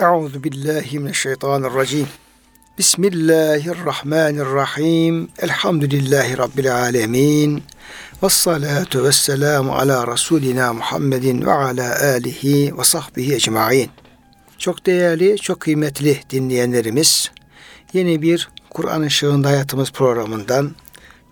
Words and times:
Euzu 0.00 0.44
billahi 0.44 0.98
mineşşeytanirracim. 0.98 2.06
Bismillahirrahmanirrahim. 2.78 5.28
Elhamdülillahi 5.38 6.38
rabbil 6.38 6.76
alamin. 6.76 7.62
Ves 8.22 8.32
salatu 8.32 9.04
vesselamu 9.04 9.72
ala 9.72 10.06
rasulina 10.06 10.72
Muhammedin 10.72 11.46
ve 11.46 11.52
ala 11.52 12.00
alihi 12.02 12.78
ve 12.78 12.84
sahbihi 12.84 13.34
ecmaîn. 13.34 13.90
Çok 14.58 14.86
değerli, 14.86 15.38
çok 15.38 15.60
kıymetli 15.60 16.20
dinleyenlerimiz, 16.30 17.30
yeni 17.92 18.22
bir 18.22 18.48
Kur'an 18.70 19.02
Işığında 19.02 19.48
Hayatımız 19.48 19.90
programından 19.90 20.70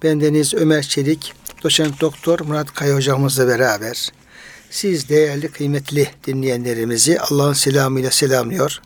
bendeniz 0.02 0.54
Ömer 0.54 0.82
Çelik, 0.82 1.32
doçent 1.64 2.00
doktor 2.00 2.40
Murat 2.40 2.74
Kaya 2.74 2.94
hocamızla 2.94 3.48
beraber 3.48 4.12
siz 4.70 5.08
değerli 5.08 5.48
kıymetli 5.48 6.08
dinleyenlerimizi 6.26 7.20
Allah'ın 7.20 7.52
selamıyla 7.52 8.10
selamlıyor. 8.10 8.80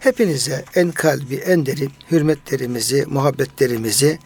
Hepinize 0.00 0.64
en 0.74 0.90
kalbi, 0.90 1.34
en 1.34 1.66
derin 1.66 1.92
hürmetlerimizi, 2.10 3.04
muhabbetlerimizi, 3.06 4.18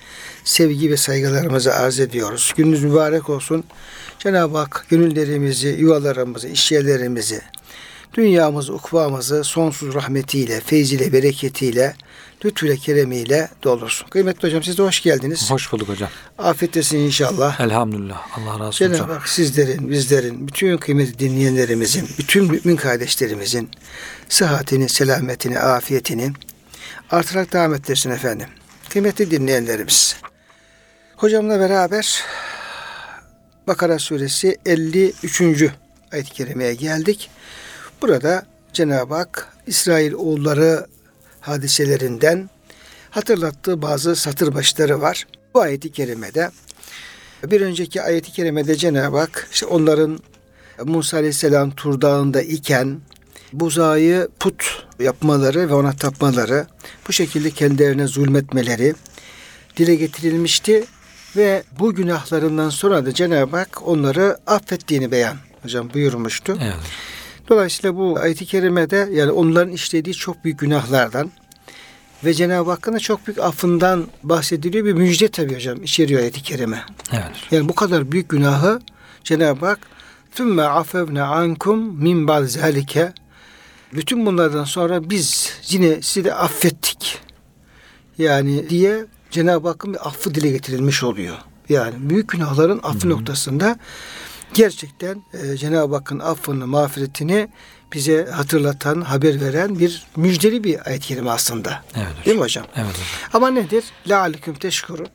sevgi 0.44 0.90
ve 0.90 0.96
saygılarımızı 0.96 1.74
arz 1.74 2.00
ediyoruz. 2.00 2.52
Gününüz 2.56 2.84
mübarek 2.84 3.30
olsun. 3.30 3.64
Cenab-ı 4.18 4.58
Hak 4.58 4.86
gönüllerimizi, 4.90 5.68
yuvalarımızı, 5.68 6.48
işyerlerimizi, 6.48 7.40
dünyamızı, 8.14 8.74
ukvamızı 8.74 9.44
sonsuz 9.44 9.94
rahmetiyle, 9.94 10.60
feyziyle, 10.60 11.12
bereketiyle, 11.12 11.94
lütfüyle, 12.44 12.76
keremiyle 12.76 13.48
doldursun. 13.62 14.08
Kıymetli 14.08 14.48
hocam 14.48 14.62
siz 14.62 14.78
de 14.78 14.82
hoş 14.82 15.02
geldiniz. 15.02 15.50
Hoş 15.50 15.72
bulduk 15.72 15.88
hocam. 15.88 16.10
Afiyettesin 16.38 16.98
inşallah. 16.98 17.60
Elhamdülillah. 17.60 18.38
Allah 18.38 18.52
razı 18.52 18.64
olsun 18.64 18.78
Cenab-ı 18.78 19.02
hocam. 19.02 19.10
Hak 19.10 19.28
sizlerin, 19.28 19.90
bizlerin, 19.90 20.48
bütün 20.48 20.76
kıymetli 20.76 21.18
dinleyenlerimizin, 21.18 22.08
bütün 22.18 22.44
mümin 22.44 22.76
kardeşlerimizin 22.76 23.70
sıhhatini, 24.28 24.88
selametini, 24.88 25.58
afiyetini 25.58 26.32
artırarak 27.10 27.52
devam 27.52 27.74
ettirsin 27.74 28.10
efendim. 28.10 28.48
Kıymetli 28.88 29.30
dinleyenlerimiz. 29.30 30.16
Hocamla 31.16 31.60
beraber 31.60 32.24
Bakara 33.66 33.98
suresi 33.98 34.58
53. 34.66 35.42
ayet-i 36.12 36.30
kerimeye 36.32 36.74
geldik. 36.74 37.30
Burada 38.02 38.46
Cenab-ı 38.72 39.14
Hak 39.14 39.48
İsrail 39.66 40.12
oğulları 40.12 40.86
hadiselerinden 41.40 42.50
hatırlattığı 43.10 43.82
bazı 43.82 44.16
satır 44.16 44.54
başları 44.54 45.00
var. 45.00 45.26
Bu 45.54 45.60
ayeti 45.60 45.92
kerimede 45.92 46.50
bir 47.46 47.60
önceki 47.60 48.02
ayeti 48.02 48.32
kerimede 48.32 48.74
Cenab-ı 48.76 49.18
Hak 49.18 49.48
işte 49.52 49.66
onların 49.66 50.18
Musa 50.84 51.16
Aleyhisselam 51.16 51.70
Tur 51.70 52.00
Dağı'nda 52.00 52.42
iken 52.42 53.00
buzağı 53.52 54.28
put 54.40 54.86
yapmaları 55.00 55.68
ve 55.68 55.74
ona 55.74 55.92
tapmaları, 55.92 56.66
bu 57.08 57.12
şekilde 57.12 57.50
kendilerine 57.50 58.06
zulmetmeleri 58.06 58.94
dile 59.76 59.94
getirilmişti 59.94 60.84
ve 61.36 61.62
bu 61.78 61.94
günahlarından 61.94 62.70
sonra 62.70 63.06
da 63.06 63.14
Cenab-ı 63.14 63.56
Hak 63.56 63.88
onları 63.88 64.38
affettiğini 64.46 65.10
beyan 65.10 65.36
hocam 65.62 65.90
buyurmuştu. 65.94 66.58
Evet. 66.62 66.74
Dolayısıyla 67.50 67.96
bu 67.96 68.18
ayet-i 68.18 68.46
kerimede 68.46 69.08
yani 69.12 69.30
onların 69.30 69.72
işlediği 69.72 70.14
çok 70.14 70.44
büyük 70.44 70.58
günahlardan 70.58 71.30
ve 72.24 72.34
Cenab-ı 72.34 72.70
Hakk'ın 72.70 72.94
da 72.94 72.98
çok 72.98 73.26
büyük 73.26 73.38
affından 73.38 74.06
bahsediliyor. 74.22 74.84
Bir 74.84 74.92
müjde 74.92 75.28
tabii 75.28 75.54
hocam 75.54 75.82
içeriyor 75.82 76.20
ayet-i 76.20 76.42
kerime. 76.42 76.84
Evet. 77.12 77.30
Yani 77.50 77.68
bu 77.68 77.74
kadar 77.74 78.12
büyük 78.12 78.28
günahı 78.28 78.80
Cenab-ı 79.24 79.66
Hak 79.66 79.78
tümme 80.34 80.62
afevne 80.62 81.22
ankum 81.22 82.02
min 82.02 82.28
balzalike 82.28 83.12
bütün 83.92 84.26
bunlardan 84.26 84.64
sonra 84.64 85.10
biz 85.10 85.52
yine 85.68 86.02
sizi 86.02 86.24
de 86.24 86.34
affettik. 86.34 87.18
Yani 88.18 88.70
diye 88.70 89.04
Cenab-ı 89.30 89.68
Hakk'ın 89.68 89.92
bir 89.92 90.08
affı 90.08 90.34
dile 90.34 90.50
getirilmiş 90.50 91.02
oluyor. 91.02 91.36
Yani 91.68 91.94
büyük 91.98 92.28
günahların 92.28 92.80
affı 92.82 92.98
Hı-hı. 92.98 93.10
noktasında 93.10 93.78
gerçekten 94.54 95.22
e, 95.32 95.56
Cenab-ı 95.56 95.94
Hakk'ın 95.94 96.18
affını, 96.18 96.66
mağfiretini 96.66 97.48
bize 97.92 98.28
hatırlatan, 98.30 99.00
haber 99.00 99.40
veren 99.40 99.78
bir 99.78 100.06
müjdeli 100.16 100.64
bir 100.64 100.86
ayet-i 100.86 101.08
kerime 101.08 101.30
aslında. 101.30 101.84
Evet 101.96 102.06
hocam. 102.06 102.24
Değil 102.24 102.36
mi 102.36 102.42
hocam? 102.42 102.66
Evet 102.76 102.90
hocam. 102.90 103.06
Ama 103.32 103.50
nedir? 103.50 103.84
La 104.06 104.20
aleyküm 104.20 104.54
teşkurun. 104.54 105.08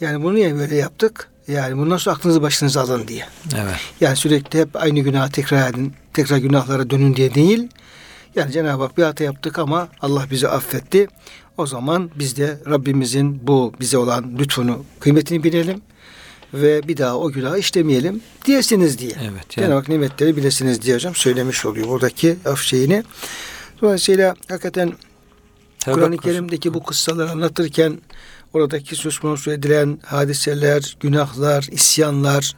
Yani 0.00 0.22
bunu 0.22 0.34
niye 0.34 0.54
böyle 0.54 0.76
yaptık? 0.76 1.28
Yani 1.48 1.78
bundan 1.78 1.96
sonra 1.96 2.16
aklınızı 2.16 2.42
başınıza 2.42 2.80
alın 2.80 3.08
diye. 3.08 3.26
Evet. 3.54 3.76
Yani 4.00 4.16
sürekli 4.16 4.60
hep 4.60 4.76
aynı 4.76 5.00
günahı 5.00 5.30
tekrar 5.32 5.70
edin, 5.70 5.92
tekrar 6.12 6.36
günahlara 6.36 6.90
dönün 6.90 7.16
diye 7.16 7.34
değil. 7.34 7.68
Yani 8.34 8.52
Cenab-ı 8.52 8.82
Hak 8.82 8.98
bir 8.98 9.02
hata 9.02 9.24
yaptık 9.24 9.58
ama 9.58 9.88
Allah 10.00 10.26
bizi 10.30 10.48
affetti. 10.48 11.08
O 11.56 11.66
zaman 11.66 12.10
biz 12.14 12.36
de 12.36 12.58
Rabbimizin 12.66 13.46
bu 13.46 13.72
bize 13.80 13.98
olan 13.98 14.38
lütfunu, 14.38 14.84
kıymetini 15.00 15.44
bilelim 15.44 15.82
ve 16.54 16.88
bir 16.88 16.96
daha 16.96 17.18
o 17.18 17.30
günahı 17.30 17.58
işlemeyelim 17.58 18.20
diyesiniz 18.46 18.98
diye. 18.98 19.10
Evet. 19.10 19.32
Yani, 19.56 19.66
Cenab-ı 19.66 19.74
Hak 19.74 19.88
nimetleri 19.88 20.36
bilesiniz 20.36 20.82
diye 20.82 20.94
hocam 20.94 21.14
söylemiş 21.14 21.66
oluyor 21.66 21.88
buradaki 21.88 22.36
af 22.44 22.60
şeyini. 22.62 23.04
Dolayısıyla 23.82 24.34
hakikaten 24.48 24.92
Kur'an-ı 25.84 26.16
Kerim'deki 26.16 26.74
bu 26.74 26.82
kıssaları 26.82 27.30
anlatırken 27.30 27.98
oradaki 28.52 28.96
söz 28.96 29.18
konusu 29.18 29.52
edilen 29.52 29.98
hadiseler, 30.06 30.96
günahlar, 31.00 31.68
isyanlar 31.70 32.52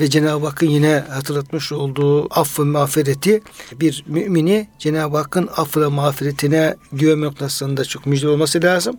ve 0.00 0.10
Cenab-ı 0.10 0.46
Hakk'ın 0.46 0.66
yine 0.66 1.04
hatırlatmış 1.10 1.72
olduğu 1.72 2.34
affı 2.34 2.64
mağfireti 2.64 3.42
bir 3.72 4.04
mümini 4.06 4.68
Cenab-ı 4.78 5.16
Hakk'ın 5.16 5.48
affı 5.56 5.80
ve 5.80 5.86
mağfiretine 5.86 6.76
güvenme 6.92 7.26
noktasında 7.26 7.84
çok 7.84 8.06
müjde 8.06 8.28
olması 8.28 8.62
lazım. 8.62 8.96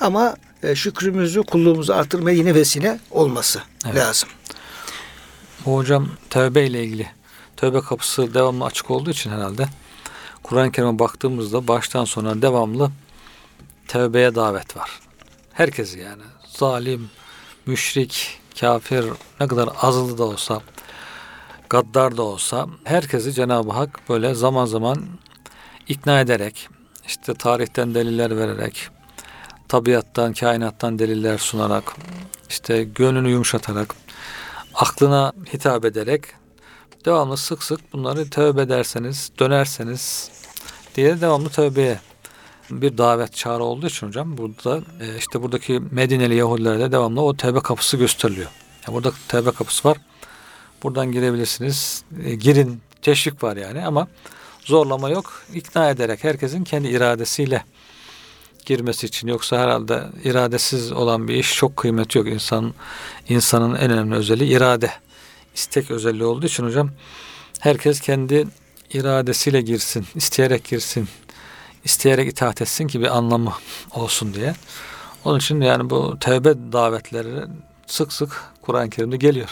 Ama 0.00 0.36
e, 0.62 0.74
şükrümüzü, 0.74 1.42
kulluğumuzu 1.42 1.92
artırmaya 1.92 2.36
yine 2.36 2.54
vesile 2.54 2.98
olması 3.10 3.62
Evet. 3.86 3.96
lazım. 3.96 4.28
Bu 5.66 5.76
hocam 5.76 6.08
tövbe 6.30 6.66
ile 6.66 6.84
ilgili. 6.84 7.06
Tövbe 7.56 7.80
kapısı 7.80 8.34
devamlı 8.34 8.64
açık 8.64 8.90
olduğu 8.90 9.10
için 9.10 9.30
herhalde. 9.30 9.66
Kur'an-ı 10.42 10.72
Kerim'e 10.72 10.98
baktığımızda 10.98 11.68
baştan 11.68 12.04
sona 12.04 12.42
devamlı 12.42 12.90
tövbeye 13.88 14.34
davet 14.34 14.76
var. 14.76 15.05
Herkesi 15.56 15.98
yani. 15.98 16.22
Zalim, 16.46 17.10
müşrik, 17.66 18.40
kafir 18.60 19.04
ne 19.40 19.46
kadar 19.46 19.68
azılı 19.82 20.18
da 20.18 20.24
olsa, 20.24 20.60
gaddar 21.70 22.16
da 22.16 22.22
olsa 22.22 22.66
herkesi 22.84 23.32
Cenab-ı 23.32 23.72
Hak 23.72 24.00
böyle 24.08 24.34
zaman 24.34 24.64
zaman 24.64 25.04
ikna 25.88 26.20
ederek, 26.20 26.68
işte 27.06 27.34
tarihten 27.34 27.94
deliller 27.94 28.36
vererek, 28.36 28.88
tabiattan, 29.68 30.32
kainattan 30.32 30.98
deliller 30.98 31.38
sunarak, 31.38 31.96
işte 32.48 32.84
gönlünü 32.84 33.30
yumuşatarak, 33.30 33.94
aklına 34.74 35.32
hitap 35.52 35.84
ederek 35.84 36.24
devamlı 37.04 37.36
sık 37.36 37.62
sık 37.62 37.92
bunları 37.92 38.30
tövbe 38.30 38.62
ederseniz, 38.62 39.30
dönerseniz 39.38 40.30
diye 40.94 41.20
devamlı 41.20 41.48
tövbeye 41.48 42.00
bir 42.70 42.98
davet 42.98 43.34
çağrı 43.34 43.64
olduğu 43.64 43.86
için 43.86 44.06
hocam 44.06 44.38
burada 44.38 44.78
e, 45.00 45.18
işte 45.18 45.42
buradaki 45.42 45.82
Medineli 45.90 46.34
Yahudilere 46.34 46.80
de 46.80 46.92
devamlı 46.92 47.20
o 47.22 47.36
tövbe 47.36 47.60
kapısı 47.60 47.96
gösteriliyor. 47.96 48.50
Yani 48.86 48.94
burada 48.94 49.12
tövbe 49.28 49.50
kapısı 49.50 49.88
var. 49.88 49.96
Buradan 50.82 51.12
girebilirsiniz. 51.12 52.04
E, 52.24 52.34
girin. 52.34 52.80
Teşvik 53.02 53.42
var 53.42 53.56
yani 53.56 53.86
ama 53.86 54.08
zorlama 54.64 55.10
yok. 55.10 55.42
İkna 55.54 55.90
ederek 55.90 56.24
herkesin 56.24 56.64
kendi 56.64 56.88
iradesiyle 56.88 57.64
girmesi 58.66 59.06
için 59.06 59.28
yoksa 59.28 59.58
herhalde 59.58 60.02
iradesiz 60.24 60.92
olan 60.92 61.28
bir 61.28 61.34
iş 61.34 61.54
çok 61.54 61.76
kıymeti 61.76 62.18
yok. 62.18 62.28
İnsan 62.28 62.74
insanın 63.28 63.74
en 63.74 63.90
önemli 63.90 64.14
özelliği 64.14 64.56
irade. 64.56 64.90
istek 65.54 65.90
özelliği 65.90 66.24
olduğu 66.24 66.46
için 66.46 66.64
hocam 66.64 66.90
herkes 67.60 68.00
kendi 68.00 68.46
iradesiyle 68.92 69.60
girsin, 69.60 70.06
isteyerek 70.14 70.64
girsin, 70.64 71.08
isteyerek 71.90 72.28
itaat 72.32 72.62
etsin 72.62 72.86
ki 72.86 73.00
bir 73.00 73.16
anlamı 73.16 73.52
olsun 73.94 74.34
diye. 74.34 74.54
Onun 75.24 75.38
için 75.38 75.60
yani 75.60 75.90
bu 75.90 76.16
tevbe 76.20 76.54
davetleri 76.72 77.44
sık 77.86 78.12
sık 78.12 78.42
Kur'an-ı 78.62 78.90
Kerim'de 78.90 79.16
geliyor. 79.16 79.48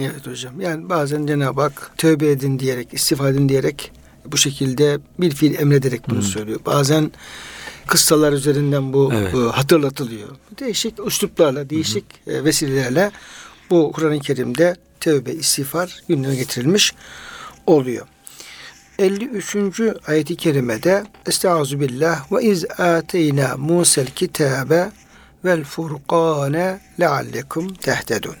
Evet 0.00 0.26
hocam. 0.26 0.60
Yani 0.60 0.88
bazen 0.88 1.26
Cenab-ı 1.26 1.60
Hak 1.60 1.90
tövbe 1.98 2.30
edin 2.30 2.58
diyerek, 2.58 2.94
istiğfar 2.94 3.30
edin 3.30 3.48
diyerek 3.48 3.92
bu 4.26 4.36
şekilde 4.36 4.98
bir 5.18 5.30
fiil 5.30 5.58
emrederek 5.60 6.08
bunu 6.10 6.18
Hmm. 6.18 6.22
söylüyor. 6.26 6.60
Bazen 6.66 7.12
kıssalar 7.86 8.32
üzerinden 8.32 8.92
bu 8.92 9.12
Evet. 9.14 9.34
e, 9.34 9.38
hatırlatılıyor. 9.38 10.28
Değişik 10.60 11.06
üsluplarla, 11.06 11.70
değişik 11.70 12.04
e, 12.26 12.44
vesilelerle 12.44 13.10
bu 13.70 13.92
Kur'an-ı 13.92 14.20
Kerim'de 14.20 14.76
tövbe, 15.00 15.32
istiğfar 15.32 16.00
gündeme 16.08 16.34
getirilmiş 16.36 16.92
oluyor. 17.66 18.06
53. 19.00 19.80
ayeti 20.06 20.36
kerimede 20.36 21.04
Estaizu 21.26 21.80
billah 21.80 22.32
ve 22.32 22.42
iz 22.42 22.64
ateyna 22.78 23.56
Musa'l 23.56 24.06
kitabe 24.06 24.90
vel 25.44 25.64
furqane 25.64 26.80
leallekum 27.00 27.74
tehtedun. 27.74 28.36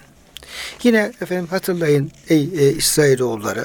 Yine 0.82 1.12
efendim 1.20 1.46
hatırlayın 1.46 2.12
ey 2.28 2.42
e, 2.42 2.72
İsrailoğulları. 2.72 3.64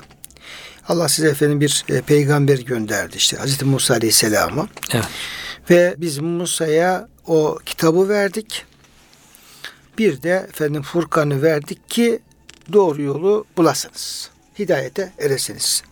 Allah 0.88 1.08
size 1.08 1.28
efendim 1.28 1.62
bir 1.62 1.86
e, 1.90 2.02
peygamber 2.02 2.58
gönderdi 2.58 3.18
işte 3.18 3.38
Hazreti 3.38 3.66
Musa 3.66 3.94
Aleyhisselam'ı. 3.94 4.68
Evet. 4.94 5.06
Ve 5.70 5.96
biz 5.98 6.18
Musa'ya 6.18 7.08
o 7.28 7.60
kitabı 7.66 8.10
verdik. 8.10 8.66
Bir 9.98 10.22
de 10.22 10.48
efendim 10.50 10.82
Furkan'ı 10.82 11.42
verdik 11.42 11.90
ki 11.90 12.20
doğru 12.74 13.02
yolu 13.02 13.46
bulasınız. 13.58 14.30
Hidayete 14.60 15.14
eresiniz. 15.20 15.84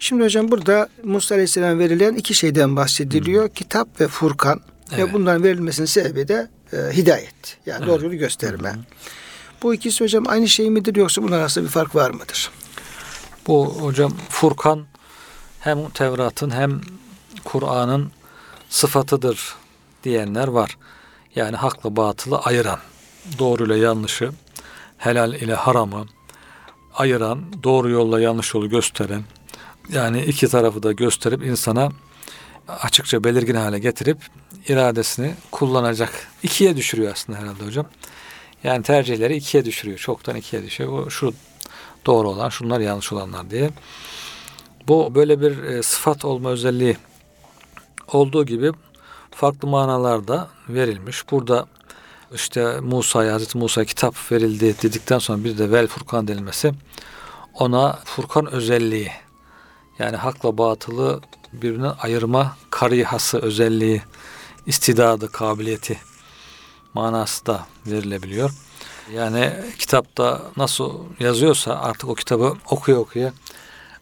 Şimdi 0.00 0.24
hocam 0.24 0.50
burada 0.50 0.88
Musa 1.04 1.34
Aleyhisselam 1.34 1.78
verilen 1.78 2.14
iki 2.14 2.34
şeyden 2.34 2.76
bahsediliyor. 2.76 3.48
Kitap 3.48 4.00
ve 4.00 4.08
Furkan. 4.08 4.60
Evet. 4.92 4.98
Ve 4.98 5.12
bunların 5.12 5.42
verilmesinin 5.42 5.86
sebebi 5.86 6.28
de 6.28 6.50
e, 6.72 6.76
hidayet. 6.96 7.58
Yani 7.66 7.86
doğru 7.86 8.04
yolu 8.04 8.16
gösterme. 8.16 8.74
Bu 9.62 9.74
ikisi 9.74 10.04
hocam 10.04 10.24
aynı 10.28 10.48
şey 10.48 10.70
midir 10.70 10.96
yoksa 10.96 11.22
bunlar 11.22 11.38
arasında 11.38 11.64
bir 11.64 11.70
fark 11.70 11.94
var 11.94 12.10
mıdır? 12.10 12.50
Bu 13.46 13.66
hocam 13.66 14.12
Furkan 14.28 14.86
hem 15.60 15.90
Tevrat'ın 15.90 16.50
hem 16.50 16.80
Kur'an'ın 17.44 18.10
sıfatıdır 18.68 19.54
diyenler 20.04 20.48
var. 20.48 20.78
Yani 21.34 21.56
hakla 21.56 21.96
batılı 21.96 22.38
ayıran, 22.38 22.78
doğru 23.38 23.66
ile 23.66 23.76
yanlışı, 23.76 24.30
helal 24.98 25.34
ile 25.34 25.54
haramı 25.54 26.06
ayıran, 26.94 27.44
doğru 27.62 27.90
yolla 27.90 28.20
yanlış 28.20 28.54
yolu 28.54 28.68
gösteren, 28.68 29.22
yani 29.92 30.24
iki 30.24 30.48
tarafı 30.48 30.82
da 30.82 30.92
gösterip 30.92 31.44
insana 31.44 31.90
açıkça 32.68 33.24
belirgin 33.24 33.54
hale 33.54 33.78
getirip 33.78 34.18
iradesini 34.68 35.34
kullanacak. 35.50 36.28
ikiye 36.42 36.76
düşürüyor 36.76 37.12
aslında 37.12 37.38
herhalde 37.38 37.64
hocam. 37.64 37.86
Yani 38.64 38.82
tercihleri 38.82 39.36
ikiye 39.36 39.64
düşürüyor. 39.64 39.98
Çoktan 39.98 40.36
ikiye 40.36 40.62
düşüyor. 40.62 40.92
O 40.92 41.10
şu 41.10 41.34
doğru 42.06 42.28
olan, 42.28 42.48
şunlar 42.48 42.80
yanlış 42.80 43.12
olanlar 43.12 43.50
diye. 43.50 43.70
Bu 44.88 45.14
böyle 45.14 45.40
bir 45.40 45.62
e, 45.62 45.82
sıfat 45.82 46.24
olma 46.24 46.50
özelliği 46.50 46.96
olduğu 48.12 48.46
gibi 48.46 48.72
farklı 49.30 49.68
manalarda 49.68 50.48
verilmiş. 50.68 51.30
Burada 51.30 51.66
işte 52.34 52.80
Musa'ya, 52.80 53.34
Hazreti 53.34 53.58
Musa'ya 53.58 53.84
kitap 53.84 54.32
verildi 54.32 54.74
dedikten 54.82 55.18
sonra 55.18 55.44
bir 55.44 55.58
de 55.58 55.70
vel 55.70 55.86
Furkan 55.86 56.28
denilmesi 56.28 56.72
ona 57.54 57.98
Furkan 58.04 58.52
özelliği 58.52 59.10
yani 60.00 60.16
hakla 60.16 60.58
batılı 60.58 61.20
birbirinden 61.52 61.94
ayırma 62.00 62.56
karihası 62.70 63.38
özelliği, 63.38 64.02
istidadı, 64.66 65.32
kabiliyeti 65.32 65.98
manası 66.94 67.46
da 67.46 67.66
verilebiliyor. 67.86 68.50
Yani 69.14 69.52
kitapta 69.78 70.42
nasıl 70.56 70.98
yazıyorsa 71.20 71.74
artık 71.74 72.08
o 72.08 72.14
kitabı 72.14 72.56
okuya 72.70 72.98
okuya 72.98 73.32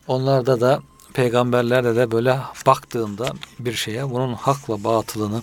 onlarda 0.06 0.61
da 0.61 0.83
peygamberlerde 1.15 1.97
de 1.97 2.11
böyle 2.11 2.39
baktığında 2.67 3.33
bir 3.59 3.73
şeye 3.73 4.11
bunun 4.11 4.35
hakla 4.35 4.85
batılını 4.85 5.43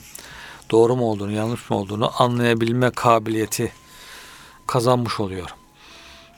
doğru 0.72 0.96
mu 0.96 1.06
olduğunu 1.06 1.32
yanlış 1.32 1.70
mı 1.70 1.78
olduğunu 1.78 2.12
anlayabilme 2.24 2.90
kabiliyeti 2.90 3.72
kazanmış 4.68 5.20
oluyor. 5.20 5.50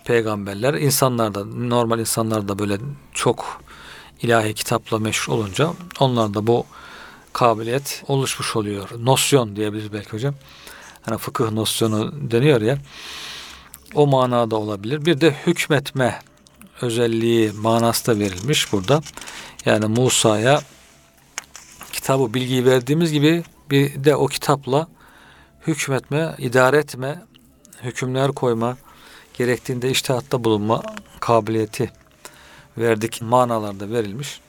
Peygamberler 0.06 0.74
insanlar 0.74 1.36
da 1.36 1.46
normal 1.46 2.00
insanlar 2.00 2.48
da 2.48 2.60
böyle 2.60 2.78
çok 3.14 3.62
ilahi 4.22 4.54
kitapla 4.54 5.00
meşhur 5.00 5.34
olunca 5.34 5.74
onlarda 6.00 6.48
bu 6.48 6.66
kabiliyet 7.34 8.04
oluşmuş 8.08 8.56
oluyor. 8.56 8.90
Nosyon 9.00 9.56
diyebiliriz 9.56 9.94
belki 9.94 10.10
hocam. 10.10 10.36
Hani 11.02 11.18
fıkıh 11.18 11.52
nosyonu 11.52 12.32
deniyor 12.32 12.62
ya. 12.62 12.78
O 13.96 14.08
manada 14.08 14.56
olabilir. 14.56 15.06
Bir 15.06 15.22
de 15.22 15.36
hükmetme 15.48 16.20
özelliği 16.82 17.52
manası 17.52 18.08
da 18.08 18.20
verilmiş 18.20 18.74
burada. 18.74 19.02
Yani 19.66 19.86
Musa'ya 19.86 20.62
kitabı 21.94 22.34
bilgiyi 22.34 22.66
verdiğimiz 22.66 23.12
gibi 23.12 23.44
bir 23.72 24.04
de 24.04 24.16
o 24.16 24.28
kitapla 24.28 24.88
hükmetme, 25.68 26.36
idare 26.38 26.78
etme, 26.78 27.22
hükümler 27.84 28.32
koyma, 28.32 28.78
gerektiğinde 29.38 29.90
iştihatta 29.90 30.44
bulunma 30.44 30.84
kabiliyeti 31.20 31.92
verdik 32.78 33.22
manalarda 33.22 33.90
verilmiş. 33.92 34.40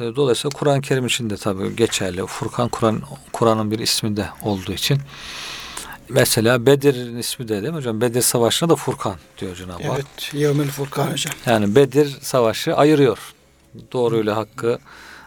E, 0.00 0.16
Dolayısıyla 0.16 0.58
Kur'an-ı 0.58 0.80
Kerim 0.80 1.06
için 1.06 1.30
de 1.30 1.36
tabii 1.36 1.76
geçerli. 1.76 2.26
Furkan 2.26 2.68
Kur'an 2.68 3.02
Kur'an'ın 3.32 3.70
bir 3.70 3.78
ismi 3.78 4.16
de 4.16 4.28
olduğu 4.42 4.72
için. 4.72 4.98
Mesela 6.08 6.66
Bedir'in 6.66 7.16
ismi 7.16 7.48
de 7.48 7.62
değil 7.62 7.72
mi 7.72 7.76
hocam? 7.76 8.00
Bedir 8.00 8.22
Savaşı'na 8.22 8.68
da 8.68 8.76
Furkan 8.76 9.14
diyor 9.38 9.56
Cenab-ı 9.56 9.88
Hak. 9.88 9.94
Evet. 9.94 10.34
Yevmel 10.34 10.68
Furkan 10.68 11.12
hocam. 11.12 11.34
Yani 11.46 11.74
Bedir 11.74 12.18
Savaşı 12.20 12.76
ayırıyor. 12.76 13.18
Doğruyla 13.92 14.36
hakkı, 14.36 14.78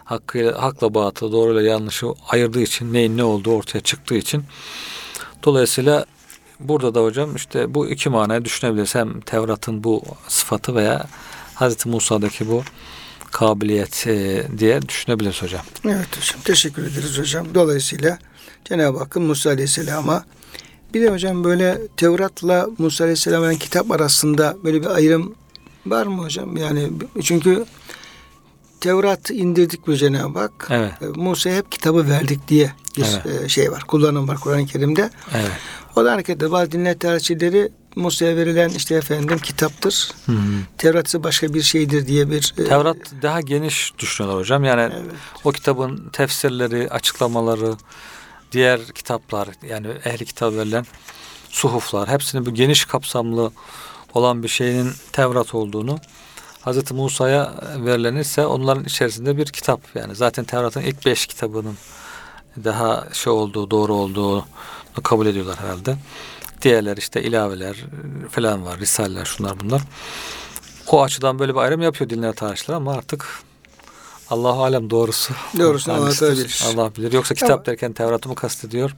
hakkıyla, 0.04 0.62
hakla 0.62 0.94
batılı, 0.94 1.32
doğruyla 1.32 1.62
yanlışı 1.62 2.06
ayırdığı 2.28 2.60
için, 2.60 2.92
neyin 2.92 3.16
ne 3.16 3.24
olduğu 3.24 3.52
ortaya 3.52 3.80
çıktığı 3.80 4.14
için. 4.14 4.44
Dolayısıyla 5.44 6.06
burada 6.60 6.94
da 6.94 7.02
hocam 7.02 7.36
işte 7.36 7.74
bu 7.74 7.88
iki 7.88 8.08
manayı 8.08 8.44
düşünebiliriz. 8.44 8.94
Hem 8.94 9.20
Tevrat'ın 9.20 9.84
bu 9.84 10.02
sıfatı 10.28 10.74
veya 10.74 11.06
Hazreti 11.60 11.88
Musa'daki 11.88 12.48
bu 12.48 12.62
kabiliyet 13.30 14.06
e, 14.06 14.46
diye 14.58 14.82
düşünebiliriz 14.82 15.42
hocam. 15.42 15.60
Evet 15.84 16.16
hocam. 16.18 16.40
Teşekkür 16.44 16.82
ederiz 16.82 17.18
hocam. 17.18 17.46
Dolayısıyla 17.54 18.18
Cenab-ı 18.64 18.98
Hakk'ın 18.98 19.22
Musa 19.22 19.50
Aleyhisselam'a 19.50 20.24
bir 20.94 21.02
de 21.02 21.10
hocam 21.10 21.44
böyle 21.44 21.78
Tevrat'la 21.96 22.66
Musa 22.78 23.04
Aleyhisselam'ın 23.04 23.54
kitap 23.54 23.90
arasında 23.90 24.56
böyle 24.64 24.80
bir 24.80 24.86
ayrım 24.86 25.34
var 25.86 26.06
mı 26.06 26.22
hocam? 26.22 26.56
Yani 26.56 26.90
çünkü 27.22 27.64
Tevrat 28.80 29.30
indirdik 29.30 29.86
bu 29.86 29.96
Cenab-ı 29.96 30.38
Hak. 30.38 30.66
Evet. 30.70 30.92
E, 31.02 31.06
Musa'ya 31.06 31.56
hep 31.56 31.72
kitabı 31.72 32.08
verdik 32.08 32.48
diye 32.48 32.72
bir 32.96 33.06
Evet. 33.26 33.42
e, 33.44 33.48
şey 33.48 33.72
var. 33.72 33.82
Kullanım 33.88 34.28
var 34.28 34.36
Kur'an-ı 34.40 34.66
Kerim'de. 34.66 35.10
Evet. 35.34 35.50
O 35.96 36.04
da 36.04 36.12
hareketle 36.12 36.50
bazı 36.50 36.72
dinler 36.72 36.98
tarihçileri 36.98 37.68
Musa'ya 37.96 38.36
verilen 38.36 38.68
işte 38.68 38.94
efendim 38.94 39.38
kitaptır. 39.38 40.12
Tevrat 40.78 41.08
ise 41.08 41.22
başka 41.22 41.54
bir 41.54 41.62
şeydir 41.62 42.06
diye 42.06 42.30
bir 42.30 42.54
e, 42.58 42.64
Tevrat 42.64 42.96
daha 43.22 43.40
geniş 43.40 43.92
düşünüyorlar 43.98 44.42
hocam. 44.42 44.64
Yani 44.64 44.80
Evet. 44.82 45.12
o 45.44 45.52
kitabın 45.52 46.08
tefsirleri, 46.12 46.90
açıklamaları, 46.90 47.74
diğer 48.52 48.86
kitaplar 48.86 49.48
yani 49.68 49.86
ehli 50.04 50.24
kitap 50.24 50.52
verilen 50.52 50.86
suhuflar 51.48 52.08
hepsinin 52.08 52.46
bu 52.46 52.54
geniş 52.54 52.84
kapsamlı 52.84 53.52
olan 54.14 54.42
bir 54.42 54.48
şeyin 54.48 54.90
Tevrat 55.12 55.54
olduğunu 55.54 55.98
Hz. 56.66 56.92
Musa'ya 56.92 57.54
verilen 57.76 58.16
ise 58.16 58.46
onların 58.46 58.84
içerisinde 58.84 59.36
bir 59.36 59.46
kitap 59.46 59.80
yani 59.94 60.14
zaten 60.14 60.44
Tevrat'ın 60.44 60.80
ilk 60.80 61.06
beş 61.06 61.26
kitabının 61.26 61.76
daha 62.64 63.04
şey 63.12 63.32
olduğu 63.32 63.70
doğru 63.70 63.94
olduğunu 63.94 64.44
kabul 65.02 65.26
ediyorlar 65.26 65.58
herhalde. 65.58 65.96
Diğerler 66.62 66.96
işte 66.96 67.22
ilaveler 67.22 67.76
falan 68.30 68.64
var, 68.64 68.78
risaleler 68.80 69.24
şunlar 69.24 69.60
bunlar. 69.60 69.82
O 70.86 71.02
açıdan 71.02 71.38
böyle 71.38 71.54
bir 71.54 71.58
ayrım 71.60 71.82
yapıyor 71.82 72.10
dinler 72.10 72.32
tarihçiler 72.32 72.76
ama 72.76 72.92
artık 72.94 73.26
Allahu 74.30 74.64
alem 74.64 74.90
doğrusu. 74.90 75.34
Doğrusunu 75.58 75.94
Allah 75.94 76.10
bilir. 76.10 76.62
Allah 76.66 76.96
bilir. 76.96 77.12
Yoksa 77.12 77.34
kitap 77.34 77.50
Ama- 77.50 77.66
derken 77.66 77.92
Tevrat'ı 77.92 78.28
mı 78.28 78.34
kastediyor? 78.34 78.90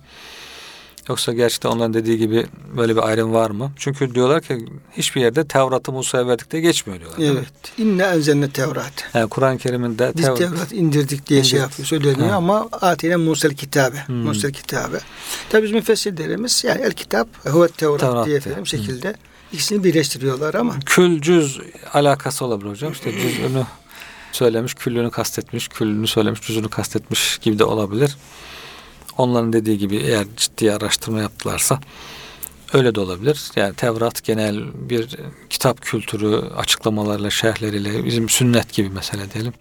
Yoksa 1.08 1.32
gerçekten 1.32 1.70
onların 1.70 1.94
dediği 1.94 2.18
gibi 2.18 2.46
böyle 2.76 2.96
bir 2.96 3.08
ayrım 3.08 3.32
var 3.32 3.50
mı? 3.50 3.72
Çünkü 3.76 4.14
diyorlar 4.14 4.42
ki 4.42 4.66
hiçbir 4.96 5.20
yerde 5.20 5.48
Tevrat'ı 5.48 5.92
Musa'ya 5.92 6.26
verdik 6.26 6.50
diye 6.50 6.62
geçmiyor 6.62 7.00
diyorlar. 7.00 7.18
Evet. 7.38 7.78
İnne 7.78 8.02
enzenne 8.02 8.50
Tevrat. 8.50 8.92
Yani 9.14 9.28
Kur'an-ı 9.28 9.58
Kerim'de 9.58 10.12
Biz 10.16 10.24
Tevrat, 10.24 10.38
Tevrat 10.38 10.72
indirdik 10.72 11.26
diye 11.28 11.44
şey 11.44 11.58
İndirdik. 11.60 11.78
yapıyor 11.78 11.86
söyleniyor 11.88 12.30
Ha. 12.30 12.36
ama 12.36 12.68
atine 12.72 13.16
Musa'l 13.16 13.50
kitabe. 13.50 13.96
Hmm. 14.06 14.16
Musa'l 14.16 14.50
kitabe. 14.52 14.98
Tabi 15.50 15.62
biz 15.64 15.72
müfessirlerimiz 15.72 16.64
yani 16.64 16.80
el 16.82 16.92
kitap 16.92 17.28
huve 17.46 17.68
Tevrat, 17.68 18.00
Tevrat 18.00 18.26
diye 18.26 18.36
efendim 18.36 18.66
şekilde 18.66 19.14
ikisini 19.52 19.84
birleştiriyorlar 19.84 20.54
ama 20.54 20.74
kül 20.86 21.20
cüz 21.20 21.60
alakası 21.92 22.44
olabilir 22.44 22.70
hocam. 22.70 22.92
İşte 22.92 23.12
cüzünü 23.12 23.62
söylemiş, 24.32 24.74
küllünü 24.74 25.10
kastetmiş, 25.10 25.68
küllünü 25.68 26.06
söylemiş, 26.06 26.40
cüzünü 26.40 26.68
kastetmiş 26.68 27.38
gibi 27.38 27.58
de 27.58 27.64
olabilir. 27.64 28.16
Onların 29.18 29.52
dediği 29.52 29.78
gibi 29.78 29.96
eğer 29.96 30.26
ciddi 30.36 30.72
araştırma 30.72 31.20
yaptılarsa 31.20 31.80
öyle 32.72 32.94
de 32.94 33.00
olabilir. 33.00 33.50
Yani 33.56 33.74
Tevrat 33.74 34.24
genel 34.24 34.60
bir 34.90 35.16
kitap 35.50 35.82
kültürü 35.82 36.36
açıklamalarıyla, 36.56 37.30
şerhleriyle 37.30 38.04
bizim 38.04 38.28
sünnet 38.28 38.72
gibi 38.72 38.90
mesela 38.90 39.30
diyelim. 39.34 39.52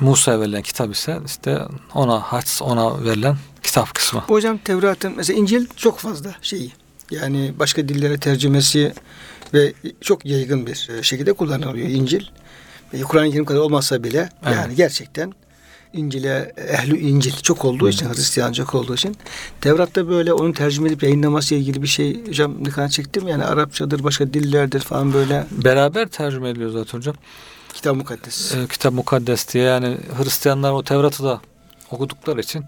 Musa'ya 0.00 0.40
verilen 0.40 0.62
kitap 0.62 0.94
ise 0.94 1.18
işte 1.26 1.58
ona 1.94 2.20
hac, 2.20 2.46
ona 2.60 3.04
verilen 3.04 3.36
kitap 3.62 3.94
kısmı. 3.94 4.20
hocam 4.20 4.58
Tevrat'ın 4.58 5.12
mesela 5.16 5.38
İncil 5.38 5.66
çok 5.76 5.98
fazla 5.98 6.34
şeyi 6.42 6.72
yani 7.10 7.52
başka 7.58 7.88
dillere 7.88 8.18
tercümesi 8.18 8.92
ve 9.54 9.72
çok 10.00 10.26
yaygın 10.26 10.66
bir 10.66 10.88
şekilde 11.02 11.32
kullanılıyor 11.32 11.88
İncil. 11.88 12.24
Kur'an-ı 13.04 13.30
Kerim 13.30 13.44
kadar 13.44 13.60
olmasa 13.60 14.04
bile 14.04 14.28
Evet. 14.46 14.56
yani 14.56 14.74
gerçekten 14.74 15.32
İncil'e 15.92 16.52
ehli 16.56 16.98
İncil 16.98 17.32
çok 17.32 17.64
olduğu 17.64 17.88
için 17.88 18.08
Hristiyan 18.08 18.52
çok 18.52 18.74
olduğu 18.74 18.94
için 18.94 19.16
Tevrat'ta 19.60 20.08
böyle 20.08 20.32
onun 20.32 20.52
tercüme 20.52 20.88
edip 20.88 21.02
yayınlaması 21.02 21.54
ile 21.54 21.60
ilgili 21.60 21.82
bir 21.82 21.88
şey 21.88 22.26
hocam 22.26 22.64
dikkat 22.64 22.92
çektim 22.92 23.28
yani 23.28 23.44
Arapçadır 23.44 24.04
başka 24.04 24.34
dillerdir 24.34 24.80
falan 24.80 25.12
böyle 25.12 25.46
Beraber 25.50 26.08
tercüme 26.08 26.48
ediliyor 26.48 26.70
zaten 26.70 26.98
hocam. 26.98 27.14
Kitap 27.74 27.96
mukaddes. 27.96 28.54
e, 28.54 28.66
kitap 28.66 28.92
mukaddes 28.92 29.54
diye 29.54 29.64
yani 29.64 29.98
Hristiyanlar 30.22 30.72
o 30.72 30.82
Tevrat'ı 30.82 31.24
da 31.24 31.40
okudukları 31.90 32.40
için 32.40 32.64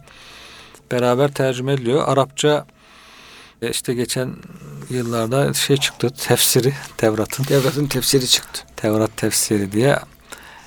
beraber 0.90 1.34
tercüme 1.34 1.72
ediliyor. 1.72 2.08
Arapça 2.08 2.66
e, 3.62 3.70
işte 3.70 3.94
geçen 3.94 4.34
yıllarda 4.90 5.54
şey 5.54 5.76
çıktı 5.76 6.10
tefsiri 6.10 6.74
Tevrat'ın 6.96 7.44
Devletin 7.44 7.86
tefsiri 7.86 8.26
çıktı. 8.26 8.62
Tevrat 8.76 9.16
tefsiri 9.16 9.72
diye 9.72 9.98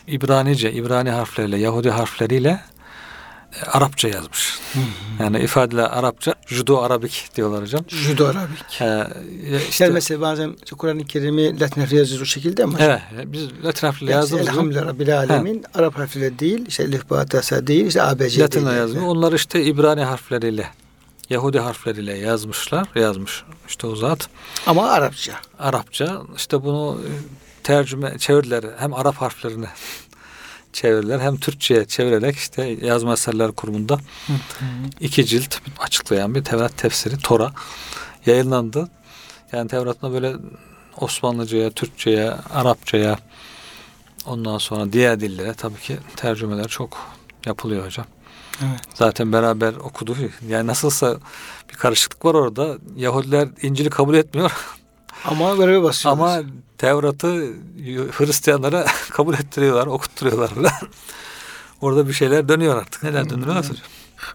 İbranice, 0.08 0.72
İbrani 0.72 1.10
harfleriyle, 1.10 1.58
Yahudi 1.58 1.90
harfleriyle 1.90 2.62
e, 3.62 3.66
Arapça 3.66 4.08
yazmış. 4.08 4.60
Yani 5.20 5.40
ifadeler 5.40 5.84
Arapça, 5.84 6.36
Judo 6.48 6.82
Arabik 6.82 7.30
diyorlar 7.36 7.62
hocam. 7.62 7.82
Judo 7.88 8.26
Arabik. 8.26 8.82
E, 8.82 9.08
İşte 9.56 9.70
işte, 9.70 9.90
mesela 9.90 10.22
bazen 10.22 10.56
Kur'an-ı 10.78 11.06
Kerim'i 11.06 11.60
Latin 11.60 11.82
harfle 11.82 11.98
yazıyoruz 11.98 12.22
o 12.22 12.26
şekilde 12.26 12.64
ama 12.64 12.78
evet, 12.80 13.02
biz 13.26 13.48
Latin 13.66 13.88
harfle 13.88 14.06
yani 14.06 14.20
yazdığımız 14.20 14.46
gibi 14.46 14.54
Elhamdülillah 14.54 14.86
Rabbil 14.86 15.18
Alemin 15.18 15.64
Arap 15.74 15.98
harfleri 15.98 16.40
değil, 16.40 16.66
işte 16.68 16.84
Elif 16.84 17.10
Batasa 17.10 17.68
değil, 17.68 17.86
işte 17.86 18.02
ABC 18.04 18.40
Latin'le 18.44 18.66
değil. 18.66 18.78
yazmıyor. 18.78 19.08
Onlar 19.08 19.34
işte 19.34 19.64
İbrani 19.64 20.04
harfleriyle, 20.04 20.68
Yahudi 21.30 21.60
harfleriyle 21.60 22.18
yazmışlar. 22.18 22.88
Yazmış 22.96 23.44
işte 23.68 23.88
o 23.88 23.96
zat. 23.96 24.30
Ama 24.68 24.90
Arapça. 24.90 25.34
Arapça 25.60 26.22
işte 26.38 26.64
bunu 26.64 26.98
e, 27.02 27.12
tercüme 27.64 28.18
çevirdiler. 28.18 28.64
Hem 28.78 28.94
Arap 28.94 29.16
harflerini 29.16 29.68
çevirdiler 30.74 31.20
hem 31.20 31.38
Türkçe'ye 31.38 31.86
çevirerek 31.86 32.36
işte 32.36 32.78
yazma 32.82 33.14
eserler 33.14 33.52
kurumunda 33.52 34.00
iki 35.00 35.26
cilt 35.26 35.56
açıklayan 35.80 36.36
bir 36.36 36.44
Tevrat 36.44 36.78
tefsiri 36.78 37.18
Tora 37.18 37.52
yayınlandı. 38.26 38.90
Yani 39.52 39.68
Tevrat'ta 39.68 40.12
böyle 40.12 40.34
Osmanlıca'ya, 40.98 41.72
Türkçe'ye, 41.72 42.32
Arapça'ya 42.54 43.18
ondan 44.26 44.58
sonra 44.58 44.94
diğer 44.94 45.20
dillere 45.20 45.54
tabii 45.54 45.80
ki 45.80 45.98
tercümeler 46.16 46.68
çok 46.68 46.98
yapılıyor 47.46 47.86
hocam. 47.86 48.06
Evet. 48.62 48.80
Zaten 48.94 49.34
beraber 49.34 49.74
okudu. 49.74 50.16
Yani 50.48 50.68
nasılsa 50.68 51.18
bir 51.70 51.76
karışıklık 51.76 52.26
var 52.26 52.34
orada. 52.34 52.78
Yahudiler 52.96 53.50
İncil'i 53.62 53.90
kabul 53.90 54.16
etmiyor. 54.16 54.52
Ama 55.26 55.56
göreve 55.56 55.84
basıyorlar. 55.84 56.38
Ama 56.38 56.48
Tevrat'ı 56.78 57.54
Hristiyanlara 58.12 58.86
kabul 59.10 59.34
ettiriyorlar, 59.34 59.88
okutturuyorlar 59.88 60.48
falan. 60.48 60.72
Orada 61.82 62.08
bir 62.08 62.14
şeyler 62.14 62.50
dönüyor 62.50 62.78
artık. 62.78 63.04
Neler 63.04 63.30
dönüyor 63.30 63.56
hocam? 63.56 63.76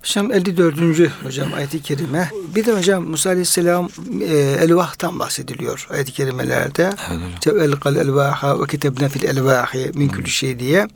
Hocam 0.01 0.33
54. 0.33 1.25
hocam 1.25 1.55
ayet-i 1.55 1.83
kerime. 1.83 2.31
Bir 2.55 2.67
de 2.67 2.73
hocam 2.73 3.05
Musa 3.05 3.31
Aleyhisselam 3.31 3.89
e, 4.21 4.35
elvahtan 4.37 5.19
bahsediliyor 5.19 5.87
ayet-i 5.91 6.13
kerimelerde. 6.13 6.93
Evet 7.11 7.47
hocam. 7.87 7.97
Elvaha 7.97 8.61
ve 8.63 8.67
kitebne 8.67 9.09
fil 9.09 9.25
elvahi 9.25 9.91
min 9.95 10.09
kulli 10.09 10.31
şey 10.31 10.59
diye. 10.59 10.89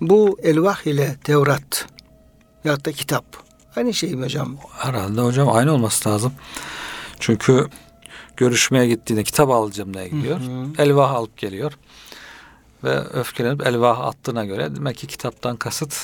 Bu 0.00 0.38
elvah 0.42 0.86
ile 0.86 1.16
Tevrat 1.24 1.86
ya 2.64 2.84
da 2.84 2.92
kitap. 2.92 3.24
Aynı 3.76 3.94
şey 3.94 4.14
mi 4.14 4.24
hocam? 4.24 4.56
Herhalde 4.78 5.20
hocam 5.20 5.48
aynı 5.48 5.72
olması 5.72 6.08
lazım. 6.08 6.32
Çünkü 7.20 7.66
görüşmeye 8.36 8.86
gittiğinde 8.88 9.24
kitap 9.24 9.50
alacağım 9.50 9.94
diye 9.94 10.08
gidiyor. 10.08 10.40
Hı 10.40 10.44
hı. 10.44 10.66
Elvah 10.82 11.10
alıp 11.10 11.36
geliyor. 11.38 11.72
Ve 12.84 12.98
öfkelenip 12.98 13.66
elvah 13.66 14.00
attığına 14.00 14.44
göre 14.44 14.76
demek 14.76 14.96
ki 14.96 15.06
kitaptan 15.06 15.56
kasıt 15.56 15.94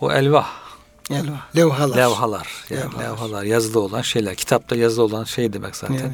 o 0.00 0.12
elvah 0.12 0.46
Elvah. 1.10 1.56
Levhalar. 1.56 1.96
levhalar. 1.96 2.48
Yani 2.70 2.80
Levhalar. 2.82 3.04
levhalar 3.04 3.42
yazılı 3.42 3.80
olan 3.80 4.02
şeyler. 4.02 4.34
Kitapta 4.34 4.76
yazılı 4.76 5.04
olan 5.04 5.24
şey 5.24 5.52
demek 5.52 5.76
zaten. 5.76 5.94
Evet. 5.94 6.12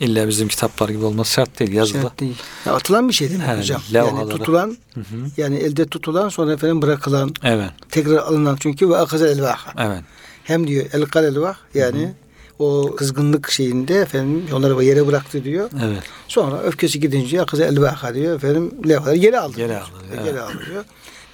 İlla 0.00 0.28
bizim 0.28 0.48
kitaplar 0.48 0.88
gibi 0.88 1.04
olması 1.04 1.32
şart 1.32 1.58
değil. 1.60 1.72
Yazılı. 1.72 2.02
Şart 2.02 2.20
değil. 2.20 2.36
Ya 2.66 2.74
atılan 2.74 3.08
bir 3.08 3.12
şey 3.14 3.28
değil 3.28 3.40
mi 3.40 3.46
Evet, 3.48 3.58
hocam? 3.58 3.82
Yani 3.90 4.06
levhaları. 4.06 4.28
tutulan, 4.38 4.76
Hı 4.94 5.00
hı. 5.00 5.04
yani 5.36 5.56
elde 5.56 5.86
tutulan 5.86 6.28
sonra 6.28 6.52
efendim 6.52 6.82
bırakılan, 6.82 7.34
Evet. 7.42 7.70
tekrar 7.90 8.16
alınan 8.16 8.56
çünkü 8.60 8.88
ve 8.88 8.96
akaza 8.96 9.28
elvaha. 9.28 9.86
Evet. 9.86 10.02
Hem 10.44 10.66
diyor 10.66 10.86
elkal 10.92 11.24
elvah 11.24 11.54
yani 11.74 12.14
o 12.62 12.96
kızgınlık 12.96 13.50
şeyinde 13.50 13.94
efendim 13.94 14.46
onları 14.52 14.84
yere 14.84 15.06
bıraktı 15.06 15.44
diyor. 15.44 15.70
Evet. 15.84 16.02
Sonra 16.28 16.60
öfkesi 16.62 17.00
gidince 17.00 17.42
akaza 17.42 17.64
elvaha 17.64 18.14
diyor 18.14 18.36
efendim 18.36 18.70
levhaları 18.88 19.16
geri 19.16 19.38
aldı. 19.38 19.56
Geri 19.56 19.76
aldı, 19.78 19.90
evet. 20.14 20.24
Geri 20.24 20.40
aldı 20.40 20.60
diyor. 20.70 20.84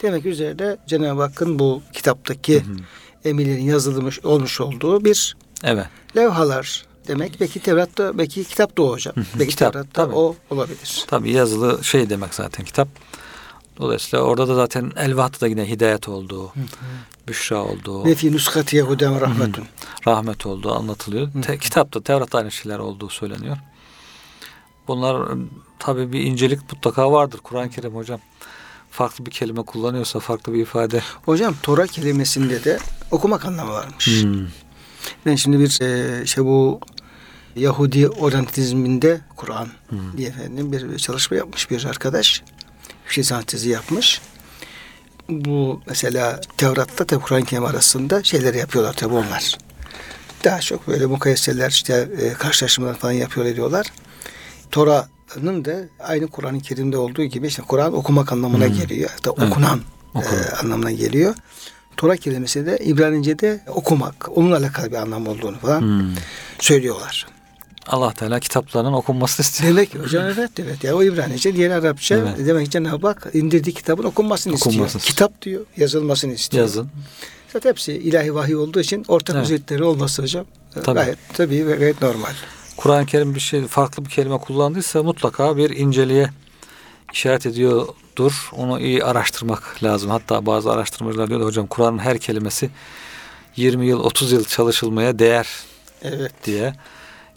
Demek 0.03 0.27
üzere 0.27 0.79
Cenab-ı 0.87 1.23
Hakk'ın 1.23 1.59
bu 1.59 1.83
kitaptaki 1.93 2.63
emirlerin 3.25 3.65
yazılmış 3.65 4.25
olmuş 4.25 4.61
olduğu 4.61 5.05
bir 5.05 5.37
Evet. 5.65 5.87
levhalar 6.17 6.87
demek. 7.09 7.41
Belki 7.41 7.61
Tevrat'ta, 7.61 8.19
belki 8.19 8.45
kitapta 8.45 8.83
o 8.83 8.91
hocam. 8.91 9.15
Belki 9.39 9.51
Kitap, 9.51 9.73
Tevrat'ta 9.73 10.05
tabii. 10.05 10.15
o 10.15 10.37
olabilir. 10.51 11.05
Tabii 11.07 11.33
yazılı 11.33 11.85
şey 11.85 12.11
demek 12.11 12.35
zaten 12.35 12.65
kitap. 12.65 12.89
Dolayısıyla 13.79 14.25
orada 14.25 14.49
da 14.49 14.55
zaten 14.55 14.93
elvahtı 14.97 15.41
da 15.41 15.47
yine 15.47 15.69
hidayet 15.69 16.09
olduğu, 16.09 16.53
büşra 17.29 17.65
olduğu, 17.65 18.05
Ve 18.05 18.15
fi 18.15 18.33
nuskati 18.33 18.77
Yehudem 18.77 19.21
rahmetun. 19.21 19.65
rahmet 20.07 20.47
olduğu 20.47 20.75
anlatılıyor. 20.75 21.29
Te- 21.43 21.59
kitapta 21.59 22.03
Tevrat'ta 22.03 22.39
aynı 22.39 22.51
şeyler 22.51 22.79
olduğu 22.79 23.09
söyleniyor. 23.09 23.57
Bunlar 24.89 25.29
tabii 25.79 26.13
bir 26.13 26.21
incelik 26.21 26.73
mutlaka 26.73 27.13
vardır. 27.13 27.41
Kur'an-ı 27.43 27.71
Kerim 27.71 27.95
hocam 27.95 28.21
farklı 28.91 29.27
bir 29.27 29.31
kelime 29.31 29.63
kullanıyorsa 29.63 30.21
farklı 30.21 30.53
bir 30.55 30.63
ifade. 30.63 31.03
Hocam 31.25 31.55
Tora 31.63 31.87
kelimesinde 31.87 32.65
de 32.65 32.79
okumak 33.11 33.45
anlamı 33.45 33.71
varmış. 33.73 34.23
Hmm. 34.23 34.47
Ben 35.27 35.35
şimdi 35.37 35.61
bir 35.61 35.81
e, 35.83 36.27
şey 36.27 36.45
bu 36.45 36.81
Yahudi 37.57 38.09
oryantizminde 38.09 39.21
Kur'an 39.37 39.69
diye 40.17 40.29
efendim 40.29 40.73
bir 40.73 40.99
çalışma 40.99 41.37
yapmış 41.37 41.71
bir 41.71 41.85
arkadaş. 41.85 42.43
Yüksek 43.09 43.19
lisans 43.25 43.45
tezi 43.45 43.69
yapmış. 43.69 44.21
Bu 45.29 45.81
mesela 45.87 46.41
Tevrat'ta 46.57 47.05
tabi 47.05 47.21
Kur'an-ı 47.23 47.45
Kerim 47.45 47.65
arasında 47.65 48.23
şeyler 48.25 48.55
yapıyorlar 48.55 48.93
tabi 48.93 49.15
onlar. 49.15 49.59
Daha 50.45 50.61
çok 50.61 50.88
böyle 50.88 51.07
mukayyeseler 51.07 51.71
işte 51.71 52.09
e, 52.23 52.33
karşılaşmalar 52.33 52.95
falan 52.95 53.12
yapıyor 53.12 53.47
ediyorlar. 53.47 53.87
Tora'nın 54.71 55.65
da 55.65 55.77
aynı 56.00 56.27
Kur'an-ı 56.29 56.61
Kerim'de 56.61 56.97
olduğu 56.99 57.25
gibi 57.25 57.47
işte 57.47 57.62
Kur'an 57.62 57.95
okumak 57.95 58.33
anlamına 58.33 58.67
geliyor. 58.67 59.11
Hatta 59.17 59.35
Evet. 59.38 59.50
okunan 59.53 59.81
Okunan. 60.15 60.35
e, 60.43 60.50
anlamına 60.62 60.91
geliyor. 60.91 61.35
Tora 61.97 62.17
kelimesi 62.17 62.67
de 62.67 62.79
İbranice'de 62.79 63.61
okumak, 63.69 64.38
onunla 64.38 64.57
alakalı 64.57 64.91
bir 64.91 64.97
anlam 64.97 65.27
olduğunu 65.27 65.59
falan 65.59 65.81
Hmm. 65.81 66.15
söylüyorlar. 66.59 67.27
Allah 67.88 68.12
Teala 68.12 68.40
kitaplarının 68.40 68.92
okunmasını 68.92 69.45
istiyor. 69.45 69.71
Demek 69.71 69.95
hocam 69.99 70.25
evet 70.25 70.50
evet 70.59 70.85
ya 70.85 70.97
o 70.97 71.02
İbranice 71.02 71.54
diğer 71.57 71.71
Arapça 71.71 72.14
Evet. 72.14 72.47
demek 72.47 72.64
ki 72.64 72.71
Cenab-ı 72.71 73.07
Hak 73.07 73.26
indirdiği 73.33 73.75
kitabın 73.75 74.04
okunmasını, 74.04 74.54
Okunmasını 74.54 74.87
istiyor. 74.87 75.02
Kitap 75.02 75.42
diyor 75.42 75.64
yazılmasını 75.76 76.33
istiyor. 76.33 76.62
Yazın. 76.62 76.88
Zaten 77.52 77.71
hepsi 77.71 77.92
ilahi 77.92 78.35
vahiy 78.35 78.57
olduğu 78.57 78.80
için 78.80 79.04
ortak 79.09 79.37
Evet. 79.37 79.45
özellikleri 79.45 79.85
olması 79.85 80.23
hocam 80.23 80.45
e, 80.76 80.80
Tabii. 80.80 80.95
gayet 81.00 81.18
tabii 81.35 81.66
ve 81.66 81.76
gayet 81.76 82.02
normal. 82.02 82.33
Kur'an-ı 82.76 83.07
Kerim 83.07 83.35
bir 83.35 83.40
şey 83.40 83.66
farklı 83.66 84.04
bir 84.04 84.11
kelime 84.11 84.38
kullandıysa 84.38 85.02
mutlaka 85.02 85.57
bir 85.57 85.71
inceliğe 85.71 86.30
işaret 87.12 87.47
ediyordur. 87.47 88.50
Onu 88.52 88.80
iyi 88.80 89.04
araştırmak 89.04 89.76
lazım. 89.83 90.11
Hatta 90.11 90.47
bazı 90.47 90.71
araştırmacılar 90.73 91.28
diyor 91.28 91.40
da 91.40 91.45
hocam 91.45 91.66
Kur'an'ın 91.66 91.99
her 91.99 92.18
kelimesi 92.18 92.71
20 93.57 93.87
yıl 93.87 94.00
30 94.00 94.33
yıl 94.33 94.45
çalışılmaya 94.45 95.18
değer 95.18 95.49
Evet. 96.02 96.33
diye. 96.45 96.75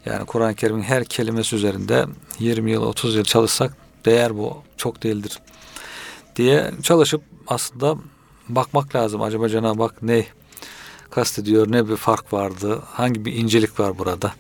Yani 0.05 0.25
Kur'an-ı 0.25 0.55
Kerim'in 0.55 0.81
her 0.81 1.05
kelimesi 1.05 1.55
üzerinde 1.55 2.05
20 2.39 2.72
yıl 2.72 2.84
30 2.84 3.15
yıl 3.15 3.24
çalışsak 3.24 3.74
değer 4.05 4.38
bu 4.38 4.58
çok 4.77 5.03
değildir 5.03 5.39
diye 6.36 6.72
çalışıp 6.84 7.22
aslında 7.48 7.96
bakmak 8.50 8.96
lazım. 8.96 9.22
Acaba 9.22 9.50
Cenab-ı 9.50 9.84
Hak 9.84 10.01
ne 10.01 10.25
kastediyor, 11.10 11.72
ne 11.72 11.89
bir 11.89 11.96
fark 11.96 12.34
vardı, 12.34 12.81
hangi 12.86 13.25
bir 13.25 13.34
incelik 13.34 13.79
var 13.79 13.98
burada. 13.98 14.34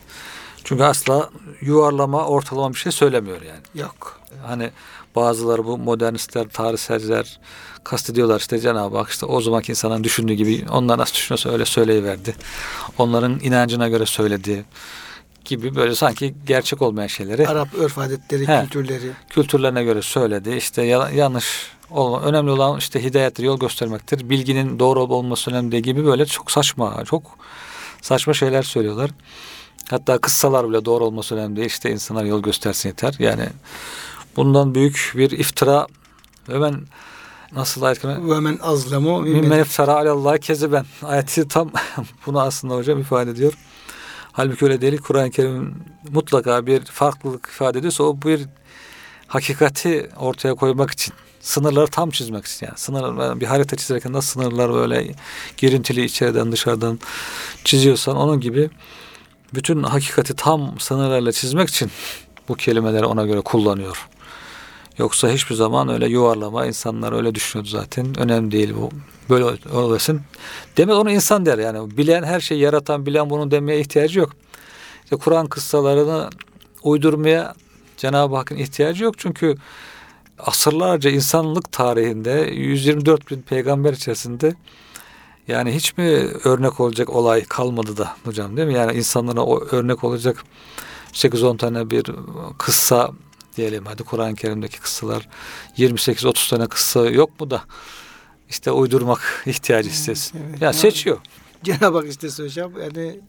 Çünkü 0.63 0.83
asla 0.83 1.29
yuvarlama, 1.61 2.25
ortalama 2.25 2.73
bir 2.73 2.79
şey 2.79 2.91
söylemiyor 2.91 3.41
yani. 3.41 3.61
Yok. 3.75 4.19
Hani 4.45 4.71
bazıları 5.15 5.65
bu 5.65 5.77
modernistler, 5.77 6.49
tarihselciler 6.49 7.39
kastediyorlar 7.83 8.39
işte 8.39 8.59
Cenab-ı 8.59 8.97
Hak 8.97 9.09
işte 9.09 9.25
o 9.25 9.41
zamanki 9.41 9.71
insanın 9.71 10.03
düşündüğü 10.03 10.33
gibi 10.33 10.65
onlar 10.71 10.97
nasıl 10.97 11.13
düşünüyorsa 11.15 11.49
öyle 11.49 11.65
söyleyiverdi. 11.65 12.35
Onların 12.97 13.39
inancına 13.39 13.89
göre 13.89 14.05
söyledi 14.05 14.65
gibi 15.45 15.75
böyle 15.75 15.95
sanki 15.95 16.33
gerçek 16.47 16.81
olmayan 16.81 17.07
şeyleri 17.07 17.47
Arap 17.47 17.73
örf 17.73 17.97
adetleri, 17.97 18.47
He. 18.47 18.61
kültürleri. 18.61 19.11
kültürlerine 19.29 19.83
göre 19.83 20.01
söyledi. 20.01 20.51
İşte 20.55 20.81
ya- 20.83 21.09
yanlış 21.09 21.71
olma. 21.89 22.21
Önemli 22.21 22.51
olan 22.51 22.77
işte 22.77 23.03
hidayettir, 23.03 23.43
yol 23.43 23.59
göstermektir. 23.59 24.29
Bilginin 24.29 24.79
doğru 24.79 24.99
olması 24.99 25.51
önemli 25.51 25.71
değil 25.71 25.83
gibi 25.83 26.05
böyle 26.05 26.25
çok 26.25 26.51
saçma, 26.51 27.03
çok 27.05 27.23
saçma 28.01 28.33
şeyler 28.33 28.63
söylüyorlar. 28.63 29.11
Hatta 29.89 30.17
kıssalar 30.17 30.69
bile 30.69 30.85
doğru 30.85 31.05
olması 31.05 31.35
önemli 31.35 31.55
değil. 31.55 31.67
İşte 31.67 31.91
insanlar 31.91 32.23
yol 32.25 32.41
göstersin 32.43 32.89
yeter. 32.89 33.15
Yani 33.19 33.45
bundan 34.35 34.75
büyük 34.75 35.13
bir 35.15 35.31
iftira 35.31 35.87
ve 36.49 36.61
ben 36.61 36.75
nasıl 37.55 37.81
ayet 37.81 37.99
kelime? 38.01 38.35
Ve 38.35 38.39
men 38.39 38.57
azlemu 38.61 39.21
mimmen 39.21 39.59
iftara 39.59 39.93
alallahi 39.93 40.39
keziben. 40.39 40.85
Ayeti 41.03 41.47
tam 41.47 41.71
bunu 42.25 42.39
aslında 42.41 42.75
hocam 42.75 42.99
ifade 42.99 43.31
ediyor. 43.31 43.53
Halbuki 44.31 44.65
öyle 44.65 44.81
değil. 44.81 44.97
Kur'an-ı 44.97 45.31
Kerim 45.31 45.75
mutlaka 46.09 46.67
bir 46.67 46.85
farklılık 46.85 47.49
ifade 47.53 47.79
ediyorsa 47.79 48.03
o 48.03 48.21
bir 48.21 48.41
hakikati 49.27 50.09
ortaya 50.17 50.55
koymak 50.55 50.91
için 50.91 51.13
Sınırları 51.41 51.87
tam 51.87 52.09
çizmek 52.09 52.45
için 52.45 52.65
yani. 52.65 52.77
Sınır, 52.77 53.39
bir 53.39 53.45
harita 53.45 53.75
çizerken 53.75 54.13
nasıl 54.13 54.41
sınırlar 54.41 54.73
böyle 54.73 55.15
girintili 55.57 56.05
içeriden 56.05 56.51
dışarıdan 56.51 56.99
çiziyorsan 57.63 58.15
onun 58.15 58.39
gibi 58.39 58.69
bütün 59.53 59.83
hakikati 59.83 60.35
tam 60.35 60.79
sınırlarla 60.79 61.31
çizmek 61.31 61.69
için 61.69 61.91
bu 62.49 62.55
kelimeleri 62.55 63.05
ona 63.05 63.25
göre 63.25 63.41
kullanıyor. 63.41 64.07
Yoksa 65.01 65.29
hiçbir 65.29 65.55
zaman 65.55 65.89
öyle 65.89 66.07
yuvarlama 66.07 66.65
insanlar 66.65 67.13
öyle 67.13 67.35
düşünüyordu 67.35 67.69
zaten. 67.69 68.19
Önemli 68.19 68.51
değil 68.51 68.73
bu. 68.77 68.89
Böyle 69.29 69.45
olasın. 69.73 70.21
Demek 70.77 70.95
onu 70.95 71.11
insan 71.11 71.45
der 71.45 71.57
yani. 71.57 71.97
Bilen 71.97 72.23
her 72.23 72.39
şeyi 72.39 72.61
yaratan 72.61 73.05
bilen 73.05 73.29
bunu 73.29 73.51
demeye 73.51 73.79
ihtiyacı 73.79 74.19
yok. 74.19 74.29
İşte 75.03 75.15
Kur'an 75.15 75.47
kıssalarını 75.47 76.29
uydurmaya 76.83 77.53
Cenab-ı 77.97 78.35
Hakk'ın 78.35 78.55
ihtiyacı 78.55 79.03
yok. 79.03 79.17
Çünkü 79.17 79.55
asırlarca 80.39 81.09
insanlık 81.09 81.71
tarihinde 81.71 82.49
124 82.53 83.31
bin 83.31 83.41
peygamber 83.41 83.93
içerisinde 83.93 84.55
yani 85.47 85.75
hiç 85.75 85.97
mi 85.97 86.03
örnek 86.43 86.79
olacak 86.79 87.09
olay 87.09 87.43
kalmadı 87.43 87.97
da 87.97 88.15
hocam 88.23 88.57
değil 88.57 88.67
mi? 88.67 88.73
Yani 88.73 88.97
insanlara 88.97 89.41
o 89.41 89.65
örnek 89.71 90.03
olacak 90.03 90.43
8-10 91.13 91.57
tane 91.57 91.89
bir 91.89 92.05
kıssa 92.57 93.11
diyelim 93.57 93.85
hadi 93.85 94.03
Kur'an-ı 94.03 94.35
Kerim'deki 94.35 94.79
kıssalar 94.79 95.27
28-30 95.77 96.49
tane 96.49 96.67
kıssa 96.67 97.09
yok 97.09 97.39
mu 97.39 97.49
da 97.49 97.61
işte 98.49 98.71
uydurmak 98.71 99.43
ihtiyacı 99.45 99.89
hissetsin. 99.89 100.39
Evet. 100.49 100.61
Ya 100.61 100.73
seçiyor. 100.73 101.17
Cenab-ı 101.63 101.97
Hak 101.97 102.07
istese 102.07 102.43
hocam 102.43 102.73
yani 102.81 103.19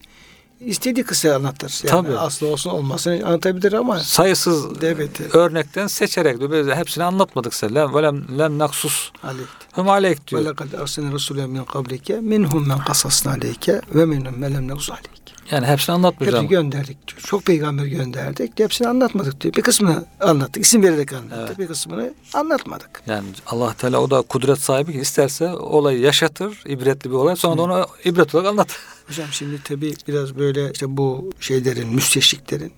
istediği 0.66 1.04
kısa 1.04 1.34
anlatır. 1.34 1.80
Yani 1.84 1.90
Tabii. 2.06 2.18
aslı 2.18 2.46
olsun 2.46 2.70
olmasın 2.70 3.22
anlatabilir 3.22 3.72
ama 3.72 3.98
Sayısız 4.00 4.66
Evet. 4.82 5.34
örnekten 5.34 5.86
seçerek 5.86 6.38
diyor. 6.40 6.52
Biz 6.52 6.74
hepsini 6.76 7.04
anlatmadık 7.04 7.54
size. 7.54 7.74
Lem, 7.74 7.94
velem, 7.94 8.38
lem 8.38 8.58
naksus 8.58 9.10
aleyh. 9.22 9.46
hum 9.74 9.88
aleyk 9.88 10.18
Ve 10.18 10.26
diyor. 10.28 10.44
lekad 10.44 10.72
ersene 10.82 11.12
Resulü 11.14 11.46
min 11.46 11.64
kablike 11.64 12.20
minhum 12.20 12.68
men 12.68 12.78
kasasna 12.78 13.32
aleyke 13.32 13.80
ve 13.94 14.04
minhum 14.06 14.34
men 14.38 14.54
lem 14.54 14.68
nekus 14.68 14.90
aleyke. 14.90 15.12
Yani 15.50 15.66
hepsini 15.66 15.94
anlatmayacağım. 15.94 16.44
Hepsini 16.44 16.58
gönderdik 16.60 17.08
diyor. 17.08 17.20
Çok 17.26 17.44
peygamber 17.44 17.84
gönderdik. 17.84 18.58
Hepsini 18.58 18.88
anlatmadık 18.88 19.40
diyor. 19.40 19.54
Bir 19.54 19.62
kısmını 19.62 20.04
anlattık. 20.20 20.64
İsim 20.64 20.82
vererek 20.82 21.12
anlattık. 21.12 21.38
Evet. 21.48 21.58
Bir 21.58 21.66
kısmını 21.66 22.14
anlatmadık. 22.34 23.02
Yani 23.06 23.24
Allah 23.46 23.74
Teala 23.74 24.00
o 24.00 24.10
da 24.10 24.22
kudret 24.22 24.58
sahibi 24.58 24.92
ki 24.92 25.00
isterse 25.00 25.48
olayı 25.48 26.00
yaşatır, 26.00 26.62
ibretli 26.66 27.10
bir 27.10 27.14
olay. 27.14 27.36
Sonra 27.36 27.56
da 27.58 27.62
onu 27.62 27.86
ibret 28.04 28.34
olarak 28.34 28.50
anlat. 28.50 28.68
Hocam 29.08 29.28
şimdi 29.30 29.62
tabi 29.62 29.94
biraz 30.08 30.36
böyle 30.36 30.70
işte 30.72 30.96
bu 30.96 31.30
şeylerin, 31.40 31.88
müsteşriklerin 31.88 32.72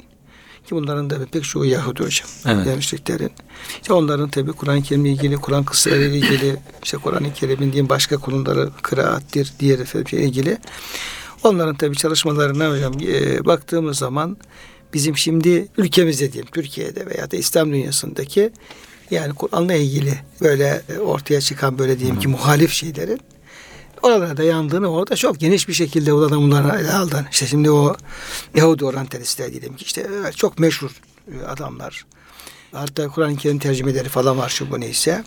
ki 0.67 0.75
bunların 0.75 1.11
da 1.11 1.27
pek 1.27 1.45
çoğu 1.45 1.65
Yahudi 1.65 2.03
hocam. 2.03 2.29
Evet. 2.47 2.67
Yani 2.67 2.77
müşriklerin. 2.77 3.33
İşte 3.83 3.93
onların 3.93 4.31
tabi 4.31 4.53
Kur'an-ı 4.53 4.83
Kerim'le 4.83 5.05
ilgili, 5.05 5.37
Kur'an 5.37 5.65
kıssaları 5.65 6.05
ile 6.05 6.17
ilgili, 6.19 6.57
işte 6.83 6.97
Kur'an-ı 6.97 7.33
Kerim'in 7.33 7.73
diyeyim 7.73 7.89
başka 7.89 8.17
konuları, 8.17 8.71
kıraattir, 8.83 9.53
diğer 9.61 9.79
efendim 9.79 10.09
şey 10.09 10.25
ilgili. 10.25 10.59
Onların 11.43 11.75
tabi 11.75 11.97
çalışmalarına 11.97 12.71
hocam 12.71 12.93
e, 13.07 13.45
baktığımız 13.45 13.99
zaman 13.99 14.37
bizim 14.95 15.17
şimdi 15.17 15.69
ülkemizde 15.79 16.33
diyeyim, 16.33 16.51
Türkiye'de 16.53 17.07
veya 17.07 17.31
da 17.31 17.37
İslam 17.37 17.73
dünyasındaki 17.73 18.51
yani 19.11 19.35
Kur'an'la 19.35 19.75
ilgili 19.75 20.19
böyle 20.41 20.83
e, 20.89 20.99
ortaya 20.99 21.41
çıkan 21.41 21.79
böyle 21.79 21.99
diyeyim 21.99 22.19
ki 22.19 22.29
muhalif 22.29 22.73
şeylerin 22.73 23.21
oralarda 24.05 24.43
yandığını 24.43 24.89
orada 24.89 25.17
çok 25.17 25.41
geniş 25.41 25.69
bir 25.69 25.73
şekilde 25.73 26.13
o 26.13 26.23
adamlara 26.23 26.79
ele 26.79 26.93
aldın. 26.93 27.27
İşte 27.31 27.47
şimdi 27.47 27.71
o 27.71 27.97
Yahudi 28.55 28.85
oryantalistler 28.85 29.51
diyelim 29.51 29.77
ki 29.77 29.85
işte 29.85 30.07
evet, 30.21 30.37
çok 30.37 30.59
meşhur 30.59 30.91
e, 31.33 31.47
adamlar. 31.47 32.05
Hatta 32.73 33.09
Kur'an-ı 33.09 33.37
Kerim 33.37 33.59
tercümeleri 33.59 34.09
falan 34.09 34.39
var 34.39 34.49
şu 34.49 34.71
bu 34.71 34.81
neyse. 34.81 35.25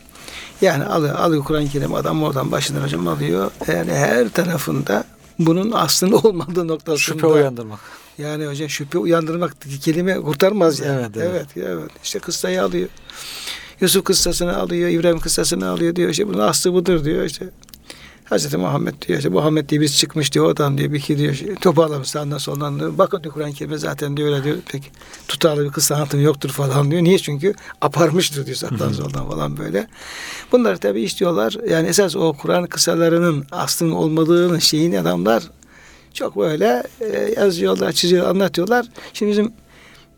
Yani 0.61 0.85
alıyor, 0.85 1.15
alıyor 1.15 1.43
Kur'an-ı 1.43 1.69
Kerim 1.69 1.93
adam 1.93 2.23
oradan 2.23 2.51
başından 2.51 2.81
hocam 2.81 3.07
alıyor. 3.07 3.51
Yani 3.67 3.91
her 3.91 4.29
tarafında 4.29 5.03
bunun 5.39 5.71
aslında 5.71 6.17
olmadığı 6.27 6.67
noktasında. 6.67 6.97
Şüphe 6.97 7.27
uyandırmak. 7.27 7.79
Yani 8.17 8.45
hocam 8.45 8.69
şüphe 8.69 8.97
uyandırmak 8.97 9.55
kelime 9.81 10.21
kurtarmaz 10.21 10.79
yani. 10.79 11.01
Evet, 11.01 11.11
evet. 11.17 11.47
evet. 11.55 11.67
evet. 11.69 11.91
İşte 12.03 12.19
kıssayı 12.19 12.63
alıyor. 12.63 12.89
Yusuf 13.81 14.03
kıssasını 14.03 14.57
alıyor, 14.57 14.89
İbrahim 14.89 15.19
kıssasını 15.19 15.69
alıyor 15.69 15.95
diyor. 15.95 16.09
İşte 16.09 16.27
bunun 16.27 16.39
aslı 16.39 16.73
budur 16.73 17.05
diyor 17.05 17.25
işte. 17.25 17.49
Hazreti 18.29 18.57
Muhammed 18.57 18.93
diyor 19.07 19.19
işte 19.19 19.29
Muhammed 19.29 19.69
diye 19.69 19.81
biz 19.81 19.97
çıkmış 19.97 20.33
diyor 20.33 20.45
oradan 20.45 20.77
diyor 20.77 20.91
bir 20.91 20.99
iki 20.99 21.17
diyor 21.17 21.33
şey, 21.33 21.55
toparlamış 21.55 22.09
sağdan 22.09 22.37
soldan 22.37 22.79
diyor. 22.79 22.97
Bakın 22.97 23.23
diyor 23.23 23.33
Kur'an-ı 23.33 23.53
Kerim'e 23.53 23.77
zaten 23.77 24.17
diyor 24.17 24.29
öyle 24.29 24.43
diyor 24.43 24.57
pek 24.71 24.91
tutarlı 25.27 25.65
bir 25.65 25.69
kıssa 25.69 25.95
anlatımı 25.95 26.23
yoktur 26.23 26.49
falan 26.49 26.91
diyor. 26.91 27.03
Niye? 27.03 27.19
Çünkü 27.19 27.53
aparmıştır 27.81 28.45
diyor 28.45 28.57
sağdan 28.57 28.91
soldan 28.91 29.29
falan 29.29 29.57
böyle. 29.57 29.87
Bunları 30.51 30.77
tabii 30.77 31.01
istiyorlar. 31.01 31.57
Yani 31.69 31.87
esas 31.87 32.15
o 32.15 32.33
Kur'an 32.33 32.65
kıssalarının 32.65 33.45
aslının 33.51 33.91
olmadığını 33.91 34.61
şeyini 34.61 34.99
adamlar 34.99 35.43
çok 36.13 36.37
böyle 36.37 36.83
e, 37.01 37.33
yazıyorlar, 37.37 37.91
çiziyorlar, 37.91 38.31
anlatıyorlar. 38.31 38.85
Şimdi 39.13 39.31
bizim 39.31 39.53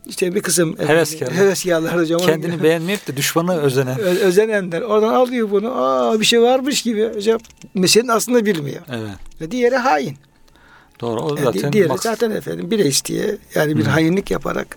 işte 0.06 0.34
bir 0.34 0.40
kısım 0.42 0.76
Heveskarlar. 0.86 1.36
heveskarlar 1.36 1.96
hocam. 1.96 2.20
Kendini 2.26 2.62
beğenmeyip 2.62 3.06
de 3.08 3.16
düşmanı 3.16 3.60
özenen. 3.60 3.98
Özenenler 4.00 4.80
oradan 4.82 5.14
alıyor 5.14 5.50
bunu. 5.50 5.72
Aa 5.74 6.20
bir 6.20 6.24
şey 6.24 6.42
varmış 6.42 6.82
gibi 6.82 7.14
hocam. 7.14 7.38
Meselenin 7.74 8.08
aslında 8.08 8.46
bilmiyor. 8.46 8.80
Evet. 8.88 9.10
Ve 9.40 9.50
diğeri 9.50 9.76
hain. 9.76 10.16
Doğru. 11.00 11.20
O 11.20 11.28
Yani 11.36 11.44
zaten 11.44 11.72
diğeri 11.72 11.88
maksat. 11.88 12.18
zaten 12.18 12.36
efendim 12.36 12.70
bile 12.70 12.84
isteye 12.86 13.36
yani 13.54 13.76
bir 13.76 13.86
Hı. 13.86 13.90
hainlik 13.90 14.30
yaparak 14.30 14.76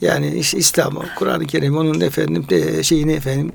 yani 0.00 0.26
İs- 0.26 0.56
İslam'ı, 0.56 1.04
Kur'an-ı 1.18 1.46
Kerim 1.46 1.76
onun 1.76 2.00
efendim 2.00 2.46
de 2.50 2.82
şeyini 2.82 3.12
efendim 3.12 3.52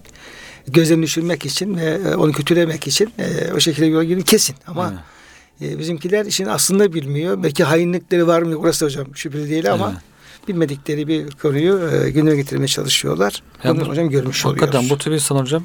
gözden 0.67 1.03
düşürmek 1.03 1.45
için 1.45 1.77
ve 1.77 1.99
e, 2.11 2.15
onu 2.15 2.31
kötülemek 2.31 2.87
için 2.87 3.13
e, 3.19 3.53
o 3.53 3.59
şekilde 3.59 3.85
yola 3.85 4.03
girip 4.03 4.27
kesin. 4.27 4.55
Ama 4.67 4.93
Evet. 5.61 5.73
e, 5.75 5.79
bizimkiler 5.79 6.25
işin 6.25 6.45
aslında 6.45 6.93
bilmiyor. 6.93 7.43
Belki 7.43 7.63
hainlikleri 7.63 8.27
var 8.27 8.41
mı? 8.41 8.55
Orası 8.55 8.85
hocam 8.85 9.15
şüpheli 9.15 9.49
değil 9.49 9.71
ama 9.71 9.89
Evet. 9.91 10.01
Bilmedikleri 10.47 11.07
bir 11.07 11.31
konuyu 11.31 11.89
e, 11.91 12.09
gündeme 12.09 12.35
getirmeye 12.35 12.67
çalışıyorlar. 12.67 13.43
Ya 13.63 13.75
Bunu 13.75 13.85
bu- 13.85 13.89
hocam 13.89 14.09
görmüş 14.09 14.45
Hakikaten 14.45 14.71
oluyoruz. 14.79 14.89
bu 14.89 14.97
tür 14.97 15.11
insan 15.11 15.35
hocam 15.35 15.63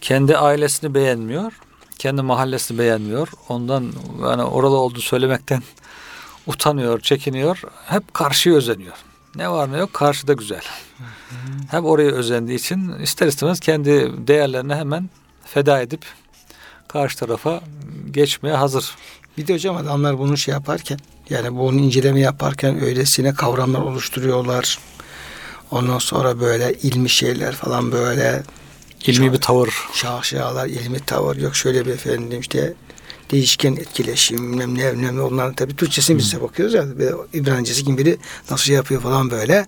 kendi 0.00 0.36
ailesini 0.36 0.94
beğenmiyor. 0.94 1.52
Kendi 1.98 2.22
mahallesini 2.22 2.78
beğenmiyor. 2.78 3.28
Ondan 3.48 3.92
yani 4.22 4.42
oralı 4.42 4.76
olduğu 4.76 5.00
söylemekten 5.00 5.62
utanıyor, 6.46 7.00
çekiniyor. 7.00 7.62
Hep 7.86 8.14
karşıya 8.14 8.54
özeniyor. 8.56 8.94
Ne 9.36 9.50
var 9.50 9.72
ne 9.72 9.78
yok 9.78 9.92
karşıda 9.94 10.32
güzel. 10.32 10.62
Hep 11.70 11.84
oraya 11.84 12.10
özendiği 12.10 12.58
için 12.58 12.92
ister 12.92 13.26
istemez 13.26 13.60
kendi 13.60 14.12
değerlerini 14.28 14.74
hemen 14.74 15.10
feda 15.44 15.80
edip 15.80 16.00
karşı 16.88 17.18
tarafa 17.18 17.60
geçmeye 18.10 18.54
hazır. 18.56 18.94
Bir 19.38 19.46
de 19.46 19.54
hocam 19.54 19.76
adamlar 19.76 20.18
bunu 20.18 20.36
şey 20.36 20.52
yaparken 20.54 20.98
yani 21.32 21.56
bunu 21.56 21.80
inceleme 21.80 22.20
yaparken 22.20 22.82
öylesine 22.82 23.34
kavramlar 23.34 23.80
oluşturuyorlar. 23.80 24.78
Ondan 25.70 25.98
sonra 25.98 26.40
böyle 26.40 26.74
ilmi 26.74 27.10
şeyler 27.10 27.52
falan 27.54 27.92
böyle 27.92 28.42
İlmi 29.06 29.26
Çok- 29.26 29.32
bir 29.34 29.40
tavır. 29.40 29.74
şaşalar, 29.94 30.66
ilmi 30.66 31.00
tavır 31.00 31.36
yok 31.36 31.56
şöyle 31.56 31.86
bir 31.86 31.90
efendim 31.90 32.40
işte 32.40 32.74
değişken 33.30 33.72
etkileşim 33.76 34.52
bilmem 34.52 34.78
ne 34.78 34.92
bilmem 34.92 35.16
ne 35.16 35.20
onların 35.20 35.54
tabii 35.54 35.76
Türkçesini 35.76 36.18
biz 36.18 36.32
de 36.32 36.42
bakıyoruz 36.42 36.74
ya 36.74 36.98
böyle 36.98 37.16
İbranicesi 37.32 37.84
kim 37.84 37.98
biri 37.98 38.18
nasıl 38.50 38.64
şey 38.64 38.76
yapıyor 38.76 39.00
falan 39.02 39.30
böyle 39.30 39.66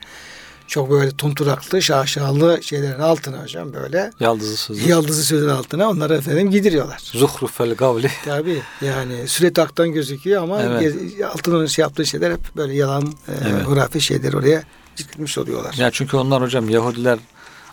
çok 0.66 0.90
böyle 0.90 1.10
tunturaklı 1.10 1.82
şaşalı 1.82 2.62
şeylerin 2.62 3.00
altına 3.00 3.42
hocam 3.42 3.72
böyle 3.72 4.10
Yaldızı 4.20 4.56
sözü. 4.56 4.88
yaldızı 4.88 5.24
sözün 5.24 5.48
altına 5.48 5.90
onları 5.90 6.14
efendim 6.14 6.50
gidiriyorlar. 6.50 6.98
Zuhrufel 7.04 7.74
gavli. 7.74 8.10
Tabii 8.24 8.62
yani 8.80 9.28
süre 9.28 9.52
taktan 9.52 9.92
gözüküyor 9.92 10.42
ama 10.42 10.62
Evet. 10.62 10.94
altının 11.34 11.66
şey 11.66 11.82
yaptığı 11.82 12.06
şeyler 12.06 12.30
hep 12.32 12.56
böyle 12.56 12.74
yalan, 12.74 13.02
e, 13.06 13.32
Evet. 13.50 13.66
hurafe 13.66 14.00
şeyler 14.00 14.32
oraya 14.32 14.62
zikretmiş 14.96 15.38
oluyorlar. 15.38 15.74
Ya 15.74 15.90
çünkü 15.90 16.16
onlar 16.16 16.42
hocam 16.42 16.68
Yahudiler 16.68 17.18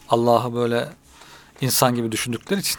Allah'ı 0.10 0.54
böyle 0.56 0.89
insan 1.62 1.95
gibi 1.95 2.12
düşündükleri 2.12 2.60
için 2.60 2.75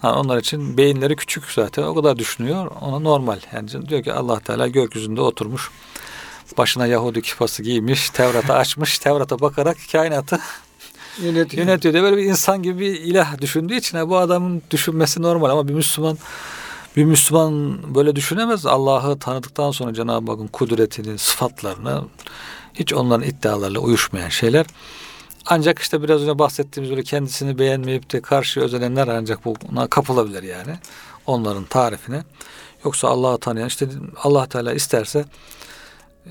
ha 0.00 0.14
onlar 0.20 0.38
için 0.38 0.76
beyinleri 0.76 1.16
küçük 1.16 1.44
zaten 1.44 1.82
o 1.82 1.94
kadar 1.94 2.18
düşünüyor 2.18 2.70
ona 2.80 2.98
normal 2.98 3.38
yani 3.52 3.88
diyor 3.88 4.02
ki 4.02 4.12
Allah 4.12 4.40
Teala 4.40 4.68
gökyüzünde 4.68 5.20
oturmuş 5.20 5.70
başına 6.58 6.86
Yahudi 6.86 7.22
kifası 7.22 7.62
giymiş 7.62 8.10
Tevrat'ı 8.10 8.54
açmış 8.54 8.98
Tevrat'a 8.98 9.40
bakarak 9.40 9.76
kainatı 9.92 10.40
Yönetiyor. 11.22 11.66
yönetiyor 11.66 11.94
diye 11.94 12.02
böyle 12.02 12.16
bir 12.16 12.24
insan 12.24 12.62
gibi 12.62 12.78
bir 12.78 13.00
ilah 13.00 13.40
düşündüğü 13.40 13.74
için 13.74 14.10
bu 14.10 14.16
adamın 14.16 14.62
düşünmesi 14.70 15.22
normal 15.22 15.50
ama 15.50 15.68
bir 15.68 15.74
Müslüman 15.74 16.18
bir 16.96 17.04
Müslüman 17.04 17.78
böyle 17.94 18.16
düşünemez. 18.16 18.66
Allah'ı 18.66 19.18
tanıdıktan 19.18 19.70
sonra 19.70 19.94
Cenab-ı 19.94 20.30
Hakk'ın 20.30 20.46
kudretini, 20.46 21.18
sıfatlarını 21.18 22.04
hiç 22.74 22.92
onların 22.92 23.28
iddialarıyla 23.28 23.80
uyuşmayan 23.80 24.28
şeyler. 24.28 24.66
Ancak 25.46 25.78
işte 25.78 26.02
biraz 26.02 26.22
önce 26.22 26.38
bahsettiğimiz 26.38 26.90
böyle 26.90 27.02
kendisini 27.02 27.58
beğenmeyip 27.58 28.12
de 28.12 28.20
karşı 28.20 28.60
özenenler 28.60 29.08
ancak 29.08 29.44
buna 29.44 29.86
kapılabilir 29.86 30.42
yani. 30.42 30.78
Onların 31.26 31.64
tarifine. 31.64 32.24
Yoksa 32.84 33.08
Allah'ı 33.08 33.38
tanıyan 33.38 33.68
işte 33.68 33.88
Allah 34.22 34.46
Teala 34.46 34.72
isterse 34.72 35.24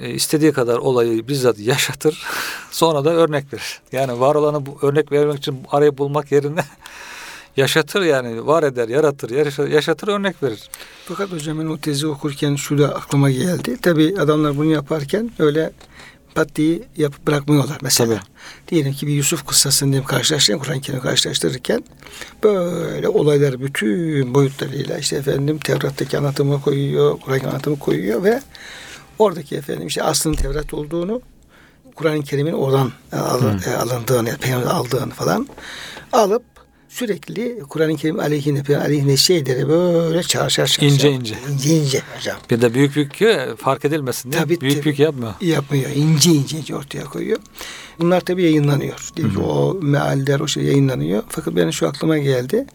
e, 0.01 0.09
istediği 0.09 0.51
kadar 0.51 0.77
olayı 0.77 1.27
bizzat 1.27 1.59
yaşatır. 1.59 2.23
Sonra 2.71 3.05
da 3.05 3.09
örnek 3.13 3.53
verir. 3.53 3.81
Yani 3.91 4.19
var 4.19 4.35
olanı 4.35 4.65
bu, 4.65 4.77
örnek 4.81 5.11
vermek 5.11 5.37
için 5.37 5.63
arayı 5.71 5.97
bulmak 5.97 6.31
yerine 6.31 6.63
Yaşatır 7.57 8.01
yani 8.01 8.47
var 8.47 8.63
eder, 8.63 8.89
yaratır, 8.89 9.29
yaşa- 9.29 9.67
yaşatır 9.67 10.07
örnek 10.07 10.43
verir. 10.43 10.69
Fakat 11.05 11.31
hocam 11.31 11.59
ben 11.59 11.65
o 11.65 11.77
tezi 11.77 12.07
okurken 12.07 12.55
şu 12.55 12.77
da 12.77 12.95
aklıma 12.95 13.31
geldi. 13.31 13.77
Tabi 13.81 14.15
adamlar 14.19 14.57
bunu 14.57 14.71
yaparken 14.71 15.31
öyle 15.39 15.71
pat 16.35 16.55
diye 16.55 16.79
yapıp 16.97 17.27
bırakmıyorlar 17.27 17.77
mesela. 17.81 18.15
Tabii. 18.15 18.25
Diyelim 18.67 18.93
ki 18.93 19.07
bir 19.07 19.13
Yusuf 19.13 19.47
kıssasını 19.47 19.91
diyelim 19.91 20.07
karşılaştırırken, 20.07 20.65
Kur'an-ı 20.65 20.81
Kerim'i 20.81 21.01
karşılaştırırken 21.01 21.83
böyle 22.43 23.07
olaylar 23.07 23.61
bütün 23.61 24.33
boyutlarıyla 24.33 24.97
işte 24.97 25.15
efendim 25.15 25.59
Tevrat'taki 25.59 26.17
anlatımı 26.17 26.61
koyuyor, 26.61 27.19
Kur'an 27.19 27.39
anlatımı 27.39 27.79
koyuyor 27.79 28.23
ve 28.23 28.41
oradaki 29.19 29.55
efendim 29.55 29.87
işte 29.87 30.03
aslında 30.03 30.35
Tevrat 30.41 30.73
olduğunu 30.73 31.21
Kur'an-ı 31.95 32.23
Kerim'in 32.23 32.53
oradan 32.53 32.91
al- 33.11 33.59
e, 33.67 33.75
alındığını, 33.75 34.37
peygamber 34.37 34.67
aldığını 34.67 35.09
falan 35.13 35.47
alıp 36.11 36.43
sürekli 36.89 37.59
Kur'an-ı 37.69 37.95
Kerim 37.95 38.19
aleyhine, 38.19 38.63
peygamber 38.63 38.87
aleyhine 38.89 39.17
şeyleri 39.17 39.67
böyle 39.69 40.23
çarşar 40.23 40.49
çarşar. 40.67 40.87
İnce 40.87 41.11
ince. 41.11 41.35
İnce 41.51 41.69
ince 41.77 42.01
hocam. 42.17 42.37
Bir 42.49 42.61
de 42.61 42.73
büyük 42.73 42.95
büyük 42.95 43.13
ki 43.13 43.37
fark 43.57 43.85
edilmesin 43.85 44.31
diye 44.31 44.41
Tabii, 44.41 44.61
büyük 44.61 44.75
tabii. 44.75 44.83
büyük 44.85 44.99
yapmıyor. 44.99 45.33
Yapmıyor. 45.41 45.89
İnce 45.95 46.31
ince 46.31 46.57
ince 46.57 46.75
ortaya 46.75 47.03
koyuyor. 47.03 47.39
Bunlar 47.99 48.21
tabii 48.21 48.43
yayınlanıyor. 48.43 49.09
Diyor 49.15 49.31
ki 49.33 49.39
o 49.39 49.73
mealler 49.81 50.39
o 50.39 50.47
şey 50.47 50.63
yayınlanıyor. 50.63 51.23
Fakat 51.29 51.55
benim 51.55 51.73
şu 51.73 51.87
aklıma 51.87 52.17
geldi. 52.17 52.65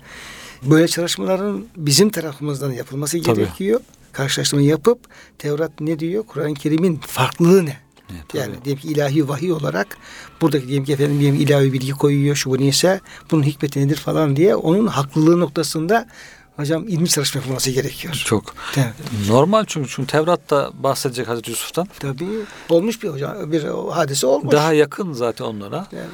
Böyle 0.62 0.88
çalışmaların 0.88 1.64
bizim 1.76 2.10
tarafımızdan 2.10 2.72
yapılması 2.72 3.22
Tabii. 3.22 3.36
gerekiyor. 3.40 3.80
Karşılaştırma 4.12 4.62
yapıp 4.62 4.98
Tevrat 5.38 5.80
ne 5.80 5.98
diyor? 5.98 6.24
Kur'an-ı 6.26 6.54
Kerim'in 6.54 6.96
farklılığı 6.96 7.66
ne? 7.66 7.76
Evet, 8.10 8.22
tabii. 8.28 8.42
Yani 8.42 8.54
diyelim 8.64 8.82
ki 8.82 8.88
ilahi 8.88 9.28
vahiy 9.28 9.52
olarak 9.52 9.96
buradaki 10.40 10.66
diyelim 10.68 10.84
ki 10.84 10.92
efendim 10.92 11.20
diyelim 11.20 11.40
ilahi 11.40 11.72
bilgi 11.72 11.92
koyuyor 11.92 12.36
şu 12.36 12.50
bu 12.50 12.58
neyse 12.58 13.00
bunun 13.30 13.42
hikmeti 13.42 13.80
nedir 13.80 13.96
falan 13.96 14.36
diye 14.36 14.56
onun 14.56 14.86
haklılığı 14.86 15.40
noktasında 15.40 16.08
hocam 16.56 16.88
ilmi 16.88 17.08
çalışma 17.08 17.38
yapılması 17.40 17.70
gerekiyor. 17.70 18.14
Çok. 18.26 18.54
Evet. 18.76 18.92
Normal 19.28 19.64
çünkü 19.66 19.88
çünkü 19.90 20.06
Tevrat'ta 20.12 20.70
bahsedecek 20.74 21.28
Hazreti 21.28 21.50
Yusuf'tan. 21.50 21.88
Tabii 22.00 22.28
olmuş 22.68 23.02
bir 23.02 23.08
hocam 23.08 23.52
bir 23.52 23.64
hadise 23.92 24.26
olmuş. 24.26 24.52
Daha 24.52 24.72
yakın 24.72 25.12
zaten 25.12 25.44
onlara. 25.44 25.86
Evet. 25.92 26.04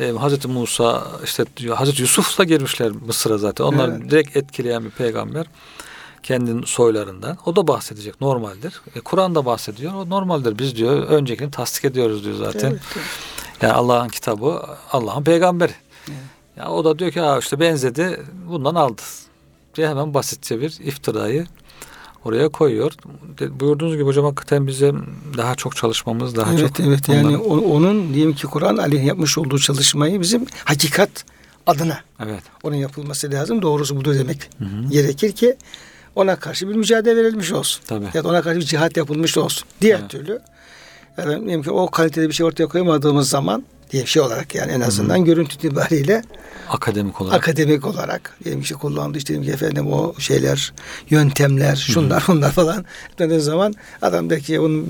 Ee, 0.00 0.18
Hazreti 0.18 0.48
Musa 0.48 1.06
işte 1.24 1.44
diyor, 1.56 1.76
Hazreti 1.76 2.02
Yusuf'la 2.02 2.44
girmişler 2.44 2.90
Mısır'a 2.90 3.38
zaten. 3.38 3.64
Onlar 3.64 3.88
Evet. 3.88 4.10
direkt 4.10 4.36
etkileyen 4.36 4.84
bir 4.84 4.90
peygamber. 4.90 5.46
Kendinin 6.22 6.62
soylarından. 6.62 7.38
O 7.46 7.56
da 7.56 7.66
bahsedecek 7.68 8.20
normaldir. 8.20 8.80
E, 8.96 9.00
Kur'an 9.00 9.34
da 9.34 9.44
bahsediyor. 9.46 9.94
O 9.94 10.10
normaldir. 10.10 10.58
Biz 10.58 10.76
diyor 10.76 11.02
öncekini 11.02 11.50
tasdik 11.50 11.84
ediyoruz 11.84 12.24
diyor 12.24 12.36
zaten. 12.36 12.70
Evet, 12.70 12.80
evet. 12.96 13.06
Yani 13.62 13.72
Allah'ın 13.72 14.08
kitabı, 14.08 14.62
Allah'ın 14.92 15.24
peygamberi. 15.24 15.72
Ya 16.56 16.68
o 16.70 16.84
da 16.84 16.98
diyor 16.98 17.10
ki 17.10 17.20
ha 17.20 17.38
işte 17.38 17.60
benzedi 17.60 18.20
bundan 18.48 18.74
aldı. 18.74 19.02
Diye 19.76 19.88
hemen 19.88 20.14
basitçe 20.14 20.60
bir 20.60 20.78
iftirayı 20.84 21.46
oraya 22.24 22.48
koyuyor. 22.48 22.92
Buyurduğunuz 23.50 23.92
gibi 23.94 24.04
hocam 24.04 24.24
hakikaten 24.24 24.66
bize 24.66 24.92
daha 25.36 25.54
çok 25.54 25.76
çalışmamız, 25.76 26.36
daha 26.36 26.52
evet 26.54 26.60
çok 26.76 26.80
evet 26.86 27.08
yani 27.08 27.36
onların- 27.38 27.50
o- 27.50 27.74
onun 27.76 28.14
diyelim 28.14 28.34
ki 28.34 28.46
Kur'an 28.46 28.76
aleyhine 28.76 29.06
yapmış 29.08 29.38
olduğu 29.38 29.58
çalışmayı 29.58 30.20
bizim 30.20 30.46
hakikat 30.64 31.24
adına 31.66 32.00
evet. 32.24 32.42
onun 32.62 32.74
yapılması 32.76 33.32
lazım. 33.32 33.62
Doğrusu 33.62 33.96
budur 33.96 34.14
demek 34.14 34.50
gerekir 34.90 35.32
ki 35.32 35.56
ona 36.18 36.36
karşı 36.36 36.68
bir 36.68 36.74
mücadele 36.74 37.16
verilmiş 37.16 37.52
olsun. 37.52 37.82
Tabii. 37.86 38.04
Ya 38.14 38.24
da 38.24 38.28
ona 38.28 38.42
karşı 38.42 38.60
bir 38.60 38.64
cihat 38.64 38.96
yapılmış 38.96 39.38
olsun. 39.38 39.68
Diğer 39.80 39.98
Evet. 39.98 40.10
türlü 40.10 40.40
yani 41.18 41.44
diyelim 41.44 41.62
ki 41.62 41.70
o 41.70 41.90
kalitede 41.90 42.28
bir 42.28 42.32
şey 42.34 42.46
ortaya 42.46 42.66
koyamadığımız 42.66 43.28
zaman 43.28 43.64
diye 43.90 44.02
bir 44.02 44.08
şey 44.08 44.22
olarak 44.22 44.54
yani 44.54 44.72
en 44.72 44.80
azından 44.80 45.24
görüntü 45.24 45.54
itibariyle 45.54 46.22
Akademik 46.70 47.20
olarak. 47.20 47.36
akademik 47.36 47.86
olarak 47.86 48.36
diyelim 48.44 48.62
ki 48.62 48.74
kullandığı 48.74 49.18
işte 49.18 49.28
diyelim 49.28 49.46
ki 49.48 49.52
efendim 49.54 49.92
o 49.92 50.14
şeyler 50.18 50.72
yöntemler 51.10 51.76
şunlar 51.76 52.24
bunlar 52.28 52.50
falan 52.52 52.84
dediği 53.18 53.40
zaman 53.40 53.74
adam 54.02 54.30
der 54.30 54.40
ki 54.40 54.60
onu 54.60 54.84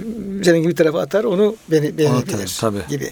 senin 0.44 0.62
gibi 0.62 0.74
tarafa 0.74 1.00
atar 1.00 1.24
onu 1.24 1.56
beni 1.70 1.98
beğenebilir 1.98 2.56
tabii. 2.60 2.78
gibi. 2.88 3.10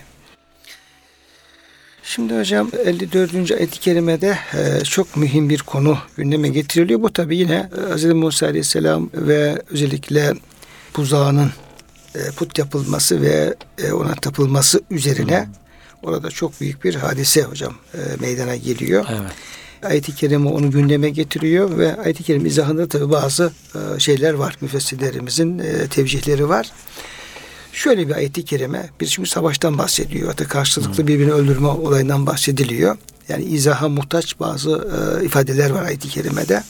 Şimdi 2.09 2.39
hocam 2.39 2.71
54. 2.85 3.51
ayet-i 3.53 3.81
kerimede 3.81 4.39
e, 4.55 4.85
çok 4.85 5.17
mühim 5.17 5.49
bir 5.49 5.59
konu 5.59 5.99
gündeme 6.17 6.49
getiriliyor. 6.49 7.03
Bu 7.03 7.13
tabi 7.13 7.37
yine 7.37 7.71
e, 7.93 7.95
Hz. 7.95 8.05
Musa 8.05 8.47
Aleyhisselam 8.47 9.11
ve 9.15 9.63
özellikle 9.71 10.35
buzağının 10.97 11.51
e, 12.15 12.19
put 12.37 12.59
yapılması 12.59 13.23
ve 13.23 13.55
e, 13.79 13.93
ona 13.93 14.15
tapılması 14.15 14.81
üzerine 14.91 15.49
orada 16.03 16.31
çok 16.31 16.61
büyük 16.61 16.85
bir 16.85 16.95
hadise 16.95 17.43
hocam 17.43 17.75
e, 17.95 17.99
meydana 18.21 18.57
geliyor. 18.57 19.07
Evet. 19.11 19.33
Ayet-i 19.83 20.15
Kerime 20.15 20.49
onu 20.49 20.71
gündeme 20.71 21.11
getiriyor 21.11 21.79
ve 21.79 21.97
ayet-i 21.97 22.23
kerime 22.23 22.49
izahında 22.49 22.89
tabi 22.89 23.11
bazı 23.11 23.53
e, 23.75 24.01
şeyler 24.01 24.35
var. 24.35 24.57
Müfessirlerimizin 24.61 25.59
e, 25.59 25.87
tevcihleri 25.87 26.49
var. 26.49 26.73
Şöyle 27.77 28.09
bir 28.09 28.15
ayet-i 28.15 28.45
kerime, 28.45 28.91
bir 29.01 29.07
şimdi 29.07 29.29
savaştan 29.29 29.79
bahsediyor. 29.79 30.29
Hatta 30.29 30.45
karşılıklı 30.45 31.07
birbirini 31.07 31.33
öldürme 31.33 31.67
olayından 31.69 32.27
bahsediliyor. 32.27 32.97
Yani 33.29 33.45
izaha 33.45 33.89
muhtaç 33.89 34.41
bazı 34.41 34.71
e, 35.21 35.25
ifadeler 35.25 35.71
var 35.71 35.83
ayet-i 35.83 36.09
kerimede. 36.09 36.63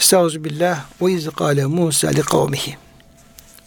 Estağfirullah 0.00 0.84
ve 1.02 1.12
iz 1.12 1.28
kâle 1.28 1.66
Musa 1.66 2.08
li 2.08 2.22
kavmihi. 2.22 2.76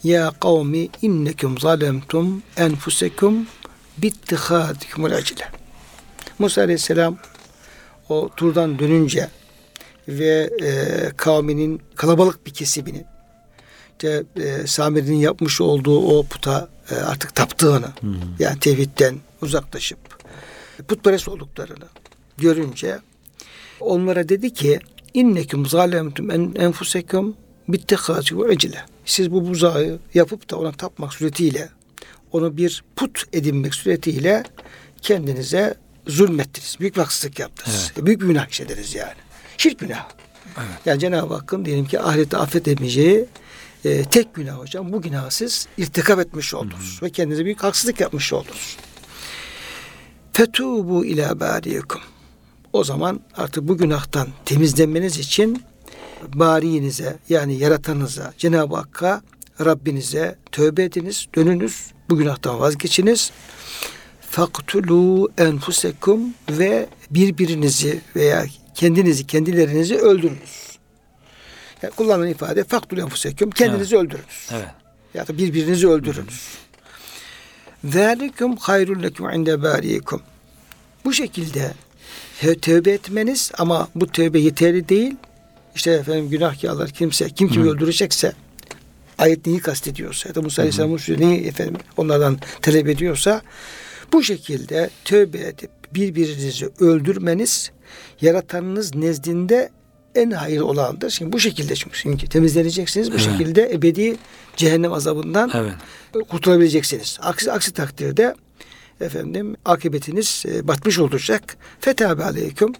Ya 0.04 0.32
kavmi 0.40 0.88
innekum 1.02 1.58
zalemtum 1.58 2.42
enfusekum 2.56 3.46
bittihadikumul 3.98 5.12
acile. 5.12 5.48
Musa 6.38 6.62
aleyhisselam 6.62 7.16
o 8.08 8.28
turdan 8.36 8.78
dönünce 8.78 9.28
ve 10.08 10.50
e, 10.62 10.70
kavminin 11.16 11.82
kalabalık 11.96 12.46
bir 12.46 12.54
kesiminin 12.54 13.06
işte 13.98 14.24
e, 14.36 14.66
Samiri'nin 14.66 15.16
yapmış 15.16 15.60
olduğu 15.60 15.98
o 15.98 16.22
puta 16.22 16.68
e, 16.90 16.94
artık 16.94 17.34
taptığını 17.34 17.88
yani 18.38 18.58
tevhidden 18.60 19.16
uzaklaşıp 19.42 19.98
putperest 20.88 21.28
olduklarını 21.28 21.84
görünce 22.36 22.98
onlara 23.80 24.28
dedi 24.28 24.52
ki 24.52 24.78
innekum 25.14 25.66
zalemtum 25.66 26.30
en 26.30 26.54
enfusekum 26.58 27.36
bittihâci 27.68 28.38
ve 28.38 28.52
ecile. 28.52 28.84
Siz 29.04 29.32
bu 29.32 29.48
buzağı 29.48 29.98
yapıp 30.14 30.50
da 30.50 30.56
ona 30.56 30.72
tapmak 30.72 31.14
suretiyle 31.14 31.68
onu 32.32 32.56
bir 32.56 32.84
put 32.96 33.24
edinmek 33.32 33.74
suretiyle 33.74 34.44
kendinize 35.02 35.74
zulmettiniz. 36.06 36.76
Büyük 36.80 36.96
bir 36.96 37.00
haksızlık 37.00 37.38
yaptınız. 37.38 37.92
Büyük 37.96 38.20
bir 38.20 38.26
günah 38.26 38.48
işlediniz 38.48 38.94
yani. 38.94 39.18
Şirk 39.58 39.78
günah. 39.78 40.08
Yani 40.86 41.00
Cenab-ı 41.00 41.34
Hakk'ın 41.34 41.64
diyelim 41.64 41.84
ki 41.84 42.00
ahirette 42.00 42.36
affedemeyeceği 42.36 43.26
e, 43.84 44.04
tek 44.04 44.34
günah 44.34 44.58
hocam. 44.58 44.92
Bu 44.92 45.02
günahı 45.02 45.30
siz 45.30 45.66
irtikap 45.78 46.18
etmiş 46.18 46.54
oldunuz. 46.54 47.00
Ve 47.02 47.10
kendinize 47.10 47.44
büyük 47.44 47.62
haksızlık 47.62 48.00
yapmış 48.00 48.32
oldunuz. 48.32 48.76
Fetubu 50.32 51.04
ila 51.04 51.40
bariyekum. 51.40 52.00
O 52.72 52.84
zaman 52.84 53.20
artık 53.36 53.68
bu 53.68 53.76
günahtan 53.76 54.28
temizlenmeniz 54.44 55.18
için 55.18 55.62
bariyinize 56.34 57.18
yani 57.28 57.58
yaratanınıza 57.58 58.32
Cenab-ı 58.38 58.76
Hakk'a 58.76 59.22
Rabbinize 59.64 60.36
tövbe 60.52 60.84
ediniz, 60.84 61.26
dönünüz, 61.34 61.90
bu 62.10 62.16
günahtan 62.16 62.60
vazgeçiniz. 62.60 63.30
Faktulu 64.20 65.30
enfusekum 65.38 66.20
ve 66.50 66.88
birbirinizi 67.10 68.00
veya 68.16 68.46
kendinizi, 68.74 69.26
kendilerinizi 69.26 69.96
öldürünüz. 69.96 70.67
Yani 71.82 71.94
kullanılan 71.94 72.28
ifade 72.28 72.64
faktulu 72.64 73.00
enfusekum, 73.00 73.50
kendinizi 73.50 73.96
öldürünüz. 73.96 74.48
Evet. 74.52 74.68
Ya 75.14 75.28
da 75.28 75.38
birbirinizi 75.38 75.88
öldürünüz. 75.88 76.58
Zalikum 77.84 78.56
hayrul 78.56 79.02
lekum 79.02 79.30
inde 79.30 79.62
bariyekum. 79.62 80.22
Bu 81.04 81.12
şekilde 81.12 81.72
tövbe 82.62 82.90
etmeniz 82.90 83.50
ama 83.58 83.88
bu 83.94 84.06
tövbe 84.06 84.38
yeterli 84.38 84.88
değil. 84.88 85.14
İşte 85.74 85.90
efendim 85.90 86.30
günahkarlar 86.30 86.90
kimse, 86.90 87.30
kim 87.30 87.48
kimi 87.48 87.70
öldürecekse 87.70 88.32
ayet 89.18 89.46
neyi 89.46 89.60
kastediyorsa 89.60 90.28
ya 90.28 90.34
da 90.34 90.42
Musa 90.42 90.62
Aleyhisselam'ın 90.62 91.00
neyi 91.18 91.46
efendim 91.46 91.76
onlardan 91.96 92.38
talep 92.62 92.88
ediyorsa 92.88 93.42
bu 94.12 94.22
şekilde 94.22 94.90
tövbe 95.04 95.38
edip 95.38 95.70
birbirinizi 95.94 96.70
öldürmeniz 96.80 97.70
yaratanınız 98.20 98.94
nezdinde 98.94 99.70
en 100.14 100.30
hayır 100.30 100.60
olandır. 100.60 101.10
Şimdi 101.10 101.32
bu 101.32 101.40
şekilde 101.40 101.74
çünkü 101.92 102.28
temizleneceksiniz. 102.28 103.10
Bu 103.10 103.14
Evet. 103.14 103.24
şekilde 103.24 103.72
ebedi 103.72 104.16
cehennem 104.56 104.92
azabından 104.92 105.50
Evet. 105.54 105.72
kurtulabileceksiniz. 106.28 107.18
Aksi, 107.22 107.52
aksi 107.52 107.72
takdirde 107.72 108.34
efendim 109.00 109.56
akıbetiniz 109.64 110.44
e, 110.48 110.68
batmış 110.68 110.98
olacak. 110.98 111.56
Fetabe 111.80 112.24
aleyküm. 112.24 112.72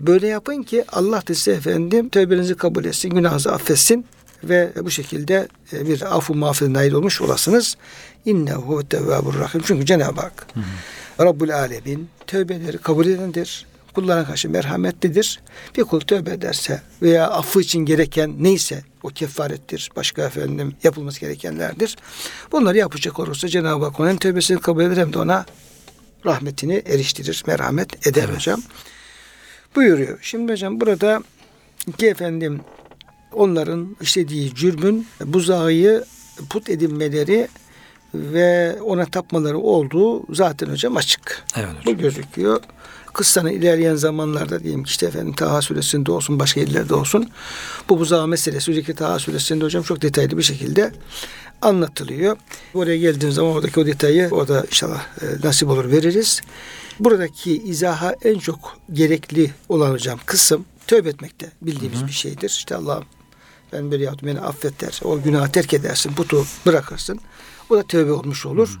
Böyle 0.00 0.26
yapın 0.26 0.62
ki 0.62 0.84
Allah 0.92 1.22
da 1.28 1.34
size 1.34 1.52
efendim 1.52 2.08
tövbenizi 2.08 2.54
kabul 2.56 2.84
etsin, 2.84 3.10
günahınızı 3.10 3.52
affetsin 3.52 4.06
ve 4.44 4.72
bu 4.82 4.90
şekilde 4.90 5.48
e, 5.72 5.88
bir 5.88 6.16
affu 6.16 6.34
mağfiret 6.34 6.72
nail 6.72 6.92
olmuş 6.92 7.20
olasınız. 7.20 7.76
İnnehu 8.24 8.88
tevvabur 8.88 9.38
rahim. 9.38 9.62
Çünkü 9.66 9.86
Cenab-ı 9.86 10.20
Hak 10.20 10.46
Rabbul 11.20 11.48
Alemin 11.48 12.08
tövbeleri 12.26 12.78
kabul 12.78 13.06
edendir. 13.06 13.66
Kullarına 13.94 14.26
karşı 14.26 14.50
merhametlidir. 14.50 15.40
Bir 15.76 15.84
kul 15.84 16.00
tövbe 16.00 16.30
ederse 16.30 16.82
veya 17.02 17.30
affı 17.30 17.60
için 17.60 17.78
gereken 17.78 18.34
neyse 18.38 18.82
o 19.02 19.08
kefarettir. 19.08 19.90
Başka 19.96 20.22
efendim 20.22 20.74
yapılması 20.82 21.20
gerekenlerdir. 21.20 21.96
Bunları 22.52 22.78
yapacak 22.78 23.18
olursa 23.18 23.48
Cenab-ı 23.48 23.84
Hak 23.84 24.00
onun 24.00 24.16
tövbesini 24.16 24.60
kabul 24.60 24.82
eder 24.84 24.96
hem 24.96 25.12
de 25.12 25.18
ona 25.18 25.46
rahmetini 26.26 26.82
eriştirir, 26.86 27.44
merhamet 27.46 28.06
eder 28.06 28.24
Evet. 28.24 28.36
hocam. 28.36 28.62
Buyuruyor. 29.76 30.18
Şimdi 30.22 30.52
hocam 30.52 30.80
burada 30.80 31.22
ki 31.98 32.06
efendim 32.06 32.60
onların 33.32 33.96
işlediği 34.00 34.54
cürmün 34.54 35.06
buzağıyı 35.24 36.04
put 36.50 36.70
edinmeleri 36.70 37.48
ve 38.14 38.76
ona 38.82 39.06
tapmaları 39.06 39.58
olduğu 39.58 40.34
zaten 40.34 40.66
hocam 40.66 40.96
açık. 40.96 41.44
Evet 41.56 41.68
Bu 41.86 41.90
hocam. 41.90 41.98
gözüküyor. 42.02 42.60
Kıssanın 43.12 43.50
ilerleyen 43.50 43.94
zamanlarda 43.94 44.60
diyelim 44.60 44.84
ki 44.84 44.90
işte 44.90 45.06
efendim 45.06 45.32
Taha 45.32 45.62
suresinde 45.62 46.12
olsun 46.12 46.38
başka 46.38 46.60
yerlerde 46.60 46.94
olsun 46.94 47.30
bu 47.88 47.98
buzağı 47.98 48.28
meselesi 48.28 48.70
özellikle 48.70 48.94
Taha 48.94 49.18
suresinde 49.18 49.64
hocam 49.64 49.82
çok 49.82 50.02
detaylı 50.02 50.38
bir 50.38 50.42
şekilde 50.42 50.92
anlatılıyor. 51.62 52.36
Oraya 52.74 52.96
geldiğim 52.96 53.32
zaman 53.32 53.52
oradaki 53.52 53.80
o 53.80 53.86
detayı 53.86 54.28
orada 54.30 54.64
inşallah 54.70 55.06
e, 55.22 55.46
nasip 55.46 55.68
olur 55.68 55.90
veririz. 55.90 56.40
Buradaki 57.00 57.62
izaha 57.62 58.14
en 58.24 58.38
çok 58.38 58.78
gerekli 58.92 59.50
olan 59.68 59.90
hocam 59.90 60.18
kısım 60.26 60.64
tövbe 60.86 61.08
etmekte 61.08 61.50
bildiğimiz 61.62 62.06
bir 62.06 62.12
şeydir. 62.12 62.48
İşte 62.48 62.76
Allah'ım 62.76 63.04
ben 63.72 63.90
böyle 63.90 64.04
yaptım 64.04 64.28
beni 64.28 64.40
affet 64.40 64.80
der. 64.80 65.00
O 65.04 65.22
günahı 65.22 65.52
terk 65.52 65.74
edersin, 65.74 66.12
putu 66.14 66.44
bırakırsın. 66.66 67.20
O 67.70 67.76
da 67.76 67.82
tövbe 67.82 68.12
olmuş 68.12 68.46
olur. 68.46 68.78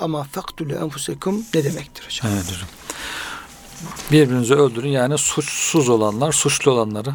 Ama 0.00 0.24
faktulü 0.24 0.74
enfusekum 0.74 1.44
ne 1.54 1.64
demektir 1.64 2.04
hocam? 2.04 2.32
Evet 2.34 2.46
hocam. 2.46 2.68
Birbirinizi 4.12 4.54
öldürün 4.54 4.88
yani 4.88 5.18
suçsuz 5.18 5.88
olanlar, 5.88 6.32
suçlu 6.32 6.70
olanları 6.70 7.14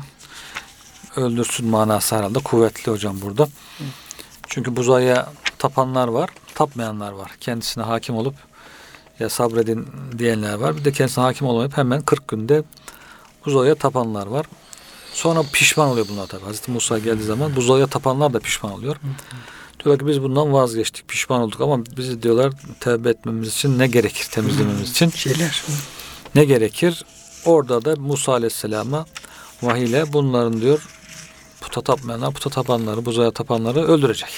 öldürsün 1.16 1.68
manası 1.68 2.16
herhalde 2.16 2.40
kuvvetli 2.40 2.92
hocam 2.92 3.22
burada. 3.22 3.48
Çünkü 4.48 4.76
buzaya 4.76 5.34
tapanlar 5.58 6.08
var, 6.08 6.30
tapmayanlar 6.56 7.12
var. 7.12 7.32
Kendisine 7.40 7.84
hakim 7.84 8.16
olup 8.16 8.36
ya 9.20 9.30
sabredin 9.30 9.88
diyenler 10.18 10.54
var. 10.54 10.78
Bir 10.78 10.86
de 10.86 10.92
kendisine 10.92 11.24
hakim 11.24 11.48
olmayıp 11.48 11.78
hemen 11.78 12.02
40 12.02 12.28
günde 12.28 12.64
buzaya 13.46 13.76
tapanlar 13.76 14.28
var. 14.28 14.46
Sonra 15.14 15.44
pişman 15.54 15.88
oluyor 15.90 16.08
bunlar 16.10 16.28
tabii. 16.28 16.46
Hazreti 16.46 16.72
Musa 16.72 17.00
geldiği 17.00 17.24
zaman 17.24 17.56
buzaya 17.56 17.88
tapanlar 17.88 18.34
da 18.34 18.40
pişman 18.40 18.72
oluyor. 18.72 18.96
Diyorlar 19.86 20.00
ki 20.00 20.08
biz 20.08 20.24
bundan 20.24 20.54
vazgeçtik, 20.54 21.08
pişman 21.08 21.42
olduk 21.42 21.62
ama 21.62 21.86
bizi 21.98 22.24
diyorlar 22.24 22.54
tevbe 22.80 23.10
etmemiz 23.10 23.48
için 23.48 23.80
ne 23.80 23.88
gerekir 23.88 24.28
temizlememiz 24.32 24.92
için? 24.92 25.10
Şeyler. 25.10 25.64
Ne 26.36 26.46
gerekir? 26.46 27.06
Orada 27.46 27.86
da 27.86 27.96
Musa 27.96 28.32
Aleyhisselam'a 28.32 29.06
vahiy 29.62 29.84
ile 29.84 30.14
bunların 30.14 30.62
diyor 30.62 30.88
puta 31.62 31.82
tapmayanlar, 31.82 32.34
puta 32.34 32.50
tapanları, 32.50 33.06
buzaya 33.06 33.32
tapanları 33.32 33.88
öldürecek. 33.88 34.30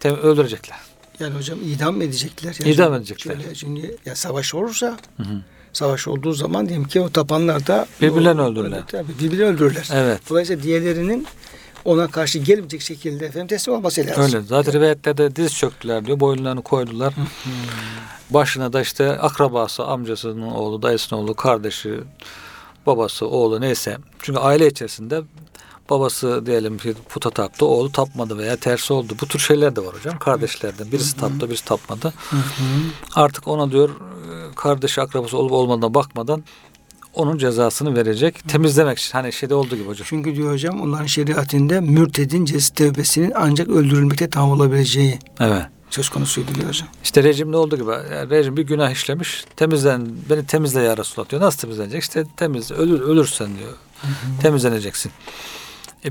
Tem- 0.00 0.20
öldürecekler. 0.20 0.78
Yani 1.20 1.34
hocam 1.36 1.58
idam 1.64 1.96
mı 1.96 2.04
edecekler? 2.04 2.56
Yani 2.60 2.72
İdam 2.72 2.94
edecekler. 2.94 3.34
Şöyle, 3.34 3.54
şimdi 3.54 3.96
ya 4.04 4.16
savaş 4.16 4.54
olursa 4.54 4.98
savaş 5.72 6.08
olduğu 6.08 6.32
zaman 6.32 6.68
diyelim 6.68 6.88
ki 6.88 7.00
o 7.00 7.10
tapanlar 7.10 7.66
da 7.66 7.86
Birbirlerini 8.02 8.40
öldürürler. 8.40 8.82
Tabii 8.86 9.18
birbirlerini 9.20 9.54
öldürürler. 9.54 9.88
Evet. 9.92 10.20
Dolayısıyla 10.30 10.62
diğerlerinin 10.62 11.26
ona 11.88 12.10
karşı 12.10 12.38
gelmeyecek 12.38 12.82
şekilde 12.82 13.26
efendim 13.26 13.46
teslim 13.48 13.74
olması 13.74 14.06
lazım. 14.06 14.22
Öyle. 14.22 14.40
Zaten 14.40 14.74
rivayetlerde 14.74 15.36
diz 15.36 15.54
çöktüler 15.54 16.06
diyor. 16.06 16.20
Boyunlarını 16.20 16.62
koydular. 16.62 17.14
Başına 18.30 18.72
da 18.72 18.80
işte 18.80 19.18
akrabası, 19.18 19.84
amcasının 19.84 20.42
oğlu, 20.42 20.82
dayısının 20.82 21.20
oğlu, 21.20 21.34
kardeşi, 21.34 22.00
babası, 22.86 23.26
oğlu 23.26 23.60
neyse. 23.60 23.96
Çünkü 24.22 24.40
aile 24.40 24.66
içerisinde 24.66 25.22
babası 25.90 26.46
diyelim 26.46 26.78
ki 26.78 26.94
puta 27.08 27.30
taptı, 27.30 27.66
oğlu 27.66 27.92
tapmadı 27.92 28.38
veya 28.38 28.56
tersi 28.56 28.92
oldu. 28.92 29.12
Bu 29.20 29.26
tür 29.26 29.38
şeyler 29.38 29.76
de 29.76 29.86
var 29.86 29.94
hocam. 29.94 30.18
Kardeşlerden 30.18 30.92
birisi 30.92 31.16
taptı, 31.16 31.50
birisi 31.50 31.64
tapmadı. 31.64 32.12
Artık 33.14 33.48
ona 33.48 33.70
diyor 33.70 33.88
e, 33.90 34.54
kardeşi, 34.54 35.00
akrabası 35.00 35.38
olup 35.38 35.52
olmadığına 35.52 35.94
bakmadan 35.94 36.44
onun 37.18 37.38
cezasını 37.38 37.96
verecek. 37.96 38.48
Temizlemek 38.48 38.98
için. 38.98 39.12
Hani 39.12 39.32
şeyde 39.32 39.54
olduğu 39.54 39.76
gibi 39.76 39.88
hocam. 39.88 40.06
Çünkü 40.08 40.36
diyor 40.36 40.52
hocam 40.52 40.80
onların 40.80 41.06
şeriatinde 41.06 41.80
mürtedin 41.80 42.44
cez 42.44 42.68
tevbesinin 42.68 43.32
ancak 43.36 43.68
öldürülmekte 43.68 44.30
tamam 44.30 44.50
olabileceği 44.50 45.18
Evet. 45.40 45.62
söz 45.90 46.08
konusuydu 46.08 46.54
diyor 46.54 46.68
hocam. 46.68 46.88
İşte 47.04 47.22
rejimde 47.22 47.56
olduğu 47.56 47.76
gibi 47.76 47.90
yani 47.90 48.30
rejim 48.30 48.56
bir 48.56 48.62
günah 48.62 48.90
işlemiş 48.90 49.44
temizlen 49.56 50.08
beni 50.30 50.46
temizle 50.46 50.82
ya 50.82 50.96
Resulullah 50.96 51.30
diyor. 51.30 51.42
Nasıl 51.42 51.58
temizlenecek? 51.58 52.02
İşte 52.02 52.24
temiz 52.36 52.70
ölür, 52.70 53.00
ölürsen 53.00 53.48
diyor. 53.58 53.72
Temizleneceksin. 54.42 55.12
E, 56.04 56.10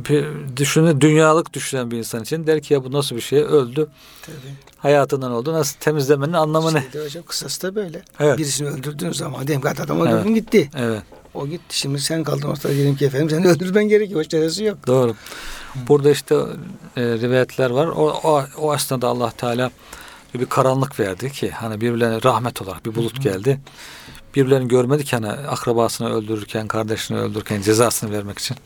düşünün 0.58 1.02
dünyalık 1.02 1.54
düşünen 1.54 1.92
bir 1.92 1.98
insan 1.98 2.22
için 2.24 2.48
der 2.48 2.62
ki 2.62 2.74
ya 2.74 2.84
bu 2.84 2.92
nasıl 2.92 3.16
bir 3.16 3.22
şey 3.22 3.40
öldü 3.40 3.88
Tabii. 4.22 4.36
hayatından 4.78 5.32
oldu 5.32 5.54
nasıl 5.54 5.80
temizlemenin 5.80 6.34
anlamı 6.34 6.74
ne? 6.74 6.82
Şeyde 6.92 7.06
hocam 7.06 7.24
kısas 7.24 7.62
da 7.64 7.76
böyle. 7.76 8.02
Evet. 8.20 8.38
Birisini 8.38 8.68
öldürdüğün 8.70 9.12
zaman 9.12 9.48
diyelim 9.48 9.62
ki 9.62 9.70
adam 9.84 10.02
Evet. 10.02 10.14
öldürdün 10.14 10.36
gitti. 10.36 10.70
Evet 10.78 11.02
O 11.34 11.48
gitti. 11.48 11.78
Şimdi 11.80 12.00
sen 12.00 12.24
kaldın 12.24 12.48
ortada 12.48 12.74
diyelim 12.74 12.96
ki 12.96 13.06
efendim 13.06 13.30
seni 13.30 13.48
öldürmen 13.48 13.88
gerekiyor. 13.88 14.20
Başka 14.20 14.30
çaresi 14.30 14.64
yok. 14.64 14.88
doğru. 14.88 15.16
Burada 15.88 16.12
işte 16.12 16.36
e, 16.98 17.02
rivayetler 17.02 17.70
var. 17.70 17.88
O, 17.88 18.10
o, 18.24 18.44
o 18.58 18.72
aslında 18.74 19.08
Allah 19.08 19.32
Teala 19.32 19.72
bir 20.34 20.46
karanlık 20.46 21.00
verdi 21.00 21.32
ki 21.32 21.52
hani 21.52 21.82
birbirlerine 21.82 22.24
rahmet 22.24 22.62
olarak 22.62 22.86
bir 22.86 22.96
bulut 22.96 23.24
geldi. 23.24 23.60
Birbirlerini 24.36 24.68
görmedik 24.68 25.14
hani 25.14 25.28
akrabasını 25.28 26.14
öldürürken, 26.14 26.68
kardeşini 26.68 27.18
öldürürken 27.18 27.62
cezasını 27.62 28.12
vermek 28.12 28.40
için. 28.40 28.58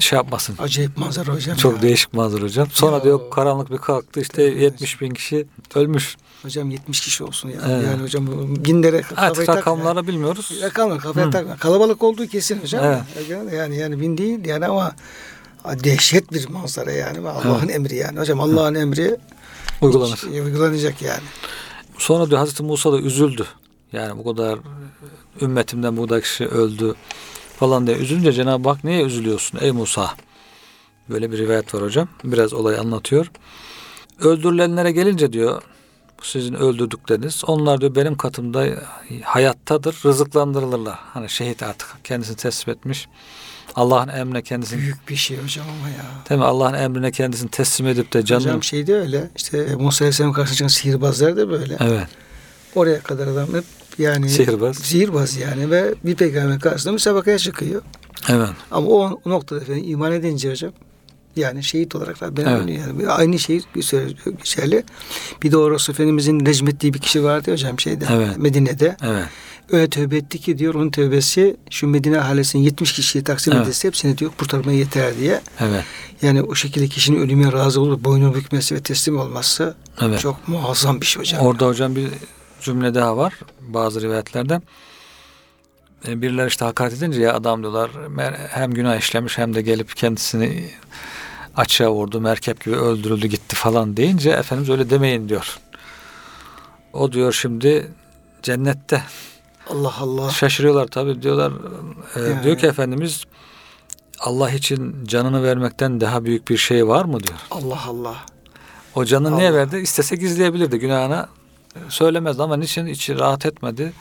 Şey 0.00 0.16
yapmasın. 0.16 0.56
Acayip 0.58 0.96
manzara 0.96 1.34
hocam. 1.34 1.56
Çok 1.56 1.76
ya. 1.76 1.82
değişik 1.82 2.14
manzara 2.14 2.42
hocam. 2.42 2.68
Sonra 2.72 2.96
Ya. 2.96 3.04
diyor 3.04 3.20
karanlık 3.30 3.70
bir 3.70 3.78
kalktı 3.78 4.20
işte 4.20 4.50
Tabii. 4.50 4.62
70 4.62 5.00
bin 5.00 5.10
kişi 5.10 5.46
ölmüş. 5.74 6.16
Hocam 6.42 6.70
70 6.70 7.00
kişi 7.00 7.24
olsun 7.24 7.48
ya. 7.48 7.56
Evet. 7.68 7.84
Yani 7.86 8.02
hocam 8.02 8.26
binlere 8.64 9.02
Artık 9.16 9.46
tak- 9.46 9.56
rakamları 9.56 10.06
bilmiyoruz. 10.06 10.58
Rakamlar 10.62 10.98
kafaya 10.98 11.26
Hı. 11.26 11.30
takma. 11.30 11.56
Kalabalık 11.56 12.02
olduğu 12.02 12.26
kesin 12.26 12.60
hocam. 12.62 12.84
Evet. 12.84 13.02
Yani 13.52 13.76
yani 13.76 14.00
bin 14.00 14.18
değil 14.18 14.44
yani 14.44 14.66
ama 14.66 14.92
dehşet 15.64 16.32
bir 16.32 16.48
manzara 16.48 16.92
yani. 16.92 17.28
Allah'ın 17.28 17.68
emri 17.68 17.96
yani. 17.96 18.18
Hocam 18.20 18.40
Allah'ın 18.40 18.74
emri 18.74 19.16
Uygulanır. 19.80 20.16
hiç 20.16 20.24
uygulanacak 20.24 21.02
yani. 21.02 21.22
Sonra 21.98 22.26
diyor 22.30 22.38
Hazreti 22.38 22.62
Musa 22.62 22.92
da 22.92 22.98
üzüldü. 22.98 23.46
Yani 23.92 24.18
bu 24.24 24.24
kadar 24.36 24.58
ümmetimden 25.40 25.96
bu 25.96 26.02
kadar 26.06 26.20
kişi 26.22 26.46
öldü 26.46 26.94
falan 27.56 27.86
diye 27.86 27.96
üzülünce 27.96 28.32
Cenab-ı 28.32 28.68
Hak 28.68 28.84
niye 28.84 29.02
üzülüyorsun 29.02 29.58
ey 29.62 29.70
Musa? 29.70 30.10
Böyle 31.10 31.32
bir 31.32 31.38
rivayet 31.38 31.74
var 31.74 31.82
hocam. 31.82 32.08
Biraz 32.24 32.52
olayı 32.52 32.80
anlatıyor. 32.80 33.30
Öldürülenlere 34.20 34.92
gelince 34.92 35.32
diyor 35.32 35.62
sizin 36.22 36.54
öldürdükleriniz 36.54 37.42
onlar 37.46 37.80
diyor 37.80 37.94
benim 37.94 38.16
katımda 38.16 38.66
hayattadır 39.22 40.00
rızıklandırılırlar. 40.04 40.98
Hani 41.12 41.28
şehit 41.28 41.62
artık 41.62 41.88
kendisini 42.04 42.36
teslim 42.36 42.74
etmiş. 42.74 43.08
Allah'ın 43.74 44.08
emrine 44.08 44.42
kendisini 44.42 44.80
Büyük 44.80 45.08
bir 45.08 45.16
şey 45.16 45.42
hocam 45.42 45.66
ama 45.78 45.88
ya. 45.88 46.04
değil 46.30 46.38
mi? 46.38 46.44
Allah'ın 46.44 46.74
emrine 46.74 47.10
kendisini 47.10 47.50
teslim 47.50 47.86
edip 47.86 48.12
de 48.12 48.24
canını 48.24 48.46
Hocam 48.46 48.62
şey 48.62 48.86
de 48.86 48.94
öyle. 48.94 49.30
İşte 49.36 49.76
Musa 49.76 50.04
Aleyhisselam 50.04 50.32
karşısına 50.32 50.56
çıkan 50.56 50.68
sihirbazlar 50.68 51.36
da 51.36 51.50
böyle. 51.50 51.76
evet 51.80 52.06
Oraya 52.74 53.00
kadar 53.00 53.26
adam 53.26 53.54
hep 53.54 53.64
yani 53.98 54.28
Sihirbaz. 54.30 54.76
sihirbaz 54.76 55.36
yani 55.36 55.70
ve 55.70 55.94
bir 56.04 56.14
peygamber 56.14 56.60
karşısında 56.60 56.92
müsabakaya 56.92 57.38
çıkıyor. 57.38 57.82
evet 58.28 58.48
Ama 58.70 58.86
o, 58.88 59.20
noktada 59.26 59.60
efendim 59.60 59.84
iman 59.86 60.12
edince 60.12 60.50
hocam 60.50 60.72
yani 61.36 61.64
şehit 61.64 61.94
olarak 61.94 62.22
Rabbine 62.22 62.50
Evet. 62.50 62.62
dönüyor 62.62 62.86
yani. 62.86 63.08
Aynı 63.08 63.38
şey 63.38 63.60
geçerli. 64.38 64.84
Bir 65.42 65.52
de 65.52 65.56
o 65.56 65.70
Resul 65.70 65.92
Efendimizin 65.92 66.44
necmettiği 66.44 66.94
bir 66.94 66.98
kişi 66.98 67.24
vardı 67.24 67.52
hocam 67.52 67.80
şeyde 67.80 68.04
Evet. 68.12 68.38
Medine'de. 68.38 68.96
evet 69.02 69.24
Öyle 69.70 69.88
tövbe 69.90 70.16
etti 70.16 70.38
ki 70.38 70.58
diyor 70.58 70.74
onun 70.74 70.90
tövbesi 70.90 71.56
şu 71.70 71.86
Medine 71.86 72.20
ahalesinin 72.20 72.62
70 72.62 72.92
kişiye 72.92 73.24
taksim 73.24 73.52
Evet. 73.52 73.66
edilse 73.66 73.88
hepsini 73.88 74.18
diyor 74.18 74.30
kurtarmaya 74.38 74.78
yeter 74.78 75.18
diye. 75.18 75.40
evet 75.60 75.84
Yani 76.22 76.42
o 76.42 76.54
şekilde 76.54 76.88
kişinin 76.88 77.20
ölüme 77.20 77.52
razı 77.52 77.80
olup 77.80 78.04
boynunu 78.04 78.34
bükmesi 78.34 78.74
ve 78.74 78.80
teslim 78.80 79.18
olması 79.18 79.74
evet. 80.00 80.20
çok 80.20 80.48
muazzam 80.48 81.00
bir 81.00 81.06
şey 81.06 81.20
hocam. 81.20 81.40
Orada 81.40 81.66
hocam 81.66 81.96
bir 81.96 82.08
cümle 82.62 82.94
daha 82.94 83.16
var 83.16 83.34
bazı 83.60 84.02
rivayetlerde. 84.02 84.60
E, 86.08 86.22
Birileri 86.22 86.48
işte 86.48 86.64
hakaret 86.64 86.92
edince 86.92 87.20
ya 87.20 87.34
adam 87.34 87.62
diyorlar 87.62 87.90
hem 88.50 88.70
günah 88.74 88.96
işlemiş 88.96 89.38
hem 89.38 89.54
de 89.54 89.62
gelip 89.62 89.96
kendisini 89.96 90.70
açığa 91.56 91.92
vurdu, 91.92 92.20
merkep 92.20 92.64
gibi 92.64 92.76
öldürüldü 92.76 93.26
gitti 93.26 93.56
falan 93.56 93.96
deyince 93.96 94.30
Efendimiz 94.30 94.70
öyle 94.70 94.90
demeyin 94.90 95.28
diyor. 95.28 95.58
O 96.92 97.12
diyor 97.12 97.32
şimdi 97.32 97.90
cennette. 98.42 99.02
Allah 99.70 99.94
Allah. 100.00 100.30
Şaşırıyorlar 100.30 100.86
tabii 100.86 101.22
diyorlar. 101.22 101.52
e, 102.16 102.20
Ya. 102.20 102.42
Diyor 102.42 102.58
ki 102.58 102.66
Efendimiz 102.66 103.24
Allah 104.20 104.50
için 104.50 105.04
canını 105.04 105.42
vermekten 105.42 106.00
daha 106.00 106.24
büyük 106.24 106.48
bir 106.48 106.56
şey 106.56 106.88
var 106.88 107.04
mı 107.04 107.20
diyor. 107.20 107.38
Allah 107.50 107.80
Allah. 107.88 108.16
O 108.94 109.04
canını 109.04 109.36
niye 109.36 109.48
Allah. 109.48 109.56
verdi? 109.56 109.76
İstese 109.76 110.16
gizleyebilirdi 110.16 110.78
günahına. 110.78 111.28
Söylemez 111.88 112.40
ama 112.40 112.56
niçin 112.56 112.86
içi 112.86 113.18
rahat 113.18 113.46
etmedi? 113.46 113.92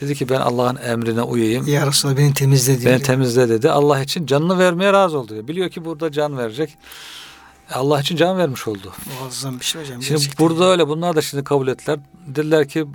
Dedi 0.00 0.14
ki 0.14 0.28
ben 0.28 0.40
Allah'ın 0.40 0.76
emrine 0.76 1.22
uyayım. 1.22 1.66
Ya 1.66 1.86
Resulallah 1.86 2.16
beni 2.16 2.34
temizle 2.34 2.80
diyor. 2.80 2.92
Beni 2.92 3.02
temizle 3.02 3.48
dedi. 3.48 3.70
Allah 3.70 4.00
için 4.00 4.26
canını 4.26 4.58
vermeye 4.58 4.92
razı 4.92 5.18
oldu. 5.18 5.28
diyor. 5.28 5.48
Biliyor 5.48 5.70
ki 5.70 5.84
burada 5.84 6.12
can 6.12 6.38
verecek. 6.38 6.76
Allah 7.72 8.00
için 8.00 8.16
can 8.16 8.38
vermiş 8.38 8.68
oldu. 8.68 8.92
Muazzam 9.20 9.60
bir 9.60 9.64
şey 9.64 9.82
hocam. 9.82 10.02
Şimdi 10.02 10.20
gerçekten. 10.20 10.48
burada 10.48 10.64
öyle. 10.64 10.88
Bunlar 10.88 11.16
da 11.16 11.22
şimdi 11.22 11.44
kabul 11.44 11.68
ettiler. 11.68 11.98
Dediler 12.26 12.68
ki 12.68 12.86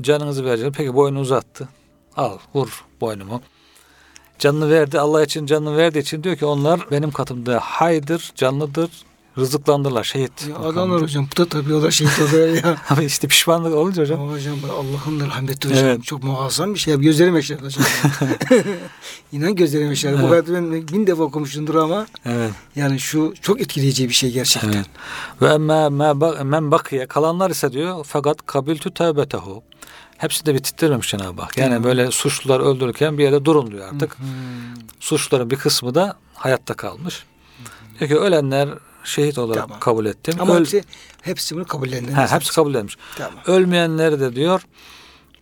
canınızı 0.00 0.44
vereceğim. 0.44 0.72
Peki 0.76 0.94
boynu 0.94 1.20
uzattı. 1.20 1.68
Al 2.16 2.38
vur 2.54 2.84
boynumu. 3.00 3.42
Canını 4.38 4.70
verdi. 4.70 5.00
Allah 5.00 5.22
için 5.24 5.46
canını 5.46 5.76
verdiği 5.76 5.98
için 5.98 6.22
diyor 6.22 6.36
ki 6.36 6.46
onlar 6.46 6.80
benim 6.90 7.10
katımda 7.10 7.60
haydır, 7.62 8.32
canlıdır, 8.34 8.90
rızıklandırırlar. 9.38 10.04
Şehit. 10.04 10.48
Ya 10.48 10.56
adamlar 10.68 11.02
hocam 11.02 11.28
bu 11.32 11.36
da 11.36 11.48
tabii 11.48 11.74
o 11.74 11.82
da 11.82 11.90
şehit 11.90 12.20
oluyor 12.20 12.48
ya. 12.48 12.76
Ama 12.90 13.02
işte 13.02 13.28
pişmanlık 13.28 13.74
olunca 13.74 14.02
hocam. 14.02 14.20
Ama 14.20 14.32
hocam 14.32 14.56
bu 14.62 14.72
Allah'ın 14.72 15.20
rahmeti 15.20 15.68
hocam. 15.68 15.84
Evet. 15.84 16.04
Çok 16.04 16.22
muazzam 16.22 16.74
bir 16.74 16.78
şey. 16.78 16.94
Ya, 16.94 17.00
Gözlerim 17.00 17.36
yaşardı 17.36 17.64
hocam. 17.64 17.84
İnan 19.32 19.54
gözlerim 19.54 19.88
yaşardı. 19.88 20.22
Bu 20.22 20.34
Evet. 20.34 20.46
kadar 20.46 20.62
ben 20.62 20.72
bin 20.88 21.06
defa 21.06 21.22
okumuşumdur 21.22 21.74
ama 21.74 22.06
Evet. 22.24 22.50
yani 22.76 23.00
şu 23.00 23.34
çok 23.42 23.60
etkileyici 23.60 24.08
bir 24.08 24.14
şey 24.14 24.30
gerçekten. 24.32 24.72
Evet. 24.72 24.86
Ve 25.42 25.58
me 25.58 25.72
ba- 25.74 26.44
men 26.44 26.70
bakiye 26.70 27.06
kalanlar 27.06 27.50
ise 27.50 27.72
diyor 27.72 28.04
fakat 28.08 28.46
kabiltü 28.46 28.94
tevbetehu. 28.94 29.62
Hepsi 30.16 30.46
de 30.46 30.54
bitirmemiş 30.54 31.08
Cenab-ı 31.10 31.42
Hak. 31.42 31.58
Yani 31.58 31.84
böyle 31.84 32.10
suçlular 32.10 32.60
öldürürken 32.60 33.18
bir 33.18 33.22
yerde 33.22 33.44
durun 33.44 33.70
diyor 33.70 33.88
artık. 33.94 34.18
Hmm. 34.18 34.26
Suçluların 35.00 35.50
bir 35.50 35.56
kısmı 35.56 35.94
da 35.94 36.16
hayatta 36.34 36.74
kalmış. 36.74 37.24
Diyor 37.98 38.10
ki 38.10 38.16
ölenler 38.16 38.68
şehit 39.06 39.38
olarak 39.38 39.62
Tamam. 39.62 39.80
kabul 39.80 40.06
ettim. 40.06 40.34
Ama 40.38 40.54
Öl- 40.54 40.60
hepsi, 40.60 40.84
hepsi 41.22 41.56
bunu 41.56 41.64
kabullendiler. 41.64 42.12
Ha, 42.12 42.32
hepsi 42.36 42.52
kabul 42.52 42.74
edilmiş. 42.74 42.96
Tamam. 43.16 43.34
Ölmeyenleri 43.46 44.20
de 44.20 44.36
diyor 44.36 44.62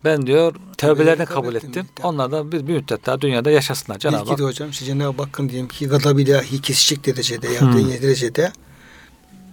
ben 0.05 0.27
diyor 0.27 0.55
tevbelerini 0.77 1.27
kabul 1.27 1.42
kabul 1.42 1.55
ettim. 1.55 1.70
ettim. 1.70 1.87
Tamam. 1.96 2.14
Onlar 2.14 2.33
da 2.33 2.53
bir, 2.53 2.66
bir 2.66 2.72
müddet 2.72 3.07
daha 3.07 3.20
dünyada 3.20 3.50
yaşasınlar 3.50 3.98
Cenab-ı 3.98 4.16
Belki 4.18 4.31
Hak. 4.31 4.38
de 4.38 4.42
hocam 4.42 4.70
işte 4.70 4.85
Cenab-ı 4.85 5.22
Hakk'ın 5.22 5.48
diyelim 5.48 5.68
ki 5.68 5.88
gadab 5.88 6.18
ilahi 6.18 6.61
kesişik 6.62 7.07
derecede 7.07 7.48
ya 7.48 7.61
Hmm. 7.61 7.88
derecede 8.03 8.53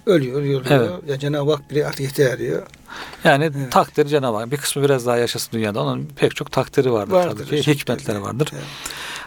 ölüyor, 0.05 0.39
ölüyor. 0.39 0.65
Evet. 0.69 0.89
Ya 1.07 1.19
Cenab-ı 1.19 1.51
Hak 1.51 1.71
bile 1.71 1.85
artık 1.87 1.99
yeter 2.01 2.39
diyor. 2.39 2.63
Yani 3.23 3.43
Evet. 3.43 3.71
takdiri 3.71 4.09
Cenab-ı 4.09 4.37
Hak. 4.37 4.51
Bir 4.51 4.57
kısmı 4.57 4.83
biraz 4.83 5.05
daha 5.05 5.17
yaşasın 5.17 5.51
dünyada. 5.51 5.81
Onun 5.83 6.05
pek 6.15 6.35
çok 6.35 6.51
takdiri 6.51 6.91
vardır, 6.91 7.13
Vardır 7.13 7.45
tabii 7.49 7.61
ki. 7.61 7.73
Hikmetleri 7.75 8.21
vardır. 8.21 8.49
Evet. 8.53 8.63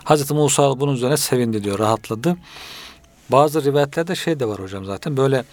Hazreti 0.04 0.34
Musa 0.34 0.80
bunun 0.80 0.94
üzerine 0.94 1.16
sevindi 1.16 1.64
diyor, 1.64 1.78
rahatladı. 1.78 2.36
Bazı 3.30 3.64
rivayetlerde 3.64 4.14
şey 4.14 4.40
de 4.40 4.48
var 4.48 4.58
hocam 4.58 4.84
zaten 4.84 5.16
böyle 5.16 5.44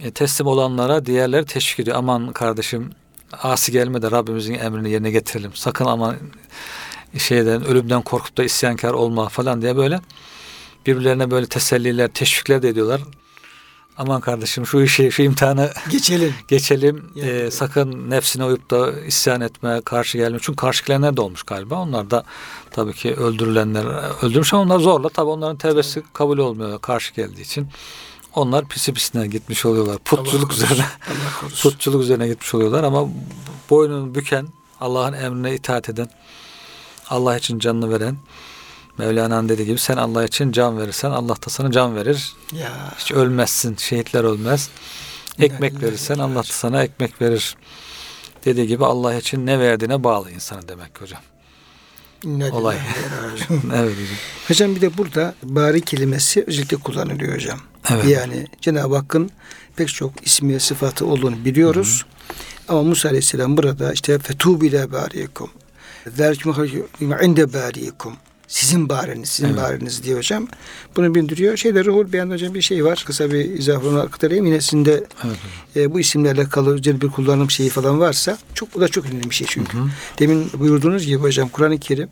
e, 0.00 0.10
teslim 0.10 0.46
olanlara 0.46 1.06
diğerleri 1.06 1.44
teşvik 1.46 1.80
ediyor. 1.80 1.96
Aman 1.96 2.32
kardeşim 2.32 2.90
asi 3.32 3.72
gelme 3.72 4.02
de 4.02 4.10
Rabbimizin 4.10 4.54
emrini 4.54 4.90
yerine 4.90 5.10
getirelim. 5.10 5.54
Sakın 5.54 5.84
aman 5.84 6.16
şeyden 7.18 7.64
ölümden 7.64 8.02
korkup 8.02 8.36
da 8.36 8.44
isyankar 8.44 8.92
olma 8.92 9.28
falan 9.28 9.62
diye 9.62 9.76
böyle 9.76 10.00
birbirlerine 10.86 11.30
böyle 11.30 11.46
teselliler, 11.46 12.08
teşvikler 12.08 12.62
de 12.62 12.68
ediyorlar. 12.68 13.00
Aman 14.02 14.20
kardeşim 14.20 14.66
şu 14.66 14.80
işi, 14.82 15.12
şu 15.12 15.22
imtihanı 15.22 15.70
Geçelim. 15.90 16.34
geçelim. 16.48 17.04
Yani- 17.14 17.30
Ee, 17.30 17.50
sakın 17.50 18.10
nefsine 18.10 18.44
uyup 18.44 18.70
da 18.70 19.00
isyan 19.00 19.40
etme, 19.40 19.80
karşı 19.84 20.18
gelme. 20.18 20.38
Çünkü 20.42 20.56
karşı 20.56 20.84
gelenler 20.84 21.16
de 21.16 21.20
olmuş 21.20 21.42
galiba. 21.42 21.74
Onlar 21.74 22.10
da 22.10 22.24
tabii 22.70 22.92
ki 22.92 23.14
öldürülenler 23.14 23.84
öldürmüş 24.24 24.54
ama 24.54 24.62
onlar 24.62 24.78
zorla 24.78 25.08
tabii 25.08 25.30
onların 25.30 25.56
tevbesi 25.56 26.02
kabul 26.12 26.38
olmuyor 26.38 26.80
karşı 26.80 27.14
geldiği 27.14 27.40
için. 27.40 27.68
Onlar 28.34 28.68
pisi 28.68 28.92
pisine 28.94 29.26
gitmiş 29.26 29.66
oluyorlar. 29.66 29.92
Allah 29.92 30.00
Putçuluk 30.04 30.50
korusun. 30.50 30.64
üzerine 30.64 30.84
Allah 31.08 31.48
putçuluk 31.62 32.02
üzerine 32.02 32.28
gitmiş 32.28 32.54
oluyorlar 32.54 32.84
ama 32.84 33.08
boynunu 33.70 34.14
büken, 34.14 34.48
Allah'ın 34.80 35.12
emrine 35.12 35.54
itaat 35.54 35.88
eden, 35.88 36.08
Allah 37.10 37.36
için 37.36 37.58
canını 37.58 37.90
veren 38.00 38.16
Mevlana'nın 38.98 39.48
dediği 39.48 39.66
gibi 39.66 39.78
sen 39.78 39.96
Allah 39.96 40.24
için 40.24 40.52
can 40.52 40.78
verirsen 40.78 41.10
Allah 41.10 41.36
da 41.36 41.50
sana 41.50 41.70
can 41.70 41.96
verir. 41.96 42.32
Ya 42.52 42.94
Hiç 42.98 43.12
ölmezsin. 43.12 43.76
Şehitler 43.76 44.24
ölmez. 44.24 44.70
Ekmek 45.38 45.72
İnna 45.72 45.82
verirsen 45.82 46.18
Allah 46.18 46.38
da 46.38 46.42
sana 46.42 46.82
ekmek 46.82 47.22
verir. 47.22 47.56
Dediği 48.44 48.66
gibi 48.66 48.84
Allah 48.84 49.14
için 49.14 49.46
ne 49.46 49.60
verdiğine 49.60 50.04
bağlı 50.04 50.30
insanı 50.30 50.68
demek 50.68 51.00
hocam. 51.00 51.20
inna 52.24 52.50
Olay. 52.50 52.76
Evet 53.74 53.92
hocam. 53.92 54.16
Hocam 54.48 54.74
bir 54.74 54.80
de 54.80 54.98
burada 54.98 55.34
bari 55.42 55.80
kelimesi 55.80 56.44
özellikle 56.46 56.76
kullanılıyor 56.76 57.34
hocam. 57.34 57.60
Evet. 57.90 58.04
Yani 58.04 58.46
Cenab-ı 58.60 58.96
Hakk'ın 58.96 59.30
pek 59.76 59.88
çok 59.88 60.26
ismi 60.26 60.54
ve 60.54 60.60
sıfatı 60.60 61.06
olduğunu 61.06 61.44
biliyoruz. 61.44 62.04
Ama 62.68 62.82
Musa 62.82 63.08
Aleyhisselam 63.08 63.56
burada 63.56 63.92
işte 63.92 64.18
fetubu 64.18 64.64
ila 64.64 64.92
bariyekum. 64.92 65.50
Zalikum 66.16 66.68
inde 67.22 67.52
bariyekum. 67.52 68.16
Sizin 68.52 68.88
bariniz, 68.88 69.28
sizin 69.28 69.48
Evet. 69.48 69.56
bariniz 69.62 70.02
diyor 70.04 70.18
hocam. 70.18 70.48
Bunu 70.96 71.14
bildiriyor. 71.14 71.56
Şeyde 71.56 71.84
Ruhul 71.84 72.12
Beyan 72.12 72.30
hocam 72.30 72.54
bir 72.54 72.60
şey 72.62 72.84
var. 72.84 73.04
Kısa 73.06 73.30
bir 73.30 73.44
izahını 73.44 74.00
aktarayım. 74.00 74.46
Yine 74.46 74.60
sizin 74.60 74.84
de 74.84 75.04
Evet 75.24 75.36
e, 75.76 75.92
bu 75.94 76.00
isimlerle 76.00 76.40
alakalı 76.40 76.74
özel 76.74 77.00
bir 77.00 77.08
kullanım 77.08 77.50
şeyi 77.50 77.70
falan 77.70 78.00
varsa 78.00 78.38
çok 78.54 78.74
bu 78.74 78.80
da 78.80 78.88
çok 78.88 79.06
önemli 79.06 79.30
bir 79.30 79.34
şey 79.34 79.46
çünkü. 79.50 79.78
Hı 79.78 79.82
hı. 79.82 79.88
Demin 80.18 80.50
buyurduğunuz 80.58 81.06
gibi 81.06 81.22
hocam 81.22 81.48
Kur'an-ı 81.48 81.78
Kerim 81.78 82.08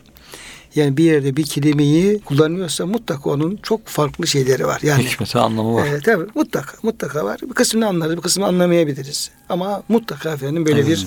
yani 0.74 0.96
bir 0.96 1.04
yerde 1.04 1.36
bir 1.36 1.44
kelimeyi 1.44 2.18
kullanıyorsa 2.20 2.86
mutlaka 2.86 3.30
onun 3.30 3.56
çok 3.62 3.86
farklı 3.86 4.26
şeyleri 4.26 4.66
var. 4.66 4.80
Yani 4.82 5.04
Hikmeti 5.04 5.38
anlamı 5.38 5.74
var. 5.74 5.86
e, 5.86 6.00
tabii 6.00 6.26
mutlaka 6.34 6.76
mutlaka 6.82 7.24
var. 7.24 7.40
Bir 7.48 7.54
kısmını 7.54 7.86
anlarız, 7.86 8.16
bir 8.16 8.22
kısmını 8.22 8.46
anlamayabiliriz. 8.48 9.30
Ama 9.48 9.82
mutlaka 9.88 10.32
efendim 10.32 10.66
böyle 10.66 10.80
Evet. 10.80 10.88
bir 10.88 11.06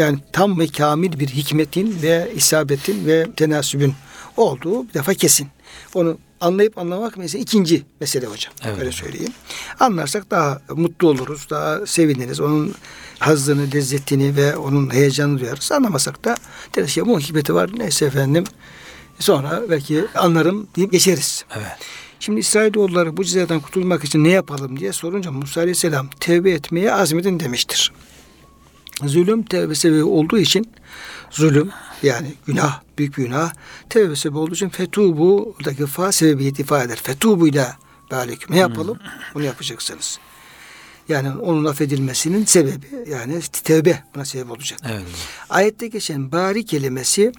yani 0.00 0.18
tam 0.32 0.60
ve 0.60 0.66
kamil 0.66 1.20
bir 1.20 1.28
hikmetin 1.28 1.96
ve 2.02 2.32
isabetin 2.36 3.06
ve 3.06 3.26
tenasübün 3.36 3.94
olduğu 4.36 4.88
bir 4.88 4.94
defa 4.94 5.14
kesin. 5.14 5.48
Onu 5.94 6.18
anlayıp 6.40 6.78
anlamak 6.78 7.16
mesela 7.16 7.42
ikinci 7.42 7.82
mesele 8.00 8.26
hocam. 8.26 8.52
Evet 8.64 8.78
Öyle 8.78 8.92
söyleyeyim. 8.92 9.32
Anlarsak 9.80 10.30
daha 10.30 10.62
mutlu 10.70 11.08
oluruz, 11.08 11.46
daha 11.50 11.86
seviniriz. 11.86 12.40
Onun 12.40 12.74
hazzını, 13.18 13.72
lezzetini 13.74 14.36
ve 14.36 14.56
onun 14.56 14.94
heyecanını 14.94 15.40
duyarız. 15.40 15.72
Anlamasak 15.72 16.24
da 16.24 16.36
deriz 16.76 16.94
ki 16.94 17.06
bu 17.06 17.20
hikmeti 17.20 17.54
var. 17.54 17.70
Neyse 17.76 18.04
efendim. 18.04 18.44
Sonra 19.18 19.62
belki 19.70 20.04
anlarım 20.14 20.66
deyip 20.76 20.92
geçeriz. 20.92 21.44
Evet. 21.56 21.78
Şimdi 22.20 22.40
İsrailoğulları 22.40 23.16
bu 23.16 23.24
cezadan 23.24 23.60
kurtulmak 23.60 24.04
için 24.04 24.24
ne 24.24 24.28
yapalım 24.28 24.80
diye 24.80 24.92
sorunca 24.92 25.30
Musa 25.30 25.60
Aleyhisselam 25.60 26.08
tevbe 26.20 26.50
etmeye 26.50 26.92
azmedin 26.94 27.40
demiştir. 27.40 27.92
Zulüm 29.04 29.42
tevbe 29.42 29.74
sebebi 29.74 30.02
olduğu 30.02 30.38
için 30.38 30.72
zulüm 31.30 31.70
yani 32.02 32.34
günah, 32.46 32.80
büyük 32.98 33.18
bir 33.18 33.22
günah 33.22 33.52
tevbe 33.88 34.16
sebebi 34.16 34.38
olduğu 34.38 34.54
için 34.54 34.68
fetubu 34.68 35.54
buradaki 35.58 35.86
fa 35.86 36.12
sebebiyeti 36.12 36.62
ifade 36.62 36.84
eder. 36.84 37.00
Fetubu 37.02 37.48
ile 37.48 37.66
bâliküm. 38.10 38.54
Ne 38.54 38.58
yapalım? 38.58 38.98
Bunu 39.34 39.44
yapacaksınız. 39.44 40.18
Yani 41.08 41.30
onun 41.30 41.64
affedilmesinin 41.64 42.44
sebebi 42.44 42.86
yani 43.10 43.40
tevbe 43.40 44.04
buna 44.14 44.24
sebep 44.24 44.50
olacak. 44.50 44.80
Evet. 44.86 45.02
Ayette 45.50 45.88
geçen 45.88 46.32
bari 46.32 46.64
kelimesi 46.64 47.32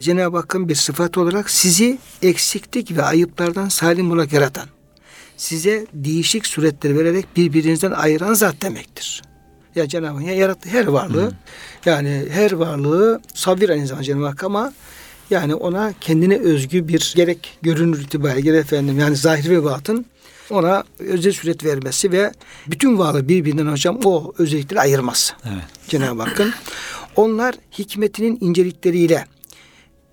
Cenab-ı 0.00 0.36
Hakk'ın 0.36 0.68
bir 0.68 0.74
sıfat 0.74 1.18
olarak 1.18 1.50
sizi 1.50 1.98
eksiklik 2.22 2.96
ve 2.96 3.02
ayıplardan 3.02 3.68
salim 3.68 4.10
olarak 4.10 4.32
yaratan, 4.32 4.68
size 5.36 5.86
değişik 5.92 6.46
suretler 6.46 6.98
vererek 6.98 7.36
birbirinizden 7.36 7.90
ayıran 7.90 8.34
zat 8.34 8.62
demektir. 8.62 9.22
Ya 9.76 9.88
Cenab-ı 9.88 10.18
Hak 10.18 10.36
yarattığı 10.36 10.68
her 10.68 10.86
varlığı 10.86 11.32
yani 11.84 12.24
her 12.30 12.52
varlığı 12.52 13.20
sabir 13.34 13.68
aynı 13.68 13.86
zamanda 13.86 14.04
Cenab-ı 14.04 14.26
Hak 14.26 14.44
ama 14.44 14.72
yani 15.30 15.54
ona 15.54 15.92
kendine 16.00 16.38
özgü 16.38 16.88
bir 16.88 17.12
gerek 17.16 17.58
görünür 17.62 18.00
itibariyle 18.00 18.40
gerek 18.40 18.60
efendim 18.60 18.98
yani 18.98 19.16
zahir 19.16 19.50
ve 19.50 19.64
batın 19.64 20.06
ona 20.50 20.84
özel 20.98 21.32
suret 21.32 21.64
vermesi 21.64 22.12
ve 22.12 22.32
bütün 22.66 22.98
varlığı 22.98 23.28
birbirinden 23.28 23.66
hocam 23.66 24.00
o 24.04 24.32
özellikleri 24.38 24.80
ayırması. 24.80 25.34
Evet. 25.44 25.64
Cenab-ı 25.88 26.22
Hakk'ın. 26.22 26.52
Onlar 27.16 27.54
hikmetinin 27.78 28.38
incelikleriyle, 28.40 29.26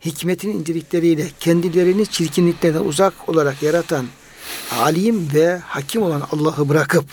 hikmetinin 0.06 0.60
incelikleriyle 0.60 1.28
kendilerini 1.40 2.06
çirkinliklerden 2.06 2.84
uzak 2.84 3.30
olarak 3.30 3.64
yaratan 3.64 4.06
alim 4.80 5.34
ve 5.34 5.58
hakim 5.58 6.02
olan 6.02 6.24
Allah'ı 6.32 6.70
bırakıp 6.70 7.06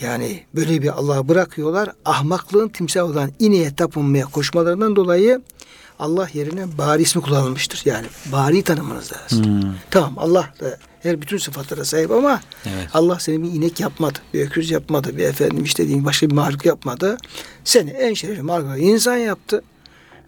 yani 0.00 0.42
böyle 0.54 0.82
bir 0.82 0.88
Allah'ı 0.88 1.28
bırakıyorlar. 1.28 1.90
Ahmaklığın 2.04 2.68
timsah 2.68 3.04
olan 3.04 3.30
ineğe 3.38 3.74
tapınmaya 3.74 4.24
koşmalarından 4.24 4.96
dolayı 4.96 5.42
Allah 5.98 6.28
yerine 6.34 6.78
bari 6.78 7.02
ismi 7.02 7.22
kullanılmıştır. 7.22 7.82
Yani 7.84 8.06
bari 8.32 8.62
tanımınız 8.62 9.12
lazım. 9.12 9.44
Hmm. 9.44 9.74
Tamam 9.90 10.14
Allah 10.16 10.54
da 10.60 10.78
her 11.02 11.20
bütün 11.22 11.38
sıfatlara 11.38 11.84
sahip 11.84 12.10
ama 12.10 12.40
Evet. 12.66 12.88
Allah 12.94 13.18
seni 13.18 13.42
bir 13.42 13.48
inek 13.48 13.80
yapmadı, 13.80 14.18
bir 14.34 14.46
öküz 14.46 14.70
yapmadı, 14.70 15.16
bir 15.16 15.24
efendim 15.24 15.64
işte 15.64 15.84
diyeyim 15.84 16.04
başka 16.04 16.30
bir 16.30 16.34
mahluk 16.34 16.66
yapmadı. 16.66 17.16
Seni 17.64 17.90
en 17.90 18.14
şerefli 18.14 18.42
mahluk 18.42 18.78
insan 18.78 19.16
yaptı 19.16 19.62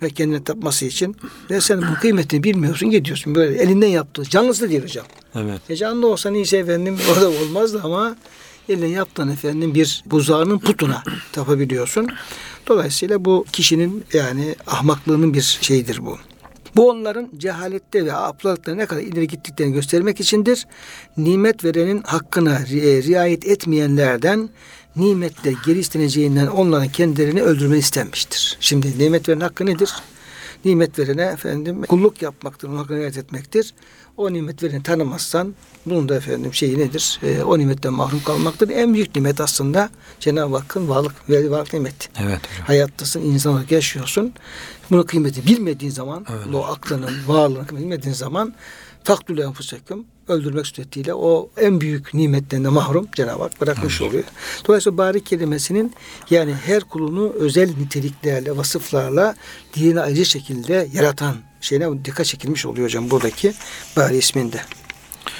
ve 0.02 0.10
kendine 0.10 0.44
tapması 0.44 0.84
için 0.84 1.16
ve 1.50 1.60
sen 1.60 1.82
bu 1.82 2.00
kıymetini 2.00 2.42
bilmiyorsun 2.42 2.90
gidiyorsun 2.90 3.34
böyle 3.34 3.58
elinden 3.62 3.88
yaptığı 3.88 4.24
canlısı 4.24 4.62
da 4.62 4.70
değil 4.70 4.82
hocam. 4.82 5.06
Evet. 5.34 5.60
E 5.68 5.76
canlı 5.76 6.06
olsa 6.06 6.30
neyse 6.30 6.56
efendim 6.56 6.98
o 7.12 7.20
da 7.20 7.28
olmazdı 7.28 7.80
ama 7.84 8.16
eline 8.68 8.88
yaptığın 8.88 9.28
efendim 9.28 9.74
bir 9.74 10.04
buzağının 10.06 10.58
putuna 10.58 11.02
tapabiliyorsun. 11.32 12.08
Dolayısıyla 12.66 13.24
bu 13.24 13.44
kişinin 13.52 14.04
yani 14.12 14.54
ahmaklığının 14.66 15.34
bir 15.34 15.58
şeyidir 15.60 16.06
bu. 16.06 16.18
Bu 16.76 16.90
onların 16.90 17.30
cehalette 17.36 18.06
ve 18.06 18.12
aptallıkta 18.12 18.74
ne 18.74 18.86
kadar 18.86 19.00
ileri 19.02 19.26
gittiklerini 19.28 19.72
göstermek 19.74 20.20
içindir. 20.20 20.66
Nimet 21.16 21.64
verenin 21.64 22.02
hakkına 22.02 22.56
ri- 22.56 23.02
riayet 23.02 23.46
etmeyenlerden 23.46 24.48
nimetler 24.96 25.54
geri 25.66 25.78
isteneceğinden 25.78 26.46
onların 26.46 26.88
kendilerini 26.88 27.42
öldürme 27.42 27.78
istenmiştir. 27.78 28.56
Şimdi 28.60 28.98
nimet 28.98 29.28
veren 29.28 29.40
hakkı 29.40 29.66
nedir? 29.66 29.92
Nimet 30.64 30.98
verene 30.98 31.22
efendim 31.22 31.82
kulluk 31.82 32.22
yapmaktır, 32.22 32.68
ona 32.68 32.78
hakkına 32.78 32.96
riayet 32.98 33.18
etmektir. 33.18 33.74
O 34.18 34.32
nimet 34.32 34.62
vereni 34.62 34.82
tanımazsan 34.82 35.54
bunun 35.86 36.08
da 36.08 36.14
efendim 36.16 36.54
şeyi 36.54 36.78
nedir? 36.78 37.20
Ee, 37.22 37.42
o 37.42 37.58
nimetten 37.58 37.92
mahrum 37.92 38.22
kalmaktır. 38.22 38.70
En 38.70 38.94
büyük 38.94 39.16
nimet 39.16 39.40
aslında 39.40 39.90
Cenab-ı 40.20 40.56
Hakk'ın 40.56 40.88
varlık 40.88 41.30
ve 41.30 41.50
varlık 41.50 41.72
nimeti 41.72 42.08
Evet 42.22 42.40
hocam. 42.52 42.66
hayattasın, 42.66 43.20
insan 43.22 43.52
olarak 43.52 43.72
yaşıyorsun. 43.72 44.32
Bunu 44.90 45.06
kıymeti 45.06 45.46
bilmediğin 45.46 45.92
zaman, 45.92 46.26
Evet. 46.30 46.54
o 46.54 46.64
aklının, 46.64 47.10
varlığını 47.26 47.66
kıymetini 47.66 47.78
bilmediğin 47.78 48.14
zaman 48.14 48.54
taktule 49.04 49.42
enfusekum 49.42 50.04
öldürmek 50.28 50.66
suretiyle 50.66 51.14
o 51.14 51.50
en 51.56 51.80
büyük 51.80 52.14
nimetlerine 52.14 52.68
mahrum 52.68 53.06
Cenab-ı 53.14 53.42
Hak 53.42 53.60
bırakmış 53.60 54.00
oluyor. 54.02 54.24
Dolayısıyla 54.68 54.98
barik 54.98 55.26
kelimesinin 55.26 55.92
yani 56.30 56.54
her 56.54 56.80
kulunu 56.84 57.32
özel 57.32 57.76
niteliklerle, 57.76 58.56
vasıflarla 58.56 59.34
diğerine 59.74 60.00
ayrı 60.00 60.24
şekilde 60.24 60.88
yaratan 60.92 61.36
şeyine 61.60 62.04
dikkat 62.04 62.26
çekilmiş 62.26 62.66
oluyor 62.66 62.86
hocam 62.86 63.10
buradaki 63.10 63.52
bari 63.96 64.16
isminde. 64.16 64.60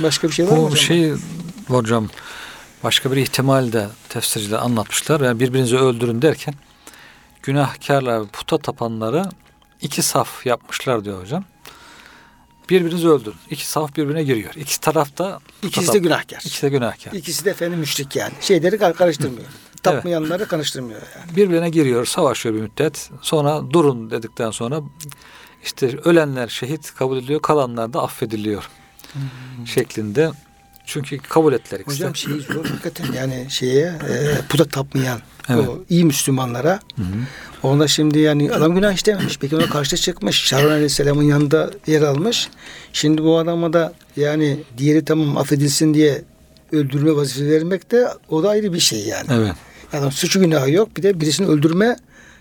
Başka 0.01 0.29
bir 0.29 0.33
şey 0.33 0.47
var 0.47 0.51
mı 0.51 0.57
Bu 0.59 0.62
hocam? 0.64 0.77
şey 0.77 1.12
hocam 1.69 2.09
başka 2.85 3.12
bir 3.12 3.16
ihtimal 3.16 3.73
de 3.73 3.87
tefsirciler 4.09 4.59
anlatmışlar. 4.59 5.21
Yani 5.21 5.41
birbirinizi 5.41 5.77
öldürün 5.77 6.23
derken 6.23 6.55
günahkarlar 7.43 8.27
puta 8.27 8.59
tapanları 8.59 9.25
iki 9.81 10.03
saf 10.03 10.47
yapmışlar 10.47 11.05
diyor 11.05 11.23
hocam. 11.23 11.45
Birbirinizi 12.71 13.09
öldürün. 13.09 13.37
İki 13.51 13.69
saf 13.69 13.97
birbirine 13.97 14.23
giriyor. 14.25 14.55
İki 14.55 14.81
taraf 14.81 15.19
da 15.19 15.41
İkisi 15.62 15.93
de 15.93 15.99
günahkar. 15.99 16.39
İkisi 16.39 16.62
de 16.62 16.69
günahkar. 16.69 17.12
İkisi 17.12 17.45
de 17.45 17.51
efendim 17.51 17.79
müşrik 17.79 18.16
yani. 18.16 18.33
Şeyleri 18.41 18.79
kar- 18.79 18.95
karıştırmıyor. 18.95 19.47
Tapmayanları 19.83 20.49
karıştırmıyor 20.49 21.01
yani. 21.19 21.37
birbirine 21.37 21.71
giriyor, 21.71 22.07
savaşıyor 22.07 22.55
bir 22.55 22.61
müddet. 22.61 23.11
Sonra 23.23 23.71
durun 23.71 24.11
dedikten 24.11 24.51
sonra 24.51 24.81
işte 25.65 25.99
ölenler 26.05 26.49
şehit 26.49 26.95
kabul 26.95 27.17
ediliyor, 27.17 27.43
kalanlar 27.43 27.93
da 27.93 28.03
affediliyor 28.03 28.69
şeklinde. 29.65 30.31
Çünkü 30.87 31.19
kabul 31.19 31.53
ettiler 31.53 31.81
ikisi. 31.81 31.97
Hocam 31.97 32.17
şey 32.17 32.33
zor 32.33 32.65
hakikaten 32.65 33.13
yani 33.13 33.47
şeye 33.49 33.87
e, 33.87 34.41
puta 34.49 34.65
tapmayan 34.65 35.21
Evet. 35.49 35.69
o 35.69 35.79
iyi 35.89 36.05
Müslümanlara 36.05 36.81
onda 37.63 37.89
şimdi 37.89 38.19
yani 38.19 38.53
adam 38.53 38.75
günah 38.75 38.93
işlememiş. 38.93 39.39
Peki 39.39 39.57
ona 39.57 39.67
karşı 39.67 39.97
çıkmış. 39.97 40.37
Şarun 40.37 40.71
Aleyhisselam'ın 40.71 41.23
yanında 41.23 41.71
yer 41.87 42.03
almış. 42.03 42.49
Şimdi 42.93 43.25
bu 43.25 43.39
adama 43.39 43.73
da 43.73 43.93
yani 44.17 44.61
diğeri 44.79 45.05
tamam 45.05 45.37
affedilsin 45.37 45.95
diye 45.95 46.25
öldürme 46.73 47.17
vazifesi 47.17 47.51
vermek 47.51 47.91
de 47.91 48.09
o 48.29 48.43
da 48.43 48.49
ayrı 48.49 48.73
bir 48.73 48.81
şey 48.81 49.01
yani. 49.01 49.27
Evet. 49.33 49.53
Adam 49.93 50.13
suçu 50.13 50.41
günahı 50.41 50.71
yok. 50.71 50.97
Bir 50.97 51.03
de 51.03 51.21
birisini 51.21 51.47
öldürme 51.47 51.97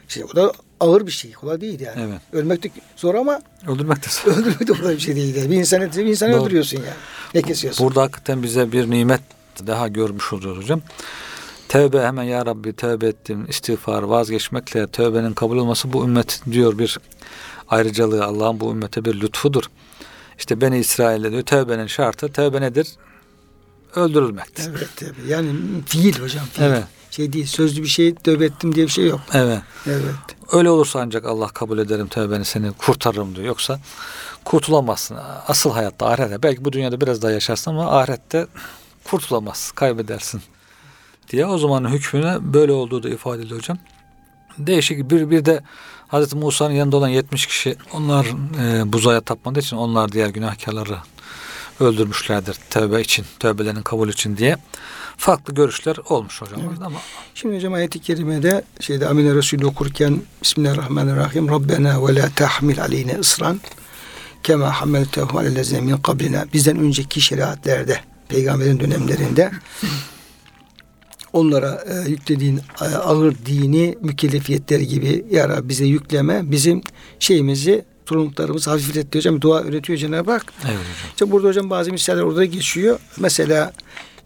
şey 0.08 0.24
o 0.24 0.36
da 0.36 0.52
ağır 0.80 1.08
bir 1.08 1.12
şey. 1.12 1.32
Kolay 1.32 1.62
değil 1.62 1.80
yani. 1.80 2.02
Evet. 2.02 2.22
Ölmek 2.34 2.64
de 2.64 2.70
zor 2.96 3.16
ama 3.16 3.42
Öldürmek 3.68 4.06
de 4.06 4.08
zor. 4.10 4.32
öldürmek 4.38 4.68
de 4.68 4.74
kolay 4.74 4.96
bir 4.96 5.00
şey 5.00 5.16
değil. 5.16 5.36
Yani. 5.36 5.52
Bir 5.52 5.56
insanı, 5.56 5.92
bir 5.98 6.06
insanı 6.06 6.34
Doğru. 6.34 6.42
öldürüyorsun 6.42 6.78
yani. 6.78 6.98
Ne 7.34 7.42
kesiyorsun? 7.42 7.88
Burada 7.88 8.02
hakikaten 8.02 8.44
bize 8.44 8.72
bir 8.72 8.90
nimet 8.90 9.22
daha 9.68 9.88
görmüş 9.88 10.34
oluyoruz 10.34 10.64
hocam. 10.64 10.82
Tevbe 11.68 12.02
hemen 12.02 12.24
ya 12.24 12.46
Rabbi 12.46 12.74
tevbe 12.74 13.08
ettim 13.08 13.46
istiğfar 13.50 14.04
vazgeçmekle 14.04 14.88
tövbenin 14.88 15.34
kabul 15.34 15.58
olması 15.58 15.94
bu 15.94 16.04
ümmet 16.04 16.42
diyor 16.52 16.78
bir 16.78 17.00
ayrıcalığı 17.70 18.26
Allah'ın 18.26 18.60
bu 18.60 18.72
ümmete 18.72 19.06
bir 19.06 19.22
lütfudur. 19.22 19.64
İşte 20.40 20.62
Beni 20.62 20.80
İsrail'de 20.80 21.32
diyor 21.32 21.42
tevbenin 21.44 21.88
şartı 21.88 22.34
tevbe 22.34 22.62
nedir? 22.62 22.88
Öldürülmektir. 23.96 24.70
Evet 24.70 24.90
tabii. 24.96 25.32
Yani 25.32 25.50
fiil 25.86 26.20
hocam. 26.20 26.46
Fiil. 26.46 26.66
Evet. 26.66 26.84
Şey 27.12 27.34
değil. 27.34 27.46
Sözlü 27.46 27.84
bir 27.84 27.88
şey 27.88 28.16
tövbe 28.16 28.46
ettim 28.46 28.76
diye 28.76 28.86
bir 28.86 28.92
şey 28.92 29.08
yok. 29.08 29.20
Evet. 29.34 29.60
Evet. 29.88 30.37
Öyle 30.52 30.70
olursa 30.70 31.00
ancak 31.00 31.26
Allah 31.26 31.48
kabul 31.48 31.78
ederim 31.78 32.08
tövbeni 32.08 32.46
seni 32.46 32.72
kurtarırım 32.72 33.36
diyor. 33.36 33.48
Yoksa 33.48 33.80
kurtulamazsın. 34.46 35.18
Asıl 35.48 35.72
hayatta 35.72 36.08
ahirette 36.08 36.44
belki 36.44 36.66
bu 36.66 36.74
dünyada 36.74 37.02
biraz 37.02 37.22
daha 37.22 37.32
yaşarsın 37.32 37.72
ama 37.72 38.00
ahirette 38.00 38.48
kurtulamazsın, 39.04 39.76
kaybedersin 39.76 40.42
diye. 41.30 41.46
O 41.46 41.58
zaman 41.58 41.90
hükmüne 41.90 42.54
böyle 42.54 42.72
olduğu 42.72 43.04
da 43.04 43.10
ifade 43.10 43.42
ediliyor 43.42 43.60
hocam. 43.60 43.78
Değişik 44.58 45.12
bir 45.12 45.30
bir 45.30 45.46
de 45.46 45.64
Hazreti 46.08 46.36
Musa'nın 46.36 46.74
yanında 46.74 46.98
olan 46.98 47.08
70 47.08 47.48
kişi 47.48 47.76
onlar 47.94 48.26
e, 48.62 48.94
buzaya 48.94 49.22
tapmadığı 49.22 49.60
için 49.60 49.78
onlar 49.78 50.12
diğer 50.12 50.30
günahkarları 50.30 50.98
öldürmüşlerdir 51.80 52.58
tövbe 52.70 53.02
için, 53.02 53.26
tövbelerinin 53.40 53.82
kabul 53.82 54.10
için 54.10 54.38
diye. 54.38 54.58
Farklı 55.18 55.54
görüşler 55.54 55.98
olmuş 56.10 56.42
hocam 56.42 56.62
orada 56.68 56.86
ama 56.86 57.00
Şimdi 57.36 57.56
hocam 57.56 57.74
ayet-i 57.74 58.00
kerimede 58.00 58.64
şeyde 58.80 59.08
Amine 59.08 59.36
Resulü 59.36 59.66
okurken 59.66 60.22
Bismillahirrahmanirrahim 60.44 61.50
Rabbena 61.50 62.08
ve 62.08 62.16
la 62.16 62.30
tahmil 62.36 62.82
aleyne 62.82 63.20
ısran 63.20 63.62
kema 64.44 64.72
hameltehu 64.82 65.38
alellezine 65.40 65.82
min 65.82 65.98
kablina 65.98 66.46
bizden 66.54 66.78
önceki 66.80 67.22
şeriatlerde 67.22 68.00
peygamberin 68.30 68.80
dönemlerinde 68.80 69.52
onlara 71.34 71.84
e, 71.88 72.10
yüklediğin 72.10 72.62
e, 72.82 72.86
ağır 72.86 73.36
dini 73.46 73.98
mükellefiyetleri 74.02 74.88
gibi 74.88 75.26
ya 75.32 75.50
Rabbi 75.50 75.70
bize 75.70 75.86
yükleme 75.86 76.52
bizim 76.52 76.82
şeyimizi 77.20 77.86
sorumluluklarımızı 78.06 78.70
hafiflet 78.70 79.12
diyor 79.14 79.22
hocam 79.24 79.42
dua 79.42 79.62
öğretiyor 79.62 80.00
Cenab-ı 80.00 80.32
Hak. 80.32 80.54
evet 80.66 80.76
hocam. 80.78 81.10
İşte 81.10 81.32
burada 81.32 81.48
hocam 81.48 81.70
bazı 81.70 81.92
misaller 81.92 82.22
orada 82.22 82.46
geçiyor. 82.46 83.00
Mesela 83.20 83.74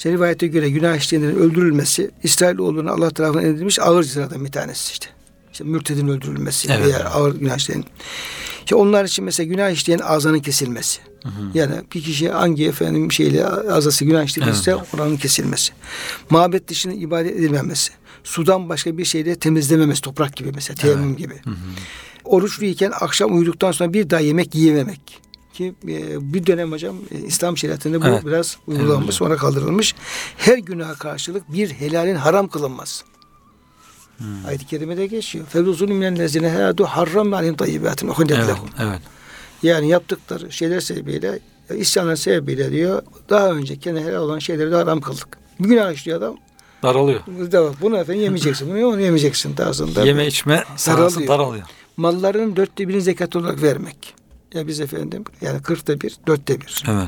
rivayete 0.10 0.48
göre 0.48 0.70
günah 0.70 0.96
işleyenlerin 0.96 1.36
öldürülmesi 1.36 2.12
İsrailoğlu'na 2.24 2.92
Allah 2.92 3.10
tarafından 3.10 3.46
edilmiş 3.46 3.80
ağır 3.80 4.04
cezadan 4.04 4.46
bir 4.46 4.52
tanesi 4.52 4.92
işte. 4.92 5.08
İşte 5.52 5.64
mürtedin 5.64 6.08
öldürülmesi 6.08 6.68
Evet, 6.72 6.86
veya 6.86 6.98
evet. 6.98 7.12
ağır 7.14 7.36
günah 7.36 7.58
işleyen. 7.58 7.84
İşte 8.60 8.76
onlar 8.76 9.06
için 9.06 9.26
mesela 9.26 9.48
günah 9.48 9.70
işleyen 9.70 10.00
ağzının 10.00 10.40
kesilmesi. 10.40 11.00
Yani 11.54 11.76
bir 11.96 12.02
kişi 12.04 12.30
hangi 12.30 12.68
efendim 12.68 13.12
şeyle 13.12 13.48
azası 13.48 14.06
günah 14.06 14.24
işlediyse 14.24 14.72
Evet. 14.72 14.84
oranın 14.94 15.18
kesilmesi. 15.18 15.74
Mabet 16.30 16.68
dışında 16.68 16.94
ibadet 16.94 17.36
edilmemesi. 17.36 17.92
Sudan 18.24 18.70
başka 18.70 18.98
bir 18.98 19.06
şeyle 19.06 19.36
temizlememesi. 19.36 20.02
Toprak 20.02 20.36
gibi 20.36 20.52
mesela 20.56 20.76
teyemmüm 20.78 21.16
gibi. 21.18 21.34
Oruçluyken 22.24 22.92
akşam 23.00 23.38
uyuduktan 23.38 23.72
sonra 23.72 23.94
bir 23.94 24.10
daha 24.10 24.20
yemek 24.20 24.56
yiyememek. 24.56 25.22
Ki 25.54 25.74
e, 25.88 26.34
bir 26.34 26.46
dönem 26.46 26.72
hocam 26.72 26.96
e, 27.12 27.18
İslam 27.20 27.58
şeriatında 27.58 28.02
bu 28.02 28.06
Evet. 28.08 28.26
biraz 28.26 28.58
uygulanmış 28.68 28.98
hocam. 29.08 29.12
sonra 29.14 29.36
kaldırılmış. 29.38 29.96
Her 30.38 30.58
günaha 30.58 30.94
karşılık 30.96 31.54
bir 31.54 31.70
helalin 31.70 32.16
haram 32.16 32.48
kılınmaz. 32.48 33.04
Ayet-i 34.48 34.66
kerimede 34.68 35.08
geçiyor. 35.08 35.46
Fevzulun 35.46 35.96
minen 35.96 36.20
lezine 36.20 36.50
heradu 36.50 36.86
harram 36.86 37.34
alim 37.34 37.56
tayyibatin 37.56 38.08
okundet 38.08 38.38
Evet, 38.38 38.56
evet. 38.80 39.00
Yani 39.64 39.88
yaptıkları 39.90 40.52
şeyler 40.52 40.80
sebebiyle, 40.80 41.40
e, 41.70 41.78
isyanlar 41.78 42.16
sebebiyle 42.16 42.72
diyor, 42.72 43.02
daha 43.30 43.52
önce 43.52 43.80
kendi 43.80 44.00
helal 44.02 44.22
olan 44.22 44.40
şeyleri 44.40 44.72
de 44.72 44.76
haram 44.76 45.02
kıldık. 45.02 45.38
Bir 45.60 45.68
günah 45.70 45.92
işliyor 45.92 46.18
adam, 46.18 46.38
Daralıyor. 46.84 47.20
bunu 47.82 47.98
efendim 47.98 48.22
yemeyeceksin, 48.24 48.70
bunu 48.70 48.88
onu 48.88 49.02
yemeyeceksin 49.02 49.56
tarzında. 49.56 50.06
Yeme 50.06 50.28
içme 50.28 50.64
sahası 50.76 51.16
Daralıyor. 51.20 51.28
daralıyor. 51.40 51.64
Mallarının 51.98 52.56
dörtte 52.56 52.88
birini 52.88 53.02
zekat 53.02 53.36
olarak 53.36 53.62
vermek. 53.62 54.14
Ya 54.54 54.68
biz 54.68 54.80
efendim, 54.80 55.24
yani 55.42 55.62
kırkta 55.62 56.02
bir, 56.02 56.18
dörtte 56.28 56.62
bir. 56.62 56.84
Evet. 56.88 57.08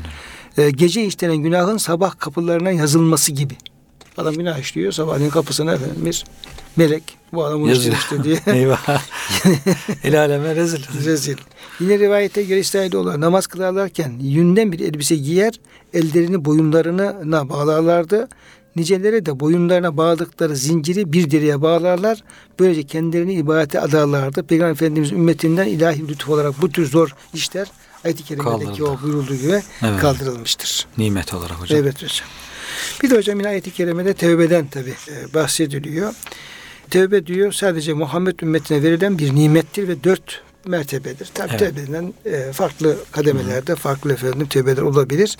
E, 0.58 0.70
gece 0.70 1.04
işlenen 1.04 1.36
günahın 1.36 1.76
sabah 1.76 2.18
kapılarına 2.18 2.70
yazılması 2.70 3.32
gibi. 3.32 3.54
Adam 4.16 4.34
günah 4.34 4.58
işliyor, 4.58 4.92
sabahleyin 4.92 5.30
kapısına 5.30 5.72
efendim 5.72 6.04
bir 6.04 6.24
melek, 6.76 7.02
bu 7.32 7.44
adam 7.44 7.60
bunu 7.60 7.68
Yazıyor. 7.68 7.96
işlemiştir 7.96 8.24
diye. 8.46 8.56
Eyvah. 8.60 8.88
El 10.04 10.20
aleme 10.20 10.56
rezil. 10.56 11.04
Rezil. 11.04 11.36
Yine 11.80 11.98
rivayete 11.98 12.42
göre 12.42 12.58
İsrailoğulları 12.58 13.20
namaz 13.20 13.46
kılarlarken 13.46 14.12
yünden 14.20 14.72
bir 14.72 14.80
elbise 14.80 15.16
giyer, 15.16 15.60
ellerini 15.92 16.44
boyunlarına 16.44 17.48
bağlarlardı. 17.48 18.28
Niceleri 18.76 19.26
de 19.26 19.40
boyunlarına 19.40 19.96
bağladıkları 19.96 20.56
zinciri 20.56 21.12
bir 21.12 21.30
direğe 21.30 21.62
bağlarlar. 21.62 22.18
Böylece 22.58 22.82
kendilerini 22.82 23.34
ibadete 23.34 23.80
adarlardı. 23.80 24.42
Peygamber 24.42 24.72
Efendimiz 24.72 25.12
ümmetinden 25.12 25.66
ilahi 25.66 26.08
lütuf 26.08 26.28
olarak 26.28 26.62
bu 26.62 26.70
tür 26.70 26.86
zor 26.86 27.08
işler 27.34 27.68
ayet-i 28.04 28.24
kerimedeki 28.24 28.84
o 28.84 29.02
buyurulduğu 29.02 29.34
gibi 29.36 29.62
Evet. 29.82 30.00
kaldırılmıştır. 30.00 30.86
Nimet 30.98 31.34
olarak 31.34 31.60
hocam. 31.60 31.78
Evet 31.80 31.94
hocam. 32.02 32.28
Bir 33.02 33.10
de 33.10 33.16
hocam 33.16 33.38
yine 33.38 33.48
ayet-i 33.48 33.70
kerimede 33.70 34.14
tevbeden 34.14 34.66
tabi 34.66 34.94
bahsediliyor. 35.34 36.14
Tevbe 36.90 37.26
diyor 37.26 37.52
sadece 37.52 37.92
Muhammed 37.92 38.40
ümmetine 38.40 38.82
verilen 38.82 39.18
bir 39.18 39.34
nimettir 39.34 39.88
ve 39.88 40.04
dört 40.04 40.42
mertebedir. 40.66 41.26
Tabi 41.34 41.48
Evet. 41.50 41.58
tevbeden 41.60 42.14
e, 42.24 42.52
farklı 42.52 42.96
kademelerde 43.12 43.74
farklı 43.76 44.12
efendim 44.12 44.46
tevbeler 44.46 44.82
olabilir. 44.82 45.36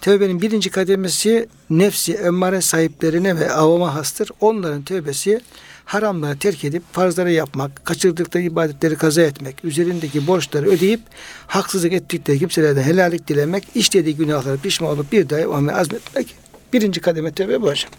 Tevbenin 0.00 0.40
birinci 0.40 0.70
kademesi 0.70 1.48
nefsi 1.70 2.14
emmare 2.14 2.60
sahiplerine 2.60 3.40
ve 3.40 3.52
avama 3.52 3.94
hastır. 3.94 4.30
Onların 4.40 4.82
tövbesi 4.82 5.40
haramları 5.84 6.38
terk 6.38 6.64
edip 6.64 6.82
farzları 6.92 7.32
yapmak, 7.32 7.84
kaçırdıkları 7.84 8.42
ibadetleri 8.42 8.96
kaza 8.96 9.22
etmek, 9.22 9.64
üzerindeki 9.64 10.26
borçları 10.26 10.66
ödeyip 10.66 11.00
haksızlık 11.46 11.92
ettikleri 11.92 12.38
kimselerden 12.38 12.82
helallik 12.82 13.28
dilemek, 13.28 13.64
işlediği 13.74 14.16
günahlara 14.16 14.56
pişman 14.56 14.90
olup 14.90 15.12
bir 15.12 15.30
daha 15.30 15.48
olmaya 15.48 15.78
azmetmek. 15.78 16.34
Birinci 16.72 17.00
kademe 17.00 17.32
tövbe 17.32 17.62
bu 17.62 17.66
hocam. 17.66 17.90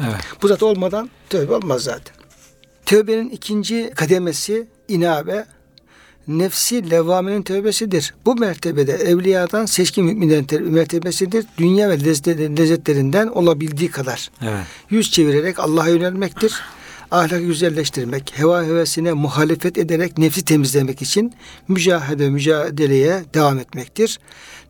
Evet. 0.00 0.20
Bu 0.42 0.48
zat 0.48 0.62
olmadan 0.62 1.10
tövbe 1.30 1.54
olmaz 1.54 1.82
zaten. 1.82 2.16
Tövbenin 2.86 3.30
ikinci 3.30 3.90
kademesi 3.94 4.66
inabe, 4.88 5.46
nefsi 6.28 6.90
levvamenin 6.90 7.42
tövbesidir. 7.42 8.14
Bu 8.26 8.34
mertebede 8.34 8.92
evliyadan 8.92 9.66
seçkin 9.66 10.04
müminlerin 10.04 10.44
te- 10.44 10.58
mertebesidir. 10.58 11.44
Dünya 11.58 11.88
ve 11.90 11.94
lezzet- 11.94 12.58
lezzetlerinden 12.58 13.26
olabildiği 13.26 13.90
kadar 13.90 14.30
Evet. 14.42 14.64
yüz 14.90 15.10
çevirerek 15.10 15.58
Allah'a 15.58 15.88
yönelmektir. 15.88 16.54
Ahlakı 17.10 17.40
güzelleştirmek, 17.40 18.32
heva 18.36 18.64
hevesine 18.64 19.12
muhalefet 19.12 19.78
ederek 19.78 20.18
nefsi 20.18 20.44
temizlemek 20.44 21.02
için 21.02 21.32
mücahede, 21.68 22.30
mücadeleye 22.30 23.22
devam 23.34 23.58
etmektir. 23.58 24.18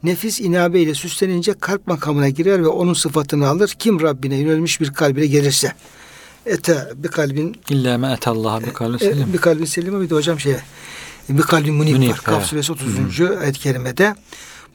Nefis 0.03 0.41
inabe 0.41 0.81
ile 0.81 0.95
süslenince 0.95 1.53
kalp 1.61 1.87
makamına 1.87 2.29
girer 2.29 2.63
ve 2.63 2.67
onun 2.69 2.95
sıfatını 2.95 3.49
alır. 3.49 3.75
Kim 3.79 4.01
Rabbine 4.01 4.37
yönelmiş 4.37 4.81
bir 4.81 4.93
kalbine 4.93 5.27
gelirse. 5.27 5.73
Ete 6.47 6.89
bir 6.97 7.09
kalbin 7.09 7.57
İlla 7.71 7.99
me 7.99 8.13
etallaha 8.13 8.61
bi 8.63 8.73
kalbin 8.73 8.95
e, 8.95 8.99
selim. 8.99 9.33
bir 9.33 9.39
kalbin 9.39 9.65
selime 9.65 10.01
bir 10.01 10.11
de 10.11 10.15
hocam 10.15 10.41
şey 10.41 10.55
bir 11.29 11.43
kalbin 11.43 11.75
munib, 11.75 11.93
Munib, 11.93 12.11
var. 12.11 12.17
Kaf 12.23 12.47
suresi 12.47 12.73
30. 12.73 13.21
ayet-i 13.21 13.59
kerimede 13.61 14.15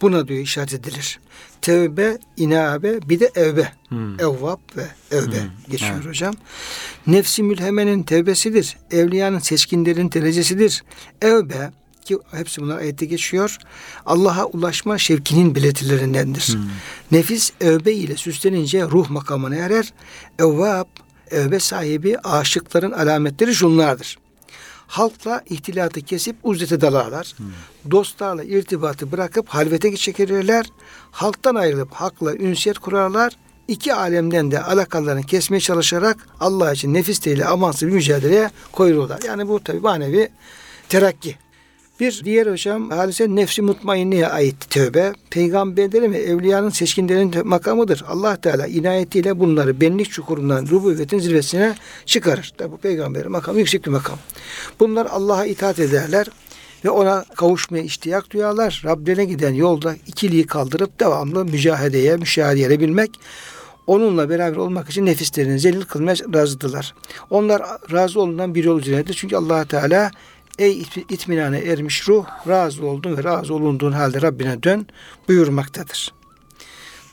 buna 0.01 0.28
diyor 0.28 0.39
işaret 0.39 0.74
edilir. 0.74 1.20
Tevbe, 1.62 2.18
inabe 2.38 3.10
bir 3.10 3.20
de 3.20 3.32
evbe. 3.36 3.72
Hmm. 3.89 4.20
Evvab 4.20 4.60
ve 4.78 4.88
evbe 5.12 5.41
Hmm, 5.41 5.49
geçiyor 5.70 5.91
evet. 5.95 6.06
hocam. 6.06 6.34
Nefsi 7.08 7.43
mülhemenin 7.43 8.04
tevbesidir. 8.04 8.78
Evliyanın 8.91 9.39
seçkinlerin 9.39 10.12
derecesidir. 10.12 10.84
Evbe 11.22 11.72
ki 12.06 12.18
hepsi 12.32 12.62
bunlar 12.62 12.78
ayette 12.78 13.06
geçiyor. 13.06 13.58
Allah'a 14.06 14.45
ulaşma 14.45 14.97
şevkinin 14.97 15.56
belirtilerindendir. 15.56 16.54
Hmm. 16.54 16.62
Nefis 17.12 17.51
evbe 17.62 17.93
ile 17.93 18.16
süslenince 18.18 18.84
ruh 18.84 19.10
makamına 19.10 19.56
erer. 19.56 19.93
Evvab, 20.39 20.88
evbe 21.32 21.60
sahibi 21.60 22.18
aşıkların 22.20 22.91
alametleri 22.91 23.56
şunlardır. 23.56 24.18
Halkla 24.94 25.41
ihtilatı 25.50 26.02
kesip 26.02 26.36
uzlete 26.44 26.82
dalarlar. 26.82 27.36
Dostlarla 27.91 28.44
irtibatı 28.44 29.12
bırakıp 29.12 29.50
halvete 29.50 29.96
çekilirler. 29.96 30.66
Halktan 31.12 31.56
ayrılıp 31.56 31.94
hakla 31.94 32.36
ünsiyet 32.36 32.80
kurarlar. 32.80 33.34
İki 33.68 33.94
alemden 33.94 34.52
de 34.52 34.64
alakalarını 34.64 35.24
kesmeye 35.24 35.60
çalışarak 35.60 36.28
Allah 36.39 36.74
için 36.74 36.94
nefisleriyle 36.94 37.46
amansız 37.46 37.88
bir 37.88 37.94
mücadeleye 37.94 38.50
koyulurlar. 38.72 39.22
Yani 39.28 39.48
bu 39.48 39.64
tabi 39.64 39.80
manevi 39.80 40.30
terakki. 40.89 41.38
Bir 42.00 42.22
diğer 42.26 42.48
hocam 42.48 42.89
halise 42.89 43.36
nefsi 43.36 43.62
mutmainneye 43.62 44.28
ait 44.28 44.70
tövbe. 44.70 45.14
Peygamberlerin 45.30 46.14
ve 46.14 46.18
evliyanın 46.18 46.70
seçkinlerin 46.70 47.48
makamıdır. 47.48 48.04
Allah 48.08 48.36
Teala 48.36 48.68
inayetiyle 48.68 49.39
bunları 49.39 49.82
benlik 49.82 50.12
çukurundan 50.12 50.68
rububiyetin 50.68 51.20
zirvesine 51.20 51.76
çıkarır. 52.06 52.54
Tabi 52.58 52.72
bu 52.72 52.78
peygamberin 52.78 53.32
makamı 53.32 53.60
yüksek 53.60 53.86
bir 53.86 53.91
makam. 53.91 54.18
Bunlar 54.80 55.06
Allah'a 55.06 55.46
itaat 55.46 55.80
ederler 55.80 56.28
ve 56.86 56.89
ona 56.89 57.26
kavuşmaya 57.36 57.84
iştiyak 57.84 58.32
duyarlar. 58.32 58.82
Rablerine 58.86 59.26
giden 59.26 59.54
yolda 59.54 59.96
ikiliği 60.08 60.48
kaldırıp 60.48 61.00
devamlı 61.00 61.46
mücahedeye, 61.46 62.18
müşahedeye 62.18 62.68
edebilmek 62.68 63.20
onunla 63.88 64.30
beraber 64.30 64.58
olmak 64.58 64.89
için 64.89 65.06
nefislerini 65.06 65.60
zelil 65.60 65.82
kılmaya 65.82 66.16
razıdılar. 66.34 66.94
Onlar 67.30 67.62
razı 67.91 68.22
olunan 68.22 68.56
bir 68.56 68.64
yol 68.64 68.80
üzerindedir. 68.80 69.14
Çünkü 69.14 69.36
allah 69.36 69.66
Teala 69.66 70.12
ey 70.60 70.82
it- 70.82 71.12
itminane 71.12 71.58
ermiş 71.60 72.08
ruh 72.08 72.26
razı 72.47 72.86
oldun 72.86 73.18
ve 73.18 73.24
razı 73.24 73.54
olunduğun 73.54 73.91
halde 73.91 74.22
Rabbine 74.22 74.64
dön 74.64 74.88
buyurmaktadır. 75.28 76.14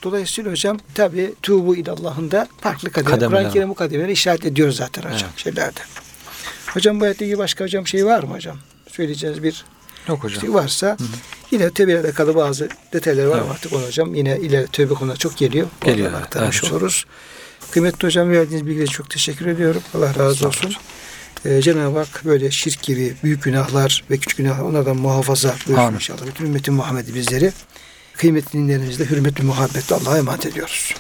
Dolayısıyla 0.03 0.51
hocam 0.51 0.79
tabi 0.95 1.35
tuğbu 1.43 1.77
ilallah'ın 1.77 2.31
da 2.31 2.49
farklı 2.61 2.91
kademe. 2.91 3.11
Kademeler 3.11 3.41
Kur'an-ı. 3.43 3.53
Kerim 3.53 3.69
bu 3.69 3.75
kademeleri 3.75 4.13
işaret 4.13 4.47
ediyoruz 4.47 4.77
zaten 4.77 5.03
hocam 5.03 5.29
Evet. 5.31 5.39
şeylerde. 5.39 5.81
Hocam 6.67 7.01
bu 7.01 7.05
ayette 7.05 7.25
ilgili 7.25 7.39
başka 7.39 7.65
hocam 7.65 7.87
şey 7.87 8.07
var 8.07 8.23
mı 8.23 8.35
hocam? 8.35 8.57
Söyleyeceğiz 8.93 9.43
bir 9.43 9.65
Yok 10.09 10.25
hocam. 10.25 10.41
şey 10.41 10.55
varsa 10.55 10.97
yine 11.51 11.71
tövbeyle 11.71 12.01
alakalı 12.01 12.35
bazı 12.35 12.69
detaylar 12.93 13.27
var 13.27 13.39
Evet. 13.39 13.51
artık 13.51 13.73
onu 13.73 13.87
hocam 13.87 14.15
yine 14.15 14.39
ileri 14.39 14.67
tövbe 14.67 14.95
konuda 14.95 15.17
çok 15.17 15.37
geliyor. 15.37 15.67
Geliyor, 15.81 16.13
evet. 16.37 16.65
oluruz. 16.73 17.05
Kıymetli 17.71 18.07
hocam 18.07 18.31
verdiğiniz 18.31 18.67
bilgiler 18.67 18.87
çok 18.87 19.11
teşekkür 19.11 19.47
ediyorum. 19.47 19.83
Allah 19.95 20.15
razı 20.19 20.49
olsun. 20.49 20.73
Ee, 21.45 21.63
Cenab-ı 21.63 21.99
Hak 21.99 22.23
böyle 22.25 22.51
şirk 22.51 22.83
gibi 22.83 23.15
büyük 23.25 23.43
günahlar 23.43 24.05
ve 24.11 24.19
küçük 24.19 24.39
günahlar 24.39 24.65
onlardan 24.65 24.97
muhafaza 24.97 25.55
buyursun 25.67 25.85
Amin. 25.85 25.95
inşallah. 25.95 26.27
Bütün 26.27 26.45
ümmeti 26.45 26.71
Muhammed'i 26.71 27.15
bizleri 27.15 27.53
kıymetli 28.13 28.59
dinlerimizle 28.59 29.05
hürmetli 29.05 29.45
muhabbetle 29.45 29.97
Allah'a 29.97 30.19
emanet 30.19 30.47
ediyoruz. 30.47 30.95